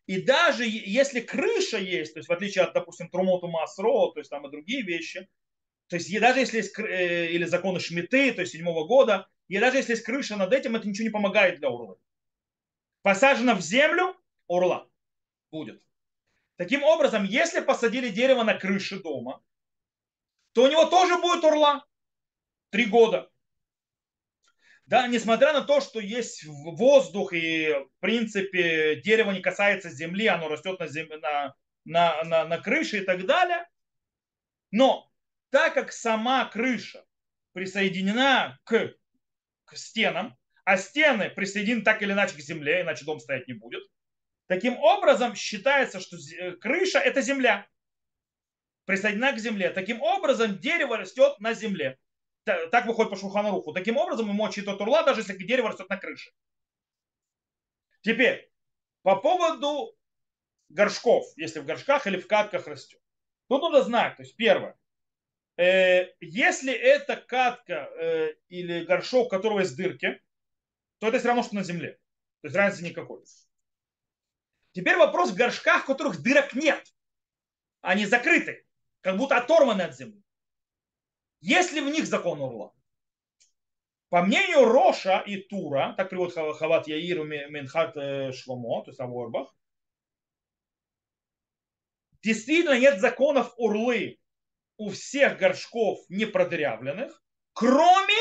И 0.07 0.22
даже 0.22 0.66
если 0.66 1.22
крыша 1.22 1.78
есть, 1.78 2.14
то 2.14 2.20
есть 2.20 2.28
в 2.28 2.34
отличие 2.34 2.66
от, 2.66 2.74
допустим, 2.74 3.09
Трумоту 3.09 3.47
Масро, 3.47 4.12
то 4.12 4.18
есть 4.18 4.30
там 4.30 4.45
и 4.45 4.51
другие 4.51 4.82
вещи, 4.82 5.30
то 5.88 5.95
есть 5.95 6.20
даже 6.20 6.39
если 6.39 6.57
есть, 6.57 6.78
э, 6.80 7.28
или 7.28 7.45
законы 7.45 7.80
Шмиты, 7.80 8.34
то 8.34 8.41
есть 8.41 8.53
седьмого 8.53 8.86
года, 8.86 9.30
и 9.47 9.57
даже 9.57 9.78
если 9.78 9.93
есть 9.93 10.03
крыша 10.03 10.36
над 10.36 10.51
этим, 10.51 10.76
это 10.76 10.88
ничего 10.88 11.05
не 11.05 11.12
помогает 11.12 11.59
для 11.59 11.70
урла. 11.70 11.97
Посажено 13.03 13.55
в 13.55 13.62
землю, 13.62 14.16
урла 14.47 14.89
будет. 15.51 15.82
Таким 16.57 16.84
образом, 16.84 17.24
если 17.24 17.62
посадили 17.62 18.09
дерево 18.09 18.43
на 18.43 18.53
крыше 18.53 19.01
дома, 19.01 19.41
то 20.53 20.64
у 20.64 20.68
него 20.68 20.86
тоже 20.86 21.18
будет 21.20 21.43
урла. 21.43 21.86
Три 22.72 22.86
года. 22.86 23.30
Да, 24.86 25.07
несмотря 25.07 25.53
на 25.53 25.61
то, 25.61 25.80
что 25.80 25.99
есть 25.99 26.43
воздух 26.45 27.34
и, 27.34 27.69
в 27.69 27.99
принципе, 27.99 28.95
дерево 29.01 29.32
не 29.32 29.41
касается 29.41 29.89
земли, 29.89 30.26
оно 30.26 30.47
растет 30.49 30.80
на, 30.80 30.88
земле, 30.88 31.17
на, 31.17 31.55
на, 31.86 32.24
на, 32.24 32.45
на 32.45 32.57
крыше 32.57 32.97
и 32.97 33.05
так 33.05 33.26
далее. 33.28 33.69
Но 34.72 35.09
так 35.51 35.76
как 35.76 35.93
сама 35.93 36.45
крыша 36.45 37.05
присоединена 37.53 38.59
к, 38.63 38.95
к 39.65 39.78
стенам, 39.78 40.36
а 40.65 40.78
стены 40.78 41.30
присоединены 41.30 41.84
так 41.84 42.01
или 42.01 42.13
иначе 42.13 42.36
к 42.36 42.39
земле, 42.39 42.82
иначе 42.82 43.05
дом 43.05 43.19
стоять 43.19 43.47
не 43.47 43.53
будет, 43.53 43.84
Таким 44.51 44.78
образом, 44.80 45.34
считается, 45.34 46.01
что 46.01 46.17
э, 46.17 46.51
крыша– 46.57 46.99
это 46.99 47.22
земля, 47.22 47.69
присоединена 48.84 49.32
к 49.32 49.39
земле. 49.39 49.69
Таким 49.69 50.01
образом, 50.01 50.59
дерево 50.59 50.97
растет 50.97 51.39
на 51.39 51.53
земле. 51.53 51.97
Так 52.43 52.85
выходит 52.85 53.11
по 53.11 53.17
Шуханаруху. 53.17 53.73
Таким 53.73 53.97
образом, 53.97 54.29
ему 54.29 54.45
отчитывают 54.45 54.81
урла, 54.81 55.03
даже 55.03 55.21
если 55.21 55.37
дерево 55.37 55.69
растет 55.69 55.89
на 55.89 55.97
крыше. 55.97 56.31
Теперь, 58.01 58.51
по 59.03 59.15
поводу 59.15 59.95
горшков, 60.69 61.25
если 61.35 61.59
в 61.59 61.65
горшках 61.65 62.07
или 62.07 62.17
в 62.17 62.27
катках 62.27 62.67
растет. 62.67 62.99
Тут 63.47 63.61
нужно 63.61 63.83
знать, 63.83 64.15
то 64.15 64.23
есть 64.23 64.35
первое, 64.35 64.77
э, 65.57 66.07
если 66.19 66.73
это 66.73 67.15
катка 67.15 67.89
э, 67.99 68.33
или 68.47 68.85
горшок, 68.85 69.27
у 69.27 69.29
которого 69.29 69.59
есть 69.59 69.75
дырки, 69.75 70.21
то 70.99 71.07
это 71.07 71.19
все 71.19 71.27
равно, 71.27 71.43
что 71.43 71.55
на 71.55 71.63
земле. 71.63 71.99
То 72.41 72.47
есть 72.47 72.55
разницы 72.55 72.89
никакой. 72.89 73.23
Теперь 74.71 74.97
вопрос 74.97 75.31
в 75.31 75.35
горшках, 75.35 75.83
в 75.83 75.87
которых 75.87 76.21
дырок 76.21 76.53
нет. 76.53 76.81
Они 77.81 78.05
закрыты, 78.05 78.65
как 79.01 79.17
будто 79.17 79.37
оторваны 79.37 79.81
от 79.81 79.95
земли. 79.95 80.23
Есть 81.41 81.73
ли 81.73 81.81
в 81.81 81.89
них 81.89 82.05
закон 82.05 82.41
урла? 82.41 82.73
По 84.09 84.23
мнению 84.23 84.65
Роша 84.65 85.19
и 85.19 85.37
Тура, 85.37 85.93
так 85.97 86.09
приводит 86.09 86.35
Хават 86.35 86.87
Яир 86.87 87.21
и 87.21 87.49
Менхат 87.49 87.95
э, 87.95 88.31
Шломо, 88.33 88.83
то 88.83 88.91
есть 88.91 88.99
Аворбах, 88.99 89.55
действительно 92.21 92.77
нет 92.77 92.99
законов 92.99 93.53
урлы 93.57 94.19
у 94.77 94.89
всех 94.89 95.37
горшков 95.37 95.99
непродырявленных, 96.09 97.23
кроме 97.53 98.17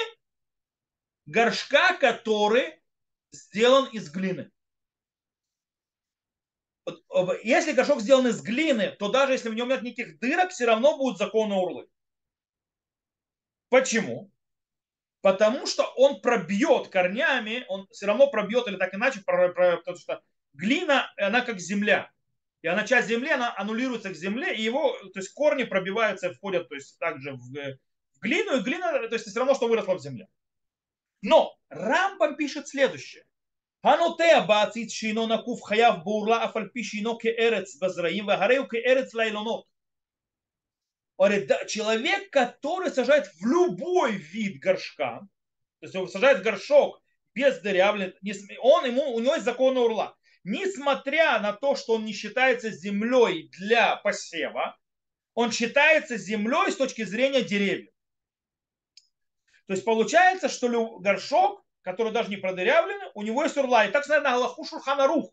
горшка, 1.26 1.94
который 1.94 2.80
сделан 3.32 3.88
из 3.92 4.10
глины 4.10 4.50
если 7.42 7.72
горшок 7.72 8.00
сделан 8.00 8.26
из 8.26 8.42
глины, 8.42 8.90
то 8.98 9.10
даже 9.10 9.32
если 9.32 9.48
в 9.48 9.54
нем 9.54 9.68
нет 9.68 9.82
никаких 9.82 10.18
дырок, 10.18 10.50
все 10.50 10.66
равно 10.66 10.96
будут 10.96 11.18
законы 11.18 11.54
урлы. 11.54 11.88
Почему? 13.69 14.31
Потому 15.21 15.65
что 15.65 15.83
он 15.95 16.21
пробьет 16.21 16.89
корнями, 16.89 17.65
он 17.67 17.87
все 17.91 18.05
равно 18.05 18.29
пробьет 18.29 18.67
или 18.67 18.75
так 18.77 18.93
иначе, 18.93 19.21
потому 19.25 19.97
что 19.97 20.21
глина, 20.53 21.11
она 21.17 21.41
как 21.41 21.59
земля. 21.59 22.11
И 22.61 22.67
она 22.67 22.85
часть 22.85 23.07
земли, 23.07 23.29
она 23.29 23.53
аннулируется 23.57 24.09
к 24.09 24.15
земле, 24.15 24.55
и 24.55 24.61
его, 24.61 24.97
то 25.13 25.19
есть 25.19 25.33
корни 25.33 25.63
пробиваются, 25.63 26.33
входят, 26.33 26.69
то 26.69 26.75
есть 26.75 26.97
также 26.99 27.33
в, 27.33 27.37
в 27.37 28.19
глину, 28.19 28.57
и 28.57 28.61
глина, 28.61 28.91
то 29.07 29.13
есть 29.13 29.27
все 29.27 29.39
равно, 29.39 29.55
что 29.55 29.67
выросло 29.67 29.95
в 29.95 30.01
земле. 30.01 30.27
Но 31.21 31.55
Рамбам 31.69 32.35
пишет 32.35 32.67
следующее. 32.67 33.23
הנוטע 33.83 34.39
בעציץ 34.47 34.91
שאינו 34.91 35.27
נקוף 35.27 35.63
חייב 35.63 35.95
בעורלה 36.03 36.45
אף 36.45 36.57
על 36.57 36.69
פי 36.73 36.83
שאינו 36.83 37.17
כארץ 37.17 37.75
בזרעים 37.75 38.27
והרי 38.27 38.57
הוא 38.57 38.67
כארץ 38.69 39.13
לאילונות. 39.13 39.68
Человек, 41.66 42.30
который 42.30 42.90
сажает 42.90 43.26
в 43.34 43.46
любой 43.46 44.12
вид 44.12 44.58
горшка, 44.58 45.20
то 45.80 45.86
есть 45.86 45.94
он 45.94 46.08
сажает 46.08 46.42
горшок 46.42 47.02
без 47.34 47.60
дырявлен, 47.60 48.14
он 48.62 48.86
ему, 48.86 49.14
у 49.14 49.20
него 49.20 49.34
есть 49.34 49.44
закон 49.44 49.76
урла. 49.76 50.16
Несмотря 50.44 51.38
на 51.38 51.52
то, 51.52 51.76
что 51.76 51.94
он 51.94 52.06
не 52.06 52.14
считается 52.14 52.70
землей 52.70 53.50
для 53.58 53.96
посева, 53.96 54.78
он 55.34 55.52
считается 55.52 56.16
землей 56.16 56.72
с 56.72 56.76
точки 56.76 57.04
зрения 57.04 57.42
деревьев. 57.42 57.92
То 59.66 59.74
есть 59.74 59.84
получается, 59.84 60.48
что 60.48 60.98
горшок, 61.00 61.62
который 61.82 62.12
даже 62.12 62.30
не 62.30 62.38
продырявленный, 62.38 63.10
у 63.14 63.22
него 63.22 63.42
есть 63.42 63.58
урла. 63.58 63.86
И 63.86 63.92
так 63.92 64.04
сказать 64.04 64.22
на 64.22 64.30
Галаху 64.30 64.64
Шурханарух. 64.64 65.30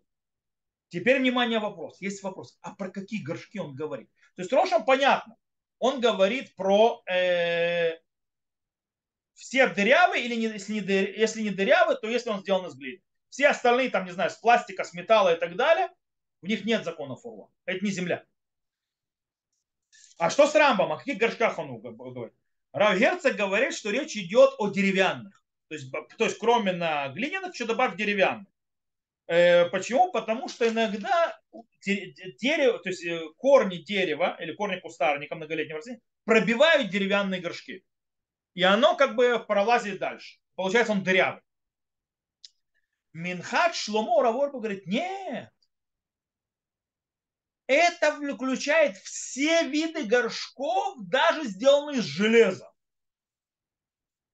Теперь, 0.89 1.19
внимание, 1.19 1.59
вопрос. 1.59 1.99
Есть 2.01 2.21
вопрос. 2.23 2.57
А 2.61 2.75
про 2.75 2.89
какие 2.89 3.23
горшки 3.23 3.57
он 3.59 3.73
говорит? 3.73 4.09
То 4.35 4.41
есть 4.41 4.51
Рошам 4.51 4.83
понятно. 4.85 5.35
Он 5.79 5.99
говорит 5.99 6.55
про 6.55 7.03
э, 7.09 7.97
все 9.33 9.67
дырявые, 9.67 10.25
или 10.25 10.35
не, 10.35 10.47
если, 10.47 10.73
не 10.73 10.81
дыр, 10.81 11.09
если 11.09 11.41
не 11.41 11.51
дырявые, 11.51 11.97
то 11.97 12.07
если 12.07 12.29
он 12.29 12.41
сделан 12.41 12.65
из 12.65 12.75
глины. 12.75 13.01
Все 13.29 13.47
остальные, 13.47 13.91
там, 13.91 14.05
не 14.05 14.11
знаю, 14.11 14.29
с 14.29 14.35
пластика, 14.35 14.83
с 14.83 14.93
металла 14.93 15.35
и 15.35 15.39
так 15.39 15.55
далее, 15.55 15.89
в 16.41 16.47
них 16.47 16.65
нет 16.65 16.83
законов 16.83 17.25
урла. 17.25 17.49
Это 17.65 17.83
не 17.85 17.91
земля. 17.91 18.25
А 20.17 20.29
что 20.29 20.47
с 20.47 20.55
Рамбом? 20.55 20.91
О 20.91 20.97
каких 20.97 21.17
горшках 21.17 21.59
он 21.59 21.79
говорит? 21.79 22.33
Рав 22.71 22.97
Герцог 22.97 23.35
говорит, 23.35 23.73
что 23.73 23.91
речь 23.91 24.15
идет 24.15 24.51
о 24.57 24.69
деревянных. 24.69 25.43
То 25.67 25.75
есть, 25.75 25.91
то 25.91 26.25
есть 26.25 26.37
кроме 26.37 26.71
на 26.71 27.09
глиняных, 27.09 27.53
еще 27.53 27.65
добавь 27.65 27.95
деревянных. 27.95 28.47
Э, 29.27 29.69
почему? 29.69 30.11
Потому 30.11 30.47
что 30.47 30.67
иногда 30.67 31.37
дерево, 31.83 32.79
то 32.79 32.89
есть 32.89 33.05
э, 33.05 33.21
корни 33.37 33.77
дерева 33.77 34.37
или 34.39 34.53
корни 34.53 34.79
кустарника 34.79 35.35
многолетнего 35.35 35.77
растения 35.77 36.01
пробивают 36.23 36.89
деревянные 36.89 37.41
горшки. 37.41 37.85
И 38.53 38.63
оно 38.63 38.95
как 38.95 39.15
бы 39.15 39.39
пролазит 39.45 39.99
дальше. 39.99 40.39
Получается, 40.55 40.93
он 40.93 41.03
дырявый. 41.03 41.41
Минхат 43.13 43.75
Шломо 43.75 44.23
Раворбу 44.23 44.59
говорит, 44.59 44.87
нет. 44.87 45.51
Это 47.67 48.13
включает 48.13 48.95
все 48.97 49.67
виды 49.67 50.05
горшков, 50.05 50.95
даже 50.99 51.43
сделанные 51.43 51.99
из 51.99 52.05
железа. 52.05 52.71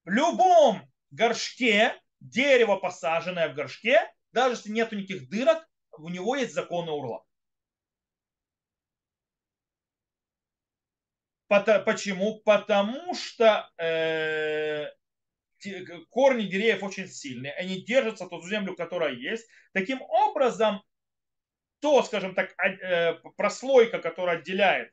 В 0.06 0.10
любом 0.10 0.82
горшке, 1.10 2.00
дерево 2.20 2.76
посаженное 2.76 3.50
в 3.50 3.56
горшке, 3.56 4.14
даже 4.34 4.56
если 4.56 4.72
нет 4.72 4.92
никаких 4.92 5.30
дырок, 5.30 5.68
у 5.98 6.10
него 6.10 6.36
есть 6.36 6.54
законы 6.54 6.92
урла. 6.92 7.24
Почему? 11.48 12.40
Потому 12.40 13.14
что 13.14 13.70
э, 13.78 14.88
корни 16.10 16.44
деревьев 16.48 16.82
очень 16.82 17.08
сильные, 17.08 17.54
они 17.54 17.82
держатся 17.84 18.28
ту 18.28 18.42
землю, 18.42 18.76
которая 18.76 19.14
есть. 19.14 19.48
Таким 19.72 20.02
образом, 20.02 20.82
то, 21.80 22.02
скажем 22.02 22.34
так, 22.34 22.56
э, 22.58 23.14
прослойка, 23.38 24.00
которая 24.00 24.40
отделяет 24.40 24.92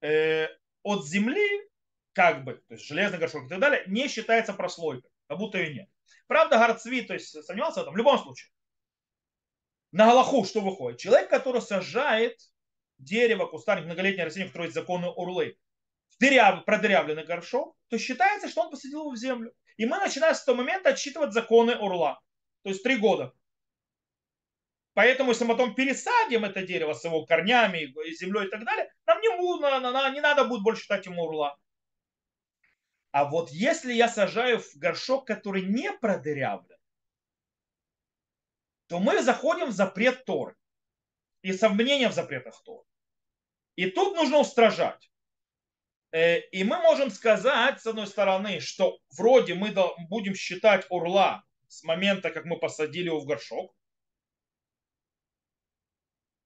э, 0.00 0.46
от 0.84 1.06
земли, 1.08 1.68
как 2.12 2.44
бы, 2.44 2.54
то 2.68 2.74
есть 2.74 2.86
железный 2.86 3.18
горшок 3.18 3.46
и 3.46 3.48
так 3.48 3.58
далее, 3.58 3.82
не 3.88 4.06
считается 4.06 4.52
прослойкой, 4.52 5.10
как 5.28 5.38
будто 5.38 5.58
ее 5.58 5.74
нет. 5.74 5.88
Правда, 6.26 6.58
Гарцви, 6.58 7.02
то 7.02 7.14
есть 7.14 7.30
сомневался 7.44 7.80
в 7.80 7.82
этом, 7.82 7.94
в 7.94 7.96
любом 7.96 8.18
случае. 8.18 8.50
На 9.92 10.06
Галаху 10.06 10.44
что 10.44 10.60
выходит? 10.60 10.98
Человек, 10.98 11.30
который 11.30 11.60
сажает 11.60 12.38
дерево, 12.98 13.46
кустарник, 13.46 13.86
многолетнее 13.86 14.24
растение, 14.24 14.48
которое 14.48 14.64
есть 14.64 14.74
законы 14.74 15.08
урлы, 15.08 15.56
в 16.10 16.18
дыряв, 16.18 16.64
продырявленный 16.64 17.24
горшок, 17.24 17.76
то 17.88 17.98
считается, 17.98 18.48
что 18.48 18.62
он 18.62 18.70
посадил 18.70 19.00
его 19.00 19.10
в 19.10 19.16
землю. 19.16 19.52
И 19.76 19.86
мы 19.86 19.98
начинаем 19.98 20.34
с 20.34 20.44
того 20.44 20.58
момента 20.58 20.90
отсчитывать 20.90 21.32
законы 21.32 21.76
урла. 21.76 22.20
То 22.62 22.70
есть 22.70 22.82
три 22.82 22.96
года. 22.96 23.32
Поэтому, 24.94 25.30
если 25.30 25.44
мы 25.44 25.54
потом 25.54 25.74
пересадим 25.74 26.44
это 26.44 26.62
дерево 26.62 26.92
с 26.92 27.04
его 27.04 27.26
корнями, 27.26 27.92
землей 28.14 28.46
и 28.46 28.50
так 28.50 28.64
далее, 28.64 28.92
нам 29.06 29.20
не, 29.20 30.14
не 30.14 30.20
надо 30.20 30.44
будет 30.44 30.62
больше 30.62 30.82
считать 30.82 31.04
ему 31.06 31.24
урла. 31.24 31.58
А 33.14 33.26
вот 33.26 33.50
если 33.52 33.92
я 33.92 34.08
сажаю 34.08 34.58
в 34.58 34.74
горшок, 34.74 35.24
который 35.24 35.62
не 35.62 35.92
продырявлен, 35.92 36.76
то 38.88 38.98
мы 38.98 39.22
заходим 39.22 39.68
в 39.68 39.70
запрет 39.70 40.24
Торы 40.24 40.56
и 41.40 41.52
сомнения 41.52 42.08
в 42.08 42.12
запретах 42.12 42.60
Торы. 42.64 42.84
И 43.76 43.88
тут 43.88 44.16
нужно 44.16 44.38
устражать. 44.38 45.12
Э, 46.10 46.40
и 46.40 46.64
мы 46.64 46.78
можем 46.78 47.12
сказать, 47.12 47.80
с 47.80 47.86
одной 47.86 48.08
стороны, 48.08 48.58
что 48.58 48.98
вроде 49.16 49.54
мы 49.54 49.72
будем 50.08 50.34
считать 50.34 50.84
урла 50.90 51.44
с 51.68 51.84
момента, 51.84 52.32
как 52.32 52.44
мы 52.46 52.58
посадили 52.58 53.06
его 53.06 53.20
в 53.20 53.26
горшок, 53.26 53.76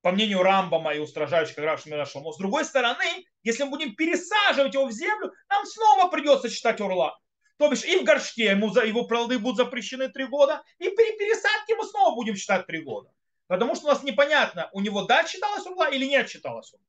по 0.02 0.12
мнению 0.12 0.42
Рамбама 0.42 0.94
и 0.94 0.98
устражающих 0.98 1.58
Рав 1.58 1.80
Шмирашломо. 1.80 2.32
С 2.32 2.38
другой 2.38 2.64
стороны, 2.64 3.26
если 3.42 3.64
мы 3.64 3.70
будем 3.70 3.94
пересаживать 3.96 4.74
его 4.74 4.86
в 4.86 4.92
землю, 4.92 5.32
нам 5.48 5.64
снова 5.66 6.08
придется 6.08 6.48
считать 6.48 6.80
орла. 6.80 7.18
То 7.58 7.68
бишь 7.68 7.84
и 7.84 7.98
в 7.98 8.04
горшке 8.04 8.50
ему, 8.50 8.68
его 8.68 9.04
плоды 9.04 9.38
будут 9.38 9.56
запрещены 9.56 10.08
три 10.08 10.26
года, 10.26 10.62
и 10.78 10.88
при 10.88 11.18
пересадке 11.18 11.74
мы 11.74 11.84
снова 11.84 12.14
будем 12.14 12.36
считать 12.36 12.66
три 12.66 12.82
года. 12.82 13.10
Потому 13.48 13.74
что 13.74 13.86
у 13.86 13.88
нас 13.88 14.02
непонятно, 14.04 14.70
у 14.72 14.80
него 14.80 15.02
да 15.02 15.26
считалась 15.26 15.66
урла 15.66 15.90
или 15.90 16.04
нет 16.04 16.30
считалась 16.30 16.72
урла. 16.72 16.84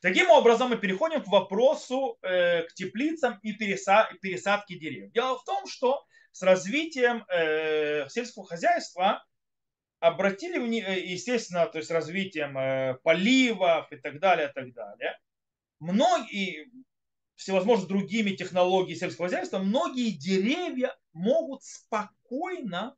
Таким 0.00 0.30
образом, 0.30 0.68
мы 0.68 0.76
переходим 0.76 1.22
к 1.22 1.28
вопросу 1.28 2.18
э, 2.20 2.64
к 2.64 2.74
теплицам 2.74 3.38
и 3.42 3.52
переса, 3.52 4.10
пересадке 4.20 4.76
деревьев. 4.76 5.12
Дело 5.12 5.38
в 5.38 5.44
том, 5.44 5.66
что 5.66 6.04
с 6.32 6.42
развитием 6.42 7.24
э, 7.28 8.06
сельского 8.08 8.44
хозяйства 8.44 9.24
обратили, 10.04 10.58
э, 10.80 11.00
естественно, 11.00 11.66
то 11.66 11.78
есть 11.78 11.90
развитием 11.90 12.56
э, 12.58 12.98
поливов 13.02 13.90
и 13.90 13.96
так 13.96 14.20
далее, 14.20 14.50
и 14.50 14.52
так 14.52 14.72
далее, 14.74 15.18
многие, 15.80 16.70
всевозможными 17.36 17.88
другими 17.88 18.30
технологиями 18.30 18.98
сельского 18.98 19.28
хозяйства, 19.28 19.58
многие 19.58 20.10
деревья 20.10 20.94
могут 21.12 21.64
спокойно, 21.64 22.96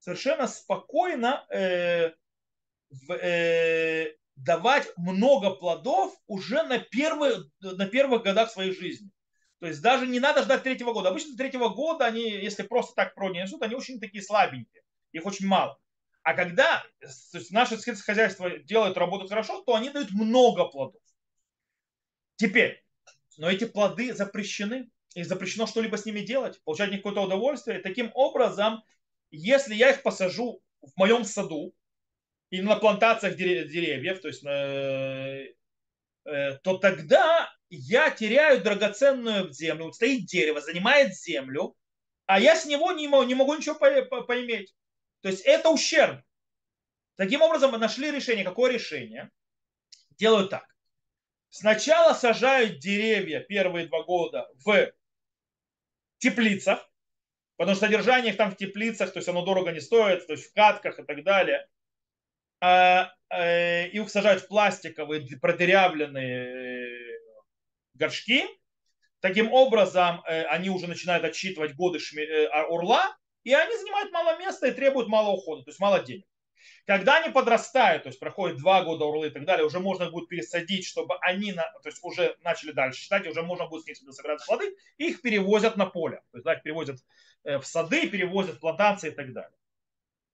совершенно 0.00 0.48
спокойно 0.48 1.46
э, 1.50 2.12
в, 2.90 3.12
э, 3.12 4.16
давать 4.34 4.92
много 4.96 5.50
плодов 5.50 6.14
уже 6.26 6.62
на, 6.64 6.78
первые, 6.78 7.44
на 7.60 7.86
первых 7.86 8.24
годах 8.24 8.50
своей 8.50 8.72
жизни. 8.72 9.10
То 9.60 9.66
есть 9.66 9.80
даже 9.82 10.06
не 10.06 10.20
надо 10.20 10.42
ждать 10.42 10.62
третьего 10.62 10.92
года. 10.92 11.10
Обычно 11.10 11.36
третьего 11.36 11.68
года 11.68 12.06
они, 12.06 12.22
если 12.22 12.62
просто 12.64 12.94
так 12.94 13.14
пронесут, 13.14 13.62
они 13.62 13.74
очень 13.74 13.98
такие 14.00 14.22
слабенькие. 14.22 14.82
Их 15.12 15.24
очень 15.24 15.46
мало. 15.46 15.78
А 16.28 16.34
когда 16.34 16.84
то 17.00 17.38
есть 17.38 17.50
наше 17.52 17.78
хозяйство 17.78 18.58
делает 18.58 18.98
работу 18.98 19.26
хорошо, 19.26 19.62
то 19.62 19.74
они 19.74 19.88
дают 19.88 20.10
много 20.10 20.66
плодов. 20.66 21.00
Теперь, 22.36 22.84
но 23.38 23.50
эти 23.50 23.64
плоды 23.64 24.12
запрещены. 24.12 24.90
И 25.14 25.22
запрещено 25.22 25.66
что-либо 25.66 25.96
с 25.96 26.04
ними 26.04 26.20
делать, 26.20 26.62
получать 26.64 26.90
какое-то 26.90 27.22
удовольствие. 27.22 27.78
Таким 27.78 28.10
образом, 28.12 28.82
если 29.30 29.74
я 29.74 29.88
их 29.92 30.02
посажу 30.02 30.62
в 30.82 30.90
моем 30.98 31.24
саду 31.24 31.74
и 32.50 32.60
на 32.60 32.76
плантациях 32.76 33.34
деревьев, 33.34 34.20
то 34.20 34.28
есть 34.28 34.44
э, 34.44 35.54
э, 36.26 36.52
то 36.62 36.76
тогда 36.76 37.50
я 37.70 38.10
теряю 38.10 38.62
драгоценную 38.62 39.50
землю. 39.50 39.92
Стоит 39.92 40.26
дерево, 40.26 40.60
занимает 40.60 41.16
землю, 41.16 41.74
а 42.26 42.38
я 42.38 42.54
с 42.54 42.66
него 42.66 42.92
не 42.92 43.08
могу, 43.08 43.22
не 43.22 43.34
могу 43.34 43.54
ничего 43.54 43.76
поиметь. 43.76 44.74
То 45.20 45.28
есть 45.28 45.42
это 45.44 45.70
ущерб. 45.70 46.22
Таким 47.16 47.42
образом, 47.42 47.72
мы 47.72 47.78
нашли 47.78 48.10
решение. 48.10 48.44
Какое 48.44 48.72
решение? 48.72 49.30
Делают 50.18 50.50
так. 50.50 50.66
Сначала 51.50 52.12
сажают 52.14 52.78
деревья 52.78 53.40
первые 53.40 53.86
два 53.86 54.02
года 54.02 54.48
в 54.64 54.92
теплицах, 56.18 56.88
потому 57.56 57.74
что 57.74 57.86
содержание 57.86 58.32
их 58.32 58.36
там 58.36 58.50
в 58.50 58.56
теплицах, 58.56 59.12
то 59.12 59.18
есть 59.18 59.28
оно 59.28 59.44
дорого 59.44 59.72
не 59.72 59.80
стоит, 59.80 60.26
то 60.26 60.34
есть 60.34 60.50
в 60.50 60.54
катках 60.54 60.98
и 60.98 61.04
так 61.04 61.24
далее. 61.24 61.66
А, 62.60 63.12
э, 63.30 63.88
их 63.88 64.10
сажают 64.10 64.42
в 64.42 64.48
пластиковые 64.48 65.26
продырявленные 65.40 67.18
горшки. 67.94 68.44
Таким 69.20 69.52
образом, 69.52 70.22
э, 70.26 70.44
они 70.44 70.70
уже 70.70 70.86
начинают 70.86 71.24
отсчитывать 71.24 71.74
годы 71.74 71.98
э, 71.98 72.46
орла, 72.46 73.16
и 73.48 73.54
они 73.54 73.74
занимают 73.78 74.12
мало 74.12 74.38
места 74.38 74.68
и 74.68 74.72
требуют 74.72 75.08
мало 75.08 75.30
ухода, 75.30 75.62
то 75.62 75.70
есть 75.70 75.80
мало 75.80 76.02
денег. 76.04 76.26
Когда 76.84 77.16
они 77.16 77.32
подрастают, 77.32 78.02
то 78.02 78.10
есть 78.10 78.20
проходит 78.20 78.58
два 78.58 78.84
года 78.84 79.06
урлы 79.06 79.28
и 79.28 79.30
так 79.30 79.46
далее, 79.46 79.64
уже 79.64 79.80
можно 79.80 80.10
будет 80.10 80.28
пересадить, 80.28 80.84
чтобы 80.84 81.16
они, 81.22 81.52
на, 81.52 81.62
то 81.82 81.88
есть 81.88 81.98
уже 82.02 82.36
начали 82.42 82.72
дальше 82.72 83.00
считать, 83.00 83.26
уже 83.26 83.42
можно 83.42 83.66
будет 83.66 83.84
с 83.84 84.02
них 84.02 84.14
собирать 84.14 84.44
плоды, 84.44 84.76
их 84.98 85.22
перевозят 85.22 85.78
на 85.78 85.86
поле. 85.86 86.22
То 86.30 86.36
есть 86.36 86.44
да, 86.44 86.54
их 86.54 86.62
перевозят 86.62 86.98
э, 87.44 87.56
в 87.58 87.66
сады, 87.66 88.06
перевозят 88.10 88.56
в 88.56 88.60
плантации 88.60 89.08
и 89.08 89.14
так 89.14 89.32
далее. 89.32 89.58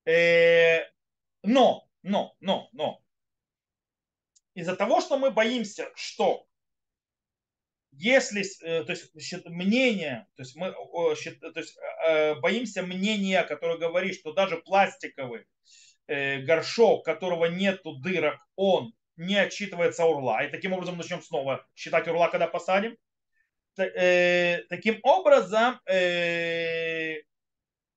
Э, 0.07 0.91
но, 1.45 1.89
но, 2.03 2.35
но, 2.41 2.69
но, 2.73 3.01
из-за 4.55 4.75
того, 4.75 5.01
что 5.01 5.19
мы 5.19 5.31
боимся, 5.31 5.89
что 5.95 6.49
если, 7.97 8.45
э, 8.63 8.85
то 8.85 8.93
есть 8.93 9.11
мнение, 9.47 10.27
то 10.37 10.43
есть 10.43 10.57
мы 10.57 10.73
то 10.73 11.61
есть, 11.61 11.79
боимся 12.41 12.83
мнения, 12.83 13.43
которое 13.43 13.79
говорит, 13.79 14.15
что 14.15 14.33
даже 14.33 14.59
пластиковый 14.59 15.47
Э, 16.07 16.41
горшок, 16.41 17.03
которого 17.05 17.47
нету 17.47 17.95
дырок, 17.97 18.39
он 18.57 18.93
не 19.17 19.37
отчитывается 19.37 20.05
урла. 20.05 20.45
И 20.45 20.51
таким 20.51 20.75
образом 20.75 20.99
начнем 20.99 21.23
снова 21.23 21.67
считать 21.75 22.07
урла, 22.09 22.29
когда 22.29 22.47
посадим. 22.47 22.99
Э, 23.79 24.59
таким 24.69 25.01
образом, 25.03 25.81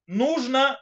нужно 0.07 0.81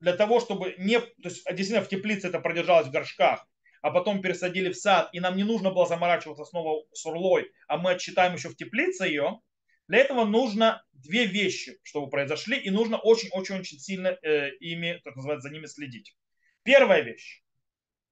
для 0.00 0.16
того, 0.16 0.40
чтобы 0.40 0.74
не, 0.78 0.98
то 1.00 1.28
есть 1.28 1.44
действительно 1.44 1.84
в 1.84 1.88
теплице 1.88 2.28
это 2.28 2.40
продержалось 2.40 2.86
в 2.86 2.90
горшках, 2.90 3.46
а 3.82 3.90
потом 3.90 4.22
пересадили 4.22 4.72
в 4.72 4.76
сад, 4.76 5.10
и 5.12 5.20
нам 5.20 5.36
не 5.36 5.44
нужно 5.44 5.70
было 5.70 5.86
заморачиваться 5.86 6.44
снова 6.44 6.84
с 6.92 7.04
урлой, 7.04 7.52
а 7.68 7.76
мы 7.76 7.92
отчитаем 7.92 8.34
еще 8.34 8.48
в 8.48 8.56
теплице 8.56 9.04
ее, 9.04 9.40
для 9.88 9.98
этого 9.98 10.24
нужно 10.24 10.82
две 10.92 11.26
вещи, 11.26 11.78
чтобы 11.82 12.08
произошли, 12.08 12.56
и 12.58 12.70
нужно 12.70 12.96
очень-очень-очень 12.98 13.78
сильно 13.78 14.16
э, 14.22 14.50
ими, 14.60 15.00
так 15.04 15.16
называется, 15.16 15.48
за 15.48 15.54
ними 15.54 15.66
следить. 15.66 16.16
Первая 16.62 17.02
вещь. 17.02 17.42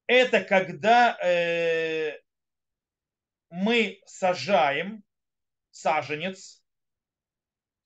Это 0.06 0.42
когда 0.42 1.16
э, 1.22 2.18
мы 3.48 4.00
сажаем 4.06 5.04
саженец, 5.70 6.59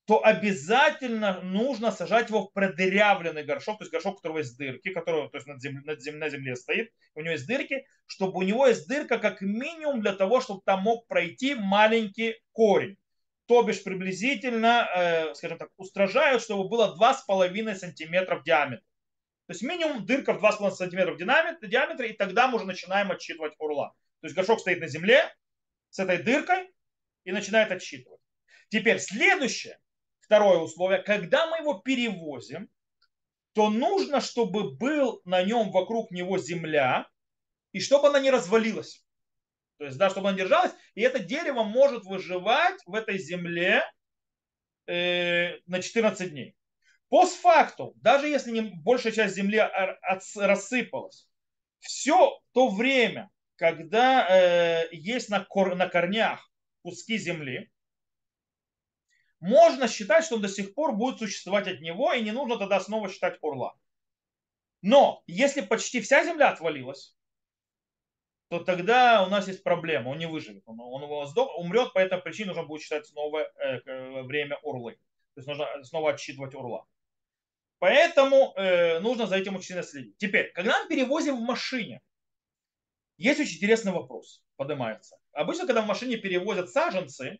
то 0.05 0.23
обязательно 0.23 1.41
нужно 1.41 1.91
сажать 1.91 2.29
его 2.29 2.47
в 2.47 2.53
продырявленный 2.53 3.43
горшок, 3.43 3.79
то 3.79 3.83
есть 3.83 3.91
горшок, 3.91 4.13
у 4.13 4.17
которого 4.17 4.37
есть 4.37 4.55
дырки, 4.57 4.91
который 4.91 5.27
то 5.29 5.37
есть 5.37 5.47
над 5.47 5.61
земле, 5.61 5.81
над 5.83 6.01
земле, 6.01 6.19
на 6.19 6.29
земле 6.29 6.55
стоит, 6.55 6.93
у 7.15 7.21
него 7.21 7.31
есть 7.31 7.47
дырки, 7.47 7.85
чтобы 8.05 8.37
у 8.37 8.41
него 8.43 8.67
есть 8.67 8.87
дырка 8.87 9.17
как 9.17 9.41
минимум 9.41 10.01
для 10.01 10.13
того, 10.13 10.41
чтобы 10.41 10.61
там 10.63 10.81
мог 10.81 11.07
пройти 11.07 11.55
маленький 11.55 12.35
корень. 12.51 12.97
То 13.47 13.63
бишь 13.63 13.83
приблизительно, 13.83 14.87
э, 14.95 15.35
скажем 15.35 15.57
так, 15.57 15.69
устражают, 15.77 16.41
чтобы 16.41 16.67
было 16.69 16.95
2,5 16.95 17.75
сантиметра 17.75 18.37
в 18.37 18.43
диаметре. 18.43 18.85
То 19.47 19.53
есть 19.53 19.61
минимум 19.63 20.05
дырка 20.05 20.33
в 20.33 20.39
2,5 20.39 20.71
см 20.71 21.13
в 21.13 21.67
диаметре, 21.67 22.09
и 22.09 22.13
тогда 22.13 22.47
мы 22.47 22.57
уже 22.57 22.65
начинаем 22.65 23.11
отсчитывать 23.11 23.53
урла. 23.59 23.93
То 24.21 24.27
есть 24.27 24.35
горшок 24.35 24.59
стоит 24.59 24.79
на 24.79 24.87
земле 24.87 25.31
с 25.89 25.99
этой 25.99 26.17
дыркой 26.21 26.71
и 27.23 27.31
начинает 27.31 27.71
отсчитывать. 27.71 28.21
Теперь 28.69 28.99
следующее, 28.99 29.77
второе 30.25 30.57
условие, 30.57 31.01
когда 31.01 31.47
мы 31.47 31.57
его 31.57 31.75
перевозим, 31.75 32.69
то 33.53 33.69
нужно, 33.69 34.19
чтобы 34.19 34.75
был 34.75 35.21
на 35.23 35.43
нем 35.43 35.71
вокруг 35.71 36.11
него 36.11 36.37
земля, 36.37 37.07
и 37.71 37.79
чтобы 37.79 38.09
она 38.09 38.19
не 38.19 38.31
развалилась. 38.31 39.05
То 39.77 39.85
есть, 39.85 39.97
да, 39.97 40.09
чтобы 40.09 40.29
она 40.29 40.37
держалась, 40.37 40.73
и 40.95 41.01
это 41.01 41.19
дерево 41.19 41.63
может 41.63 42.03
выживать 42.05 42.81
в 42.85 42.93
этой 42.93 43.17
земле 43.17 43.83
э, 44.87 45.57
на 45.67 45.81
14 45.81 46.31
дней. 46.31 46.55
Постфактум, 47.09 47.93
даже 47.97 48.27
если 48.27 48.51
не 48.51 48.61
большая 48.61 49.13
часть 49.13 49.35
земли 49.35 49.61
рассыпалась, 50.35 51.27
все 51.79 52.39
то 52.53 52.69
время, 52.69 53.29
когда 53.57 54.27
э, 54.27 54.87
есть 54.91 55.29
на, 55.29 55.43
кор, 55.43 55.75
на 55.75 55.87
корнях 55.87 56.49
куски 56.81 57.17
земли, 57.17 57.69
можно 59.45 59.87
считать, 59.87 60.25
что 60.25 60.35
он 60.35 60.41
до 60.41 60.47
сих 60.47 60.73
пор 60.73 60.95
будет 60.95 61.19
существовать 61.19 61.67
от 61.67 61.79
него, 61.79 62.11
и 62.13 62.23
не 62.23 62.31
нужно 62.31 62.57
тогда 62.57 62.79
снова 62.79 63.09
считать 63.09 63.37
орла. 63.43 63.75
Но 64.81 65.23
если 65.27 65.61
почти 65.61 66.01
вся 66.01 66.25
земля 66.25 66.49
отвалилась, 66.49 67.15
то 68.49 68.63
тогда 68.63 69.23
у 69.23 69.29
нас 69.29 69.47
есть 69.47 69.63
проблема, 69.63 70.09
он 70.09 70.17
не 70.17 70.27
выживет, 70.27 70.63
он, 70.65 70.79
он 70.79 71.03
умрет, 71.57 71.93
по 71.93 71.99
этой 71.99 72.19
причине 72.19 72.47
нужно 72.47 72.63
будет 72.63 72.81
считать 72.81 73.05
снова 73.05 73.41
э, 73.41 74.21
время 74.23 74.57
орлы. 74.63 74.93
То 75.35 75.39
есть 75.39 75.47
нужно 75.47 75.67
снова 75.83 76.11
отсчитывать 76.11 76.55
урла. 76.55 76.85
Поэтому 77.79 78.53
э, 78.55 78.99
нужно 78.99 79.27
за 79.27 79.37
этим 79.37 79.55
очень 79.55 79.67
сильно 79.67 79.83
следить. 79.83 80.17
Теперь, 80.17 80.51
когда 80.53 80.81
мы 80.81 80.89
перевозим 80.89 81.37
в 81.37 81.41
машине, 81.41 82.01
есть 83.17 83.39
очень 83.39 83.57
интересный 83.57 83.91
вопрос, 83.91 84.43
поднимается. 84.55 85.17
Обычно, 85.33 85.67
когда 85.67 85.81
в 85.81 85.87
машине 85.87 86.17
перевозят 86.17 86.69
саженцы, 86.69 87.39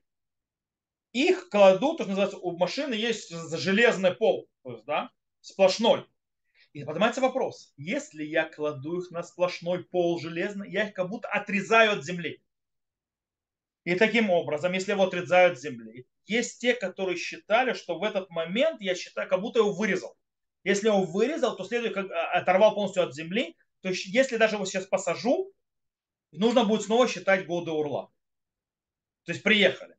их 1.16 1.50
кладут, 1.50 1.98
то, 1.98 2.04
что 2.04 2.10
называется, 2.10 2.38
у 2.38 2.58
машины 2.58 2.94
есть 2.94 3.30
железный 3.58 4.12
пол, 4.12 4.50
то 4.64 4.72
есть, 4.74 4.86
да, 4.86 5.10
сплошной. 5.40 6.06
И 6.74 6.84
поднимается 6.84 7.22
вопрос, 7.22 7.72
если 7.78 8.24
я 8.26 8.44
кладу 8.44 9.00
их 9.00 9.12
на 9.12 9.24
сплошной 9.24 9.86
пол 9.86 10.20
железный, 10.20 10.70
я 10.70 10.90
их 10.90 10.94
как 10.94 11.08
будто 11.08 11.30
отрезаю 11.30 11.94
от 11.94 12.04
земли. 12.04 12.44
И 13.86 13.96
таким 13.96 14.30
образом, 14.30 14.74
если 14.74 14.92
его 14.92 15.04
отрезают 15.04 15.54
от 15.54 15.62
земли, 15.62 16.06
есть 16.26 16.60
те, 16.60 16.74
которые 16.74 17.16
считали, 17.16 17.72
что 17.72 17.98
в 17.98 18.04
этот 18.04 18.30
момент 18.30 18.82
я 18.82 18.94
считаю, 18.94 19.30
как 19.30 19.40
будто 19.40 19.60
его 19.60 19.72
вырезал. 19.72 20.18
Если 20.66 20.88
его 20.88 21.04
вырезал, 21.04 21.56
то 21.56 21.64
следует, 21.64 21.94
как, 21.94 22.12
а, 22.12 22.32
оторвал 22.32 22.74
полностью 22.74 23.04
от 23.04 23.16
земли. 23.16 23.56
То 23.82 23.90
есть, 23.90 24.06
если 24.08 24.36
даже 24.36 24.56
его 24.56 24.66
сейчас 24.66 24.86
посажу, 24.86 25.54
нужно 26.32 26.66
будет 26.66 26.82
снова 26.82 27.08
считать 27.08 27.46
годы 27.46 27.72
урла. 27.72 28.12
То 29.24 29.32
есть, 29.32 29.44
приехали. 29.44 29.95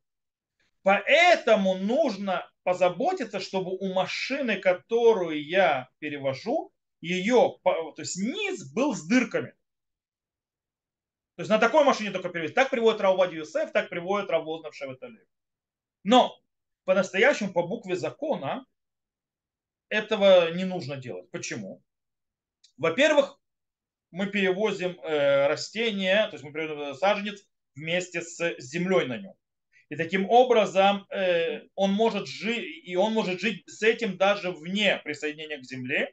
Поэтому 0.87 1.74
нужно 1.74 2.49
позаботиться, 2.62 3.41
чтобы 3.41 3.72
у 3.72 3.93
машины, 3.93 4.61
которую 4.61 5.45
я 5.45 5.91
перевожу, 5.99 6.72
ее, 7.01 7.59
то 7.64 7.95
есть 7.99 8.16
низ 8.16 8.72
был 8.72 8.95
с 8.95 9.05
дырками. 9.05 9.51
То 11.34 11.41
есть 11.41 11.51
на 11.51 11.59
такой 11.59 11.82
машине 11.82 12.12
только 12.12 12.28
перевозить. 12.28 12.55
Так 12.55 12.70
приводит 12.70 13.01
Раувади 13.01 13.34
Юсеф, 13.34 13.72
так 13.72 13.89
приводит 13.89 14.30
Равознов 14.30 14.76
Шеветалев. 14.76 15.26
Но 16.05 16.41
по-настоящему, 16.84 17.53
по 17.53 17.66
букве 17.66 17.97
закона, 17.97 18.64
этого 19.89 20.53
не 20.53 20.64
нужно 20.64 20.97
делать. 20.99 21.28
Почему? 21.32 21.82
Во-первых, 22.76 23.41
мы 24.12 24.28
перевозим 24.28 25.01
э, 25.01 25.49
растение, 25.49 26.28
то 26.28 26.34
есть 26.34 26.45
мы 26.45 26.53
перевозим 26.53 26.95
саженец 26.95 27.45
вместе 27.74 28.22
с 28.22 28.55
землей 28.61 29.09
на 29.09 29.18
нем. 29.18 29.34
И 29.89 29.97
таким 29.97 30.28
образом 30.28 31.07
э, 31.11 31.62
он 31.74 31.93
может 31.93 32.26
жить, 32.26 32.84
и 32.84 32.97
он 32.97 33.12
может 33.12 33.41
жить 33.41 33.62
с 33.66 33.82
этим 33.82 34.16
даже 34.16 34.51
вне 34.51 35.01
присоединения 35.05 35.59
к 35.59 35.64
земле. 35.64 36.12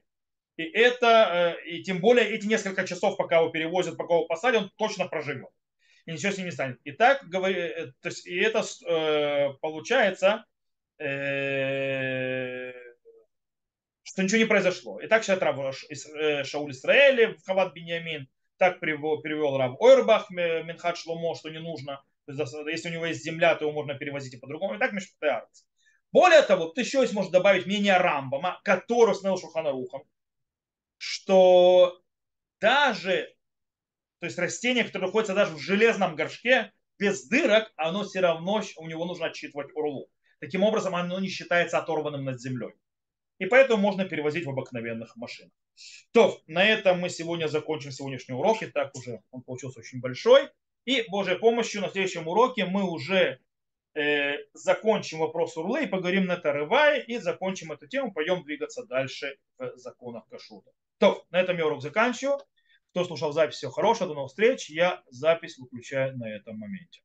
И 0.58 0.64
это, 0.64 1.58
э, 1.58 1.68
и 1.68 1.84
тем 1.84 2.00
более 2.00 2.30
эти 2.30 2.46
несколько 2.46 2.86
часов, 2.86 3.18
пока 3.18 3.38
его 3.38 3.50
перевозят, 3.50 3.98
пока 3.98 4.14
его 4.14 4.26
посадят, 4.26 4.64
он 4.64 4.72
точно 4.78 5.08
проживет. 5.08 5.50
И 6.06 6.12
ничего 6.12 6.32
с 6.32 6.38
ним 6.38 6.46
не 6.48 6.52
станет. 6.52 6.80
И 6.84 6.92
так, 6.92 7.26
то 7.32 7.48
есть, 8.04 8.28
и 8.28 8.38
это 8.38 8.64
э, 8.86 9.54
получается, 9.62 10.46
э, 11.00 12.74
что 14.04 14.22
ничего 14.22 14.38
не 14.38 14.46
произошло. 14.46 15.00
И 15.00 15.08
так 15.08 15.24
считает 15.24 15.42
Рав 15.42 15.76
э, 15.90 16.44
Шауль 16.44 16.72
Исраэли 16.72 17.38
в 17.38 17.44
Хават 17.44 17.74
Беньямин, 17.74 18.28
так 18.58 18.80
перевел 18.80 19.58
Рав 19.58 19.80
Ойрбах 19.80 20.30
Минхат 20.30 20.98
Шломо, 20.98 21.36
что 21.36 21.50
не 21.50 21.60
нужно. 21.60 22.04
Если 22.28 22.90
у 22.90 22.92
него 22.92 23.06
есть 23.06 23.24
земля, 23.24 23.56
то 23.56 23.66
его 23.66 23.74
можно 23.74 23.96
перевозить 23.96 24.34
и 24.34 24.38
по-другому. 24.38 24.76
И 24.76 24.80
так 24.80 24.94
Мишпатеарец. 24.94 25.66
Более 26.12 26.42
того, 26.44 26.68
ты 26.68 26.82
еще 26.82 27.02
есть, 27.02 27.14
может 27.14 27.32
добавить 27.32 27.66
мнение 27.66 27.98
Рамбама, 27.98 28.62
который 28.64 29.12
установил 29.12 29.40
Шуханарухом, 29.40 30.04
что 30.98 32.00
даже, 32.60 33.34
то 34.20 34.28
есть 34.28 34.38
растение, 34.38 34.84
которое 34.84 35.08
находится 35.08 35.34
даже 35.34 35.56
в 35.56 35.60
железном 35.60 36.16
горшке, 36.16 36.72
без 37.00 37.28
дырок, 37.28 37.72
оно 37.76 38.04
все 38.04 38.20
равно, 38.20 38.62
у 38.78 38.88
него 38.88 39.06
нужно 39.06 39.26
отсчитывать 39.26 39.76
урлу. 39.76 40.10
Таким 40.40 40.64
образом, 40.64 40.96
оно 40.96 41.20
не 41.20 41.30
считается 41.30 41.80
оторванным 41.80 42.24
над 42.24 42.40
землей 42.40 42.74
и 43.40 43.46
поэтому 43.46 43.82
можно 43.82 44.06
перевозить 44.06 44.46
в 44.46 44.50
обыкновенных 44.50 45.16
машинах. 45.16 45.52
То, 46.12 46.42
на 46.48 46.64
этом 46.64 47.00
мы 47.00 47.10
сегодня 47.10 47.48
закончим 47.48 47.92
сегодняшний 47.92 48.36
урок, 48.36 48.62
и 48.62 48.68
так 48.68 48.96
уже 48.96 49.22
он 49.32 49.42
получился 49.42 49.80
очень 49.80 50.00
большой. 50.00 50.50
И 50.86 51.04
Божьей 51.10 51.38
помощью 51.38 51.82
на 51.82 51.90
следующем 51.90 52.28
уроке 52.28 52.66
мы 52.66 52.90
уже 52.90 53.40
э, 53.96 54.36
закончим 54.54 55.20
вопрос 55.20 55.56
урлы 55.58 55.84
и 55.84 55.88
поговорим 55.88 56.26
на 56.26 56.38
Тарывае 56.38 57.04
и 57.06 57.18
закончим 57.18 57.72
эту 57.72 57.88
тему, 57.88 58.12
пойдем 58.12 58.44
двигаться 58.44 58.86
дальше 58.86 59.38
в 59.58 59.78
законах 59.78 60.28
Кашута. 60.30 60.72
То, 60.98 61.26
на 61.32 61.40
этом 61.40 61.58
я 61.58 61.66
урок 61.66 61.82
заканчиваю. 61.82 62.40
Кто 62.92 63.06
слушал 63.06 63.32
запись, 63.32 63.56
всего 63.56 63.72
хорошего, 63.72 64.10
до 64.10 64.16
новых 64.16 64.30
встреч. 64.30 64.70
Я 64.70 65.04
запись 65.10 65.58
выключаю 65.58 66.16
на 66.18 66.30
этом 66.30 66.60
моменте. 66.60 67.02